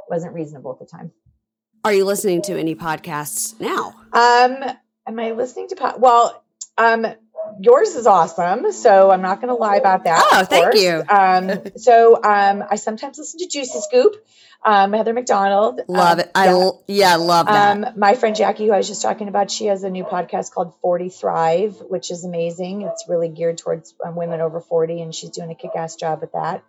wasn't 0.09 0.33
reasonable 0.33 0.71
at 0.71 0.79
the 0.79 0.85
time. 0.85 1.11
Are 1.85 1.93
you 1.93 2.05
listening 2.05 2.41
to 2.43 2.57
any 2.57 2.75
podcasts 2.75 3.59
now? 3.59 3.93
Um, 4.13 4.63
am 5.05 5.19
I 5.19 5.31
listening 5.31 5.67
to 5.69 5.75
pod? 5.75 5.99
Well, 5.99 6.43
um, 6.77 7.05
yours 7.59 7.95
is 7.95 8.07
awesome. 8.07 8.71
So 8.71 9.11
I'm 9.11 9.21
not 9.21 9.41
going 9.41 9.49
to 9.49 9.55
lie 9.55 9.77
about 9.77 10.03
that. 10.05 10.23
Oh, 10.31 10.43
thank 10.45 10.75
you. 10.75 11.03
Um, 11.09 11.77
so 11.77 12.15
um, 12.15 12.63
I 12.69 12.75
sometimes 12.75 13.17
listen 13.17 13.39
to 13.39 13.47
Juicy 13.47 13.79
Scoop. 13.81 14.15
Um, 14.65 14.93
Heather 14.93 15.11
McDonald. 15.11 15.81
Love 15.89 16.13
um, 16.13 16.19
it. 16.21 16.31
I 16.33 16.45
yeah, 16.45 16.69
yeah 16.87 17.15
love 17.17 17.47
that. 17.47 17.77
Um, 17.77 17.99
my 17.99 18.15
friend 18.15 18.33
Jackie, 18.33 18.67
who 18.67 18.71
I 18.71 18.77
was 18.77 18.87
just 18.87 19.01
talking 19.01 19.27
about, 19.27 19.51
she 19.51 19.65
has 19.65 19.83
a 19.83 19.89
new 19.89 20.05
podcast 20.05 20.53
called 20.53 20.73
40 20.79 21.09
Thrive, 21.09 21.75
which 21.89 22.11
is 22.11 22.23
amazing. 22.23 22.83
It's 22.83 23.03
really 23.09 23.27
geared 23.27 23.57
towards 23.57 23.93
um, 24.05 24.15
women 24.15 24.39
over 24.39 24.61
40, 24.61 25.01
and 25.01 25.13
she's 25.13 25.31
doing 25.31 25.51
a 25.51 25.55
kick 25.55 25.71
ass 25.75 25.97
job 25.97 26.21
with 26.21 26.31
that. 26.31 26.63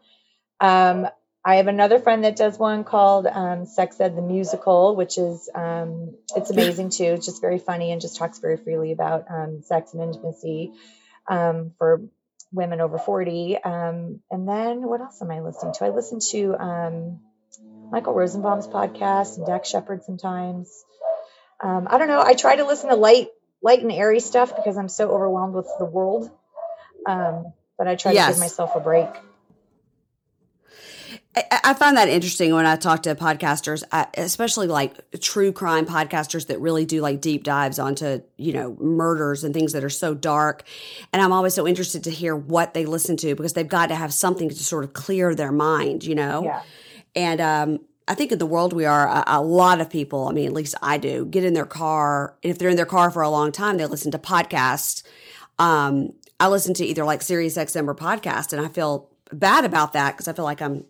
I 1.47 1.57
have 1.57 1.67
another 1.67 1.99
friend 1.99 2.25
that 2.25 2.37
does 2.37 2.59
one 2.59 2.85
called 2.85 3.27
um, 3.27 3.67
Sex 3.67 4.01
Ed 4.01 4.17
the 4.17 4.23
Musical, 4.23 4.97
which 4.97 5.19
is 5.19 5.51
um, 5.55 6.15
it's 6.35 6.51
amazing 6.51 6.89
too. 6.89 7.05
It's 7.05 7.27
just 7.27 7.43
very 7.43 7.59
funny 7.59 7.93
and 7.93 8.01
just 8.01 8.17
talks 8.17 8.39
very 8.39 8.57
freely 8.57 8.93
about 8.93 9.27
um, 9.29 9.61
sex 9.63 9.93
and 9.93 10.03
intimacy 10.03 10.73
um, 11.29 11.73
for 11.77 12.01
women 12.51 12.81
over 12.81 12.99
forty. 12.99 13.59
Um, 13.63 14.21
and 14.31 14.49
then 14.49 14.83
what 14.89 15.03
else 15.03 15.21
am 15.21 15.31
I 15.31 15.41
listening 15.41 15.75
to? 15.75 15.85
I 15.85 15.91
listen 15.91 16.21
to 16.31 16.55
um, 16.59 17.21
Michael 17.91 18.15
Rosenbaum's 18.15 18.67
podcast 18.67 19.37
and 19.37 19.47
Dax 19.47 19.69
Shepard 19.69 20.03
sometimes. 20.05 20.85
I 21.63 21.99
don't 21.99 22.09
know. 22.09 22.23
I 22.23 22.35
try 22.35 22.57
to 22.57 22.65
listen 22.65 22.89
to 22.89 22.97
light, 22.97 23.29
light 23.63 23.81
and 23.83 23.93
airy 23.93 24.21
stuff 24.21 24.57
because 24.57 24.79
I'm 24.79 24.89
so 24.89 25.11
overwhelmed 25.11 25.55
with 25.55 25.69
the 25.79 25.85
world. 25.85 26.31
but 27.07 27.87
I 27.87 27.97
try 27.97 28.13
yes. 28.13 28.29
to 28.29 28.33
give 28.33 28.41
myself 28.41 28.77
a 28.77 28.81
break. 28.81 29.09
I 31.37 31.75
find 31.75 31.97
that 31.97 32.09
interesting 32.09 32.55
when 32.55 32.64
I 32.64 32.77
talk 32.77 33.03
to 33.05 33.14
podcasters, 33.16 33.83
especially 34.16 34.68
like 34.68 35.20
true 35.20 35.53
crime 35.53 35.85
podcasters 35.85 36.47
that 36.47 36.61
really 36.61 36.85
do 36.85 37.01
like 37.01 37.20
deep 37.20 37.42
dives 37.42 37.81
onto, 37.81 38.23
you 38.37 38.53
know, 38.53 38.77
murders 38.79 39.42
and 39.42 39.53
things 39.53 39.73
that 39.73 39.83
are 39.83 39.90
so 39.90 40.14
dark. 40.14 40.62
And 41.12 41.20
I'm 41.20 41.33
always 41.33 41.53
so 41.53 41.66
interested 41.66 42.05
to 42.05 42.11
hear 42.11 42.37
what 42.37 42.73
they 42.75 42.87
listen 42.87 43.16
to 43.18 43.35
because 43.35 43.55
they've 43.55 43.66
got 43.66 43.88
to 43.88 43.97
have 43.97 44.14
something 44.14 44.49
to 44.49 44.55
sort 44.55 44.85
of 44.85 44.92
clear 44.92 45.35
their 45.35 45.51
mind, 45.51 46.05
you 46.05 46.14
know? 46.14 46.44
Yeah. 46.44 46.62
And 47.16 47.40
um, 47.40 47.81
I 48.07 48.14
think 48.14 48.31
in 48.31 48.38
the 48.38 48.47
world 48.47 48.73
we 48.73 48.85
are, 48.85 49.09
a, 49.09 49.25
a, 49.27 49.42
lot 49.42 49.81
of 49.81 49.90
people, 49.90 50.29
I 50.29 50.33
mean, 50.33 50.47
at 50.47 50.53
least 50.53 50.77
I 50.83 50.99
do, 50.99 51.27
get 51.27 51.42
in 51.42 51.55
their 51.55 51.66
car. 51.66 52.37
And 52.44 52.51
if 52.53 52.59
they're 52.59 52.68
in 52.68 52.77
their 52.77 52.87
car 52.87 53.11
for 53.11 53.23
a 53.23 53.31
long 53.31 53.51
time, 53.51 53.77
they 53.77 53.87
listen 53.87 54.12
to 54.12 54.18
podcasts. 54.18 55.03
Um, 55.59 56.11
I 56.38 56.49
listen 56.49 56.75
to 56.75 56.85
either 56.85 57.05
like 57.05 57.23
Sirius 57.23 57.57
XM 57.57 57.88
or 57.88 57.94
podcast, 57.94 58.53
and 58.53 58.64
I 58.64 58.68
feel 58.68 59.09
bad 59.33 59.64
about 59.64 59.94
that 59.94 60.12
because 60.12 60.29
I 60.29 60.33
feel 60.33 60.44
like 60.44 60.61
I'm 60.61 60.85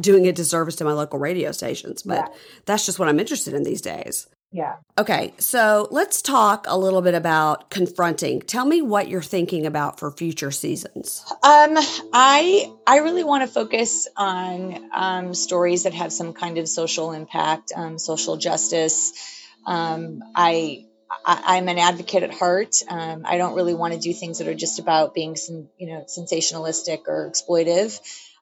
doing 0.00 0.26
a 0.26 0.32
disservice 0.32 0.76
to 0.76 0.84
my 0.84 0.92
local 0.92 1.18
radio 1.18 1.52
stations, 1.52 2.02
but 2.02 2.14
yeah. 2.14 2.36
that's 2.66 2.86
just 2.86 2.98
what 2.98 3.08
I'm 3.08 3.20
interested 3.20 3.54
in 3.54 3.62
these 3.62 3.80
days. 3.80 4.28
Yeah. 4.52 4.76
Okay, 4.98 5.32
so 5.38 5.86
let's 5.92 6.22
talk 6.22 6.66
a 6.68 6.76
little 6.76 7.02
bit 7.02 7.14
about 7.14 7.70
confronting. 7.70 8.40
Tell 8.40 8.64
me 8.64 8.82
what 8.82 9.08
you're 9.08 9.22
thinking 9.22 9.64
about 9.64 10.00
for 10.00 10.10
future 10.10 10.50
seasons. 10.50 11.24
Um, 11.44 11.78
I 12.12 12.72
I 12.84 12.98
really 12.98 13.22
want 13.22 13.42
to 13.42 13.46
focus 13.46 14.08
on 14.16 14.90
um, 14.92 15.34
stories 15.34 15.84
that 15.84 15.94
have 15.94 16.12
some 16.12 16.32
kind 16.32 16.58
of 16.58 16.68
social 16.68 17.12
impact, 17.12 17.70
um, 17.76 17.96
social 17.96 18.36
justice. 18.36 19.12
Um, 19.66 20.20
I, 20.34 20.86
I 21.24 21.58
am 21.58 21.68
an 21.68 21.78
advocate 21.78 22.24
at 22.24 22.34
heart. 22.34 22.74
Um, 22.88 23.22
I 23.24 23.38
don't 23.38 23.54
really 23.54 23.74
want 23.74 23.94
to 23.94 24.00
do 24.00 24.12
things 24.12 24.38
that 24.38 24.48
are 24.48 24.54
just 24.54 24.80
about 24.80 25.14
being 25.14 25.36
some 25.36 25.68
you 25.78 25.86
know 25.86 26.04
sensationalistic 26.08 27.02
or 27.06 27.30
exploitive. 27.30 28.00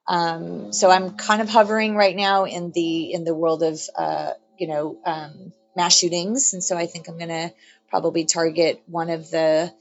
Um, 0.09 0.73
so 0.73 0.91
I'm 0.91 1.17
kind 1.17 1.43
of 1.43 1.51
hovering 1.51 1.95
right 1.95 2.17
now 2.17 2.45
in 2.45 2.73
the 2.73 3.13
in 3.13 3.25
the 3.25 3.35
world 3.35 3.63
of 3.63 3.81
uh, 3.97 4.33
you 4.59 4.67
know 4.67 4.99
um, 5.05 5.53
mass 5.77 5.97
shootings, 5.97 6.55
and 6.55 6.65
so 6.65 6.77
I 6.77 6.87
think 6.87 7.09
I'm 7.09 7.19
going 7.19 7.29
to 7.29 7.53
probably 7.91 8.25
target 8.25 8.83
one 8.87 9.11
of 9.11 9.31
the 9.31 9.73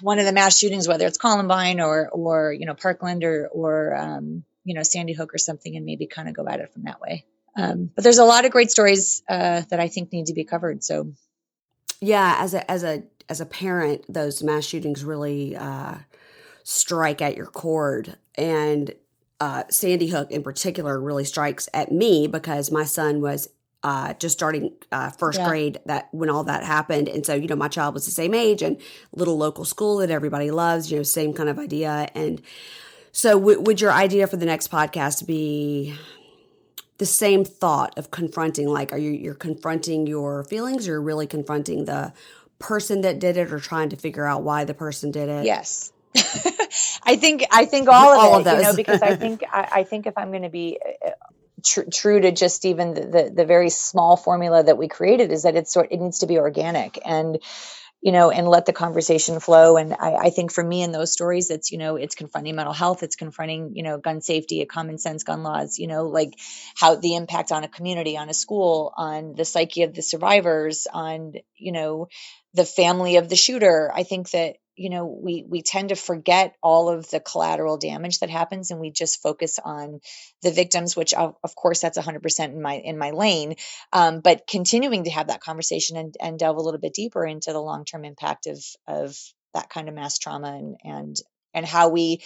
one 0.00 0.18
of 0.18 0.24
the 0.24 0.32
mass 0.32 0.58
shootings, 0.58 0.88
whether 0.88 1.06
it's 1.06 1.18
Columbine 1.18 1.80
or 1.80 2.08
or 2.08 2.52
you 2.52 2.66
know 2.66 2.74
Parkland 2.74 3.22
or 3.22 3.48
or 3.48 3.94
um, 3.94 4.44
you 4.64 4.74
know 4.74 4.82
Sandy 4.82 5.12
Hook 5.12 5.34
or 5.34 5.38
something, 5.38 5.76
and 5.76 5.84
maybe 5.84 6.06
kind 6.06 6.28
of 6.28 6.34
go 6.34 6.48
at 6.48 6.60
it 6.60 6.72
from 6.72 6.84
that 6.84 7.00
way. 7.00 7.24
Um, 7.56 7.90
but 7.94 8.04
there's 8.04 8.18
a 8.18 8.24
lot 8.24 8.44
of 8.44 8.50
great 8.50 8.70
stories 8.70 9.22
uh, 9.28 9.62
that 9.70 9.80
I 9.80 9.88
think 9.88 10.12
need 10.12 10.26
to 10.26 10.34
be 10.34 10.44
covered. 10.44 10.84
So, 10.84 11.12
yeah, 12.00 12.36
as 12.38 12.54
a 12.54 12.70
as 12.70 12.84
a 12.84 13.02
as 13.28 13.40
a 13.40 13.46
parent, 13.46 14.04
those 14.12 14.42
mass 14.42 14.64
shootings 14.64 15.04
really 15.04 15.56
uh, 15.56 15.96
strike 16.62 17.22
at 17.22 17.36
your 17.36 17.46
chord. 17.46 18.16
And 18.36 18.94
uh, 19.40 19.64
Sandy 19.68 20.08
Hook 20.08 20.30
in 20.30 20.42
particular 20.42 21.00
really 21.00 21.24
strikes 21.24 21.68
at 21.74 21.92
me 21.92 22.26
because 22.26 22.70
my 22.70 22.84
son 22.84 23.20
was 23.20 23.48
uh, 23.82 24.14
just 24.14 24.36
starting 24.36 24.72
uh, 24.90 25.10
first 25.10 25.38
yeah. 25.38 25.48
grade 25.48 25.78
that 25.86 26.08
when 26.12 26.30
all 26.30 26.44
that 26.44 26.64
happened, 26.64 27.08
and 27.08 27.24
so 27.24 27.34
you 27.34 27.46
know 27.46 27.56
my 27.56 27.68
child 27.68 27.94
was 27.94 28.04
the 28.04 28.10
same 28.10 28.34
age 28.34 28.62
and 28.62 28.78
little 29.12 29.36
local 29.36 29.64
school 29.64 29.98
that 29.98 30.10
everybody 30.10 30.50
loves, 30.50 30.90
you 30.90 30.96
know, 30.96 31.02
same 31.02 31.32
kind 31.32 31.48
of 31.48 31.58
idea. 31.58 32.08
And 32.14 32.42
so, 33.12 33.38
w- 33.38 33.60
would 33.60 33.80
your 33.80 33.92
idea 33.92 34.26
for 34.26 34.36
the 34.36 34.46
next 34.46 34.70
podcast 34.70 35.26
be 35.26 35.94
the 36.98 37.06
same 37.06 37.44
thought 37.44 37.96
of 37.98 38.10
confronting 38.10 38.68
like 38.68 38.92
are 38.92 38.98
you 38.98 39.10
you're 39.10 39.34
confronting 39.34 40.06
your 40.06 40.44
feelings 40.44 40.88
or 40.88 40.92
you're 40.92 41.02
really 41.02 41.26
confronting 41.26 41.84
the 41.84 42.12
person 42.58 43.02
that 43.02 43.18
did 43.18 43.36
it 43.36 43.52
or 43.52 43.60
trying 43.60 43.90
to 43.90 43.96
figure 43.96 44.24
out 44.24 44.42
why 44.42 44.64
the 44.64 44.74
person 44.74 45.10
did 45.10 45.28
it 45.28 45.44
yes 45.44 45.92
i 47.06 47.16
think 47.16 47.44
i 47.50 47.64
think 47.64 47.88
all 47.88 48.12
of 48.12 48.18
all 48.18 48.40
it 48.40 48.46
of 48.46 48.58
you 48.58 48.62
know 48.64 48.76
because 48.76 49.02
i 49.02 49.16
think 49.24 49.42
I, 49.50 49.68
I, 49.76 49.84
think 49.84 50.06
if 50.06 50.18
i'm 50.18 50.30
going 50.30 50.42
to 50.42 50.50
be 50.50 50.78
uh, 51.06 51.10
tr- 51.64 51.88
true 51.92 52.20
to 52.20 52.32
just 52.32 52.64
even 52.64 52.94
the, 52.94 53.00
the, 53.00 53.32
the 53.34 53.44
very 53.44 53.70
small 53.70 54.16
formula 54.16 54.62
that 54.62 54.76
we 54.76 54.88
created 54.88 55.32
is 55.32 55.44
that 55.44 55.56
it's 55.56 55.72
sort 55.72 55.92
it 55.92 56.00
needs 56.00 56.18
to 56.20 56.26
be 56.26 56.38
organic 56.38 56.98
and 57.04 57.38
you 58.06 58.12
know, 58.12 58.30
and 58.30 58.46
let 58.46 58.66
the 58.66 58.72
conversation 58.72 59.40
flow. 59.40 59.76
And 59.76 59.92
I, 59.92 60.14
I, 60.14 60.30
think 60.30 60.52
for 60.52 60.62
me 60.62 60.82
in 60.82 60.92
those 60.92 61.12
stories, 61.12 61.50
it's, 61.50 61.72
you 61.72 61.78
know, 61.78 61.96
it's 61.96 62.14
confronting 62.14 62.54
mental 62.54 62.72
health, 62.72 63.02
it's 63.02 63.16
confronting, 63.16 63.72
you 63.74 63.82
know, 63.82 63.98
gun 63.98 64.20
safety, 64.20 64.60
a 64.60 64.66
common 64.66 64.98
sense 64.98 65.24
gun 65.24 65.42
laws, 65.42 65.78
you 65.78 65.86
know, 65.86 66.04
like 66.04 66.38
how 66.76 66.94
the 66.94 67.16
impact 67.16 67.52
on 67.52 67.64
a 67.64 67.68
community, 67.68 68.16
on 68.16 68.28
a 68.28 68.34
school, 68.34 68.92
on 68.96 69.34
the 69.34 69.44
psyche 69.44 69.82
of 69.82 69.94
the 69.94 70.02
survivors, 70.02 70.86
on, 70.92 71.32
you 71.56 71.72
know, 71.72 72.06
the 72.54 72.64
family 72.64 73.16
of 73.16 73.28
the 73.28 73.34
shooter. 73.34 73.90
I 73.92 74.04
think 74.04 74.30
that 74.30 74.56
you 74.76 74.90
know 74.90 75.06
we 75.06 75.44
we 75.48 75.62
tend 75.62 75.88
to 75.88 75.96
forget 75.96 76.54
all 76.62 76.88
of 76.88 77.08
the 77.10 77.20
collateral 77.20 77.78
damage 77.78 78.20
that 78.20 78.30
happens 78.30 78.70
and 78.70 78.80
we 78.80 78.90
just 78.90 79.22
focus 79.22 79.58
on 79.62 80.00
the 80.42 80.50
victims 80.50 80.94
which 80.94 81.14
of, 81.14 81.34
of 81.42 81.54
course 81.54 81.80
that's 81.80 81.98
100% 81.98 82.44
in 82.44 82.62
my 82.62 82.74
in 82.74 82.98
my 82.98 83.10
lane. 83.10 83.56
Um, 83.92 84.20
but 84.20 84.46
continuing 84.46 85.04
to 85.04 85.10
have 85.10 85.28
that 85.28 85.40
conversation 85.40 85.96
and, 85.96 86.14
and 86.20 86.38
delve 86.38 86.56
a 86.56 86.62
little 86.62 86.80
bit 86.80 86.94
deeper 86.94 87.24
into 87.24 87.52
the 87.52 87.60
long-term 87.60 88.04
impact 88.04 88.46
of 88.46 88.62
of 88.86 89.16
that 89.54 89.70
kind 89.70 89.88
of 89.88 89.94
mass 89.94 90.18
trauma 90.18 90.56
and 90.56 90.76
and 90.84 91.16
and 91.54 91.66
how 91.66 91.88
we 91.88 92.22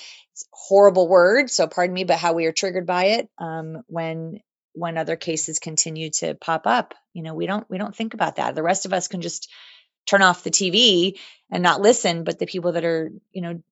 horrible 0.53 1.09
word 1.09 1.51
so 1.51 1.67
pardon 1.67 1.95
me 1.95 2.05
but 2.05 2.19
how 2.19 2.33
we 2.33 2.47
are 2.47 2.53
triggered 2.53 2.87
by 2.87 3.05
it 3.07 3.29
um, 3.39 3.83
when 3.87 4.41
when 4.73 4.97
other 4.97 5.17
cases 5.17 5.59
continue 5.59 6.11
to 6.11 6.35
pop 6.35 6.67
up. 6.67 6.95
You 7.13 7.23
know 7.23 7.35
we 7.35 7.47
don't 7.47 7.69
we 7.69 7.79
don't 7.79 7.95
think 7.95 8.15
about 8.15 8.37
that. 8.37 8.55
The 8.55 8.63
rest 8.63 8.87
of 8.87 8.93
us 8.93 9.09
can 9.09 9.21
just 9.21 9.51
turn 10.11 10.23
off 10.23 10.43
the 10.43 10.51
TV 10.51 11.19
and 11.51 11.63
not 11.63 11.81
listen, 11.81 12.25
but 12.25 12.39
the 12.39 12.47
people 12.47 12.73
that 12.73 12.85
are, 12.85 13.13
you 13.33 13.43
know, 13.43 13.63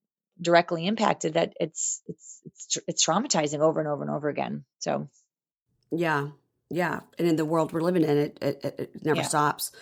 directly 0.40 0.86
impacted 0.86 1.34
that 1.34 1.54
it's 1.58 2.00
it's 2.06 2.42
it's 2.44 2.78
it's 2.86 3.06
traumatizing 3.06 3.60
over 3.60 3.80
and 3.80 3.88
over 3.88 4.02
and 4.02 4.10
over 4.10 4.28
again. 4.28 4.64
So 4.78 5.08
yeah. 5.90 6.28
Yeah, 6.70 7.00
and 7.18 7.26
in 7.26 7.36
the 7.36 7.46
world 7.46 7.72
we're 7.72 7.80
living 7.80 8.04
in 8.04 8.18
it 8.18 8.38
it, 8.42 8.64
it 8.78 9.04
never 9.04 9.20
yeah. 9.20 9.26
stops. 9.26 9.72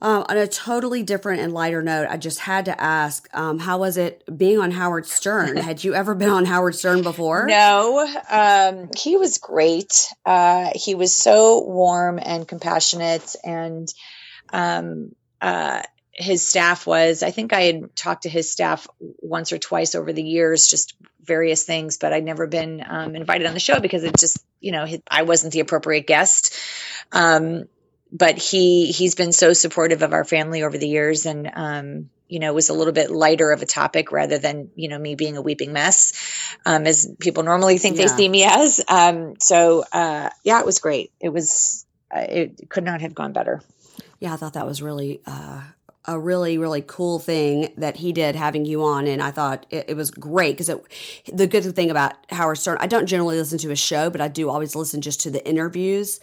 Um, 0.00 0.24
on 0.28 0.36
a 0.36 0.48
totally 0.48 1.04
different 1.04 1.42
and 1.42 1.52
lighter 1.52 1.80
note, 1.80 2.08
I 2.10 2.16
just 2.16 2.40
had 2.40 2.64
to 2.64 2.80
ask, 2.80 3.28
um, 3.32 3.60
how 3.60 3.78
was 3.78 3.96
it 3.96 4.24
being 4.36 4.58
on 4.58 4.72
Howard 4.72 5.06
Stern? 5.06 5.56
Had 5.68 5.84
you 5.84 5.94
ever 5.94 6.16
been 6.16 6.28
on 6.28 6.44
Howard 6.44 6.74
Stern 6.74 7.02
before? 7.02 7.46
No, 7.46 8.04
um, 8.28 8.90
he 8.98 9.16
was 9.16 9.38
great. 9.38 10.08
Uh, 10.26 10.70
he 10.74 10.96
was 10.96 11.14
so 11.14 11.62
warm 11.62 12.18
and 12.20 12.48
compassionate, 12.48 13.36
and 13.44 13.94
um, 14.52 15.14
uh, 15.42 15.82
his 16.12 16.46
staff 16.46 16.86
was. 16.86 17.22
I 17.22 17.30
think 17.30 17.52
I 17.52 17.62
had 17.62 17.96
talked 17.96 18.22
to 18.22 18.28
his 18.28 18.50
staff 18.50 18.86
once 19.00 19.52
or 19.52 19.58
twice 19.58 19.94
over 19.94 20.12
the 20.12 20.22
years, 20.22 20.68
just 20.68 20.94
various 21.24 21.64
things, 21.64 21.98
but 21.98 22.12
I'd 22.12 22.24
never 22.24 22.46
been 22.46 22.84
um, 22.86 23.16
invited 23.16 23.46
on 23.46 23.54
the 23.54 23.60
show 23.60 23.80
because 23.80 24.04
it 24.04 24.16
just, 24.18 24.38
you 24.60 24.72
know, 24.72 24.86
I 25.10 25.22
wasn't 25.22 25.52
the 25.52 25.60
appropriate 25.60 26.06
guest. 26.06 26.56
Um, 27.10 27.64
but 28.12 28.36
he 28.36 28.92
he's 28.92 29.14
been 29.14 29.32
so 29.32 29.54
supportive 29.54 30.02
of 30.02 30.12
our 30.12 30.24
family 30.24 30.62
over 30.62 30.76
the 30.76 30.86
years, 30.86 31.24
and 31.24 31.50
um, 31.54 32.10
you 32.28 32.40
know, 32.40 32.52
was 32.52 32.68
a 32.68 32.74
little 32.74 32.92
bit 32.92 33.10
lighter 33.10 33.52
of 33.52 33.62
a 33.62 33.66
topic 33.66 34.12
rather 34.12 34.36
than 34.36 34.70
you 34.74 34.88
know 34.88 34.98
me 34.98 35.14
being 35.14 35.38
a 35.38 35.42
weeping 35.42 35.72
mess, 35.72 36.12
um, 36.66 36.86
as 36.86 37.10
people 37.20 37.42
normally 37.42 37.78
think 37.78 37.96
yeah. 37.96 38.02
they 38.02 38.08
see 38.08 38.28
me 38.28 38.44
as. 38.44 38.84
Um, 38.86 39.36
so 39.40 39.84
uh, 39.90 40.28
yeah, 40.44 40.60
it 40.60 40.66
was 40.66 40.78
great. 40.78 41.10
It 41.20 41.30
was 41.30 41.86
uh, 42.14 42.26
it 42.28 42.68
could 42.68 42.84
not 42.84 43.00
have 43.00 43.14
gone 43.14 43.32
better 43.32 43.62
yeah, 44.20 44.34
I 44.34 44.36
thought 44.36 44.54
that 44.54 44.66
was 44.66 44.82
really 44.82 45.20
uh, 45.26 45.62
a 46.04 46.18
really 46.18 46.58
really 46.58 46.82
cool 46.82 47.18
thing 47.18 47.72
that 47.76 47.96
he 47.96 48.12
did 48.12 48.36
having 48.36 48.64
you 48.64 48.84
on, 48.84 49.06
and 49.06 49.22
I 49.22 49.30
thought 49.30 49.66
it, 49.70 49.86
it 49.88 49.96
was 49.96 50.10
great 50.10 50.56
because 50.56 50.74
the 51.32 51.46
good 51.46 51.74
thing 51.74 51.90
about 51.90 52.14
Howard 52.30 52.58
Stern, 52.58 52.78
I 52.80 52.86
don't 52.86 53.06
generally 53.06 53.36
listen 53.36 53.58
to 53.58 53.68
his 53.68 53.78
show, 53.78 54.10
but 54.10 54.20
I 54.20 54.28
do 54.28 54.48
always 54.50 54.74
listen 54.74 55.00
just 55.00 55.20
to 55.22 55.30
the 55.30 55.46
interviews. 55.46 56.20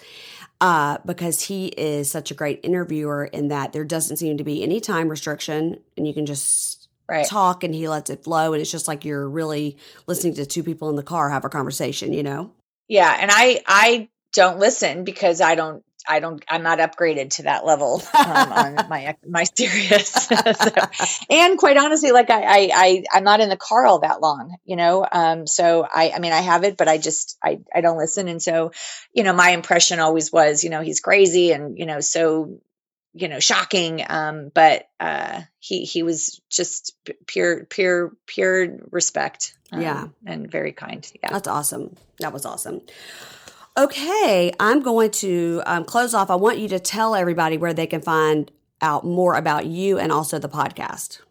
Uh, 0.62 0.98
because 1.06 1.42
he 1.42 1.68
is 1.68 2.12
such 2.12 2.32
a 2.32 2.34
great 2.34 2.60
interviewer 2.63 3.24
in 3.24 3.48
that 3.48 3.72
there 3.72 3.86
doesn't 3.86 4.18
seem 4.18 4.38
to 4.38 4.44
be 4.44 4.62
any 4.62 4.82
time 4.82 5.08
restriction 5.08 5.80
and 5.96 6.06
you 6.06 6.13
can 6.13 6.26
just 6.26 6.89
right. 7.10 7.26
talk 7.26 7.63
and 7.63 7.74
he 7.74 7.88
lets 7.88 8.10
it 8.10 8.24
flow 8.24 8.54
and 8.54 8.62
it's 8.62 8.72
just 8.72 8.88
like 8.88 9.06
you're 9.06 9.28
really 9.28 9.78
listening 10.06 10.34
to 10.34 10.46
two 10.46 10.63
people 10.63 10.89
in 10.89 10.96
the 10.96 11.04
car 11.04 11.30
have 11.30 11.46
a 11.46 11.50
conversation 11.50 12.13
you 12.13 12.24
know 12.24 12.52
yeah 12.88 13.18
and 13.20 13.32
i 13.34 13.62
i 13.68 14.10
don't 14.34 14.60
listen 14.60 15.04
because 15.04 15.42
i 15.42 15.56
don't 15.56 15.84
I 16.08 16.20
don't, 16.20 16.44
I'm 16.48 16.64
not 16.64 16.80
upgraded 16.80 17.32
to 17.32 17.44
that 17.44 17.66
level 17.66 18.02
um, 18.14 18.52
on 18.54 18.76
my 18.90 19.16
my 19.28 19.44
Sirius. 19.44 20.12
so, 20.28 20.72
and 21.30 21.58
quite 21.58 21.78
honestly, 21.78 22.12
like 22.12 22.30
I, 22.30 22.44
I, 22.44 22.70
I, 22.74 23.04
I'm 23.12 23.24
not 23.24 23.40
in 23.40 23.50
the 23.50 23.58
car 23.58 23.86
all 23.86 24.00
that 24.00 24.22
long, 24.22 24.58
you 24.66 24.76
know. 24.76 25.06
Um, 25.12 25.48
so 25.48 25.88
I, 25.92 26.12
I 26.16 26.20
mean, 26.20 26.32
I 26.32 26.42
have 26.42 26.64
it, 26.64 26.78
but 26.78 26.88
I 26.88 26.98
just, 26.98 27.38
I, 27.44 27.60
I 27.74 27.82
don't 27.82 27.98
listen. 27.98 28.28
And 28.28 28.42
so, 28.42 28.72
you 29.14 29.24
know, 29.24 29.34
my 29.34 29.52
impression 29.52 30.00
always 30.00 30.32
was, 30.32 30.64
you 30.64 30.70
know, 30.70 30.82
he's 30.82 31.00
crazy 31.00 31.52
and 31.52 31.78
you 31.78 31.86
know, 31.86 32.00
so 32.00 32.60
you 33.14 33.28
know 33.28 33.40
shocking 33.40 34.04
um 34.08 34.52
but 34.54 34.88
uh 35.00 35.42
he 35.60 35.84
he 35.84 36.04
was 36.04 36.42
just 36.50 36.96
pure 37.26 37.66
pure 37.66 38.14
pure 38.28 38.78
respect 38.92 39.58
um, 39.72 39.82
yeah 39.82 40.08
and 40.26 40.52
very 40.52 40.72
kind 40.72 41.12
yeah 41.22 41.30
that's 41.32 41.48
awesome 41.48 41.96
that 42.20 42.34
was 42.34 42.46
awesome 42.46 42.82
Okay, 43.80 44.52
I'm 44.60 44.82
going 44.82 45.10
to 45.12 45.62
um, 45.65 45.86
close 45.86 46.13
off. 46.13 46.30
I 46.30 46.36
want 46.36 46.58
you 46.58 46.68
to 46.68 46.80
tell 46.80 47.15
everybody 47.15 47.58
where 47.58 47.74
they 47.74 47.88
can 47.88 48.02
find 48.02 48.52
out 48.82 49.06
more 49.06 49.36
about 49.36 49.68
you 49.68 49.98
and 49.98 50.12
also 50.12 50.38
the 50.38 50.50
podcast. 50.50 51.22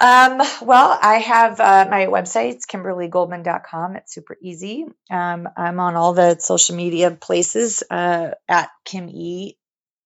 Um, 0.00 0.38
well, 0.62 0.98
I 1.02 1.16
have 1.16 1.60
uh, 1.60 1.86
my 1.90 2.06
website, 2.06 2.64
kimberlygoldman.com. 2.66 3.96
It's 3.96 4.14
super 4.14 4.38
easy. 4.40 4.86
Um, 5.10 5.46
I'm 5.58 5.78
on 5.78 5.94
all 5.94 6.14
the 6.14 6.38
social 6.38 6.74
media 6.74 7.10
places 7.10 7.82
uh, 7.90 8.30
at 8.48 8.70
Kim 8.86 9.10
E. 9.10 9.57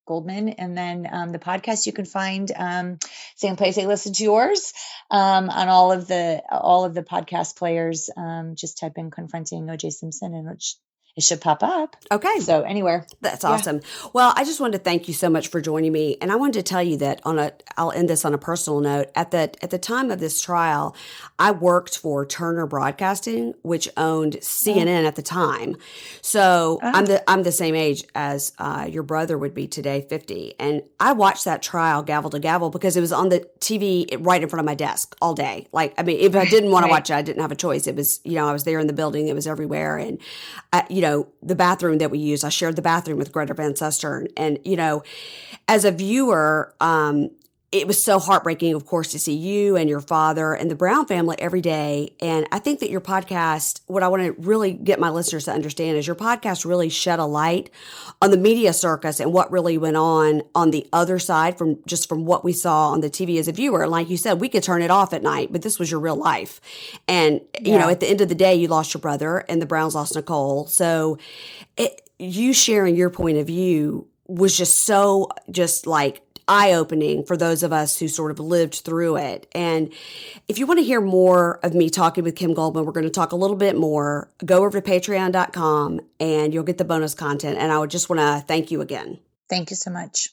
Goldman. 0.07 0.51
And 0.51 0.77
then 0.77 1.09
um, 1.11 1.31
the 1.31 1.39
podcast 1.39 1.87
you 1.87 1.93
can 1.93 2.05
find 2.05 2.51
um, 2.57 2.99
same 3.37 3.57
place 3.57 3.79
I 3.79 3.87
listen 3.87 4.13
to 4.15 4.25
yours 4.25 4.73
um, 5.11 5.51
on 5.51 5.69
all 5.69 5.93
of 5.93 6.09
the 6.09 6.43
all 6.51 6.85
of 6.85 6.95
the 6.95 7.03
podcast 7.03 7.57
players. 7.57 8.11
Um, 8.17 8.55
just 8.57 8.79
type 8.79 8.95
in 8.97 9.11
confronting 9.11 9.67
OJ 9.67 9.93
Simpson 9.93 10.35
and 10.35 10.49
it 10.49 10.63
should 11.21 11.43
pop 11.43 11.63
up. 11.63 11.97
Okay. 12.11 12.41
So 12.41 12.63
anywhere. 12.63 13.07
That's 13.21 13.45
awesome. 13.45 13.77
Yeah. 13.77 14.09
Well, 14.15 14.33
I 14.35 14.45
just 14.45 14.61
wanted 14.61 14.79
to 14.79 14.85
thank 14.85 15.09
you 15.09 15.15
so 15.15 15.29
much 15.29 15.49
for 15.49 15.61
joining 15.61 15.93
me. 15.93 16.17
And 16.23 16.33
I 16.33 16.37
wanted 16.37 16.55
to 16.55 16.63
tell 16.63 16.83
you 16.83 16.97
that 16.99 17.21
on 17.25 17.39
a 17.39 17.53
I'll 17.77 17.93
end 17.93 18.09
this 18.09 18.25
on 18.25 18.33
a 18.33 18.39
personal 18.39 18.81
note. 18.81 19.11
At 19.15 19.31
the 19.31 19.53
at 19.63 19.71
the 19.71 19.79
time 19.79 20.11
of 20.11 20.21
this 20.21 20.41
trial, 20.41 20.97
I 21.39 21.51
worked 21.51 21.99
for 21.99 22.25
Turner 22.25 22.67
Broadcasting, 22.67 23.55
which 23.63 23.91
owned 23.97 24.37
uh-huh. 24.37 24.43
CNN 24.43 25.05
oh. 25.05 25.09
at 25.09 25.17
the 25.17 25.23
time. 25.23 25.77
So 26.23 26.81
oh. 26.83 26.91
I'm 26.95 27.05
the 27.05 27.31
I'm 27.31 27.43
the 27.43 27.53
same 27.53 27.75
age 27.75 28.05
as 28.15 28.53
uh, 28.59 28.89
your 28.91 29.03
brother 29.03 29.37
would 29.37 29.55
be 29.55 29.67
today, 29.67 30.07
50. 30.09 30.55
And 30.59 30.83
I 30.99 31.13
watched 31.13 31.45
that 31.45 31.63
trial 31.63 32.03
gavel 32.03 32.31
to 32.31 32.39
gavel 32.39 32.71
because 32.71 32.97
it 32.97 33.03
was 33.03 33.13
on 33.13 33.29
the 33.29 33.47
TV 33.61 34.17
right 34.21 34.43
in 34.43 34.49
front 34.49 34.61
of 34.61 34.67
my 34.67 34.75
desk 34.75 35.15
all 35.21 35.35
day. 35.35 35.67
Like 35.73 35.93
I 35.99 36.05
mean, 36.05 36.21
if 36.21 36.35
I 36.35 36.47
didn't 36.47 36.71
want 36.71 36.85
right. 36.85 36.89
to 36.89 36.93
watch 36.93 37.11
it, 37.11 37.15
I 37.15 37.23
didn't 37.23 37.43
have 37.43 37.53
a 37.53 37.57
choice. 37.57 37.87
It 37.87 37.97
was, 37.97 38.21
you 38.25 38.37
know, 38.37 38.49
I 38.49 38.53
was 38.53 38.65
there 38.65 38.79
in 38.79 38.87
the 38.87 38.95
building, 38.95 39.29
it 39.29 39.35
was 39.35 39.47
everywhere. 39.47 39.99
And 39.99 40.19
I, 40.73 40.87
you 40.89 41.02
know, 41.03 41.29
the 41.43 41.55
bathroom 41.55 41.99
that 41.99 42.11
we 42.11 42.19
use. 42.19 42.45
I 42.45 42.49
shared 42.49 42.77
the 42.77 42.83
bathroom 42.83 43.19
with 43.19 43.33
Greta 43.33 43.55
Van 43.55 43.75
Susteren. 43.75 44.29
And, 44.37 44.59
you 44.65 44.77
know, 44.77 45.03
as 45.69 45.85
a 45.85 45.91
viewer, 45.91 46.75
um, 46.81 47.31
it 47.73 47.87
was 47.87 48.03
so 48.03 48.19
heartbreaking, 48.19 48.75
of 48.75 48.85
course, 48.85 49.13
to 49.13 49.19
see 49.19 49.33
you 49.33 49.77
and 49.77 49.89
your 49.89 50.03
father 50.03 50.53
and 50.53 50.71
the 50.71 50.75
Brown 50.75 51.07
family 51.07 51.37
every 51.39 51.63
day. 51.63 52.15
And 52.21 52.47
I 52.53 52.59
think 52.59 52.81
that 52.81 52.91
your 52.91 53.01
podcast, 53.01 53.81
what 53.87 54.03
I 54.03 54.09
want 54.09 54.23
to 54.25 54.33
really 54.33 54.75
get 54.75 55.01
my 55.01 55.09
listeners 55.09 55.47
to 55.47 55.53
understand 55.53 55.97
is 55.97 56.07
your 56.07 56.15
podcast 56.15 56.67
really 56.67 56.91
shed 56.91 57.19
a 57.19 57.25
light 57.25 57.71
on 58.21 58.31
the 58.31 58.37
media 58.37 58.75
circus 58.75 59.21
and 59.21 59.33
what 59.33 59.51
really 59.51 59.79
went 59.79 59.97
on 59.97 60.43
on 60.55 60.71
the 60.71 60.87
other 60.93 61.19
side 61.19 61.57
from 61.57 61.79
just 61.87 62.11
from 62.11 62.27
what 62.27 62.45
we 62.45 62.53
saw 62.53 62.91
on 62.91 63.01
the 63.01 63.09
TV 63.09 63.39
as 63.39 63.49
a 63.49 63.53
viewer. 63.53 63.89
Like 63.89 64.11
you 64.11 64.19
said, 64.19 64.39
we 64.39 64.51
could 64.51 64.63
turn 64.63 64.83
it 64.83 64.91
off 64.91 65.15
at 65.15 65.23
night, 65.23 65.51
but 65.51 65.63
this 65.63 65.79
was 65.79 65.91
your 65.91 66.01
real 66.01 66.17
life. 66.17 66.61
And, 67.09 67.41
yeah. 67.59 67.73
you 67.73 67.79
know, 67.79 67.89
at 67.89 68.01
the 68.01 68.09
end 68.09 68.21
of 68.21 68.29
the 68.29 68.35
day, 68.35 68.55
you 68.55 68.69
lost 68.69 68.93
your 68.93 69.01
brother 69.01 69.39
and 69.49 69.63
the 69.63 69.67
Browns 69.67 69.95
lost 69.95 70.15
Nicole. 70.15 70.67
So 70.67 71.17
it, 71.79 72.03
you 72.19 72.53
sharing 72.53 72.97
your 72.97 73.09
point 73.09 73.39
of 73.39 73.47
view 73.47 74.09
was 74.27 74.57
just 74.57 74.81
so 74.81 75.31
just 75.51 75.87
like 75.87 76.23
eye 76.49 76.73
opening 76.73 77.25
for 77.25 77.37
those 77.37 77.63
of 77.63 77.73
us 77.73 77.99
who 77.99 78.09
sort 78.09 78.31
of 78.31 78.41
lived 78.41 78.75
through 78.75 79.17
it. 79.17 79.47
And 79.53 79.93
if 80.49 80.59
you 80.59 80.67
want 80.67 80.79
to 80.79 80.85
hear 80.85 81.01
more 81.01 81.59
of 81.63 81.75
me 81.75 81.91
talking 81.91 82.25
with 82.25 82.37
Kim 82.37 82.55
Goldman, 82.55 82.85
we're 82.85 82.93
going 82.93 83.05
to 83.05 83.11
talk 83.11 83.33
a 83.33 83.37
little 83.37 83.57
bit 83.57 83.77
more. 83.77 84.31
Go 84.45 84.65
over 84.65 84.81
to 84.81 84.91
patreon.com 84.91 86.01
and 86.21 86.55
you'll 86.55 86.65
get 86.65 86.79
the 86.79 86.85
bonus 86.85 87.15
content. 87.15 87.59
And 87.59 87.73
I 87.73 87.79
would 87.79 87.91
just 87.91 88.09
want 88.09 88.21
to 88.21 88.45
thank 88.47 88.71
you 88.71 88.81
again. 88.81 89.19
Thank 89.49 89.71
you 89.71 89.77
so 89.77 89.91
much. 89.91 90.31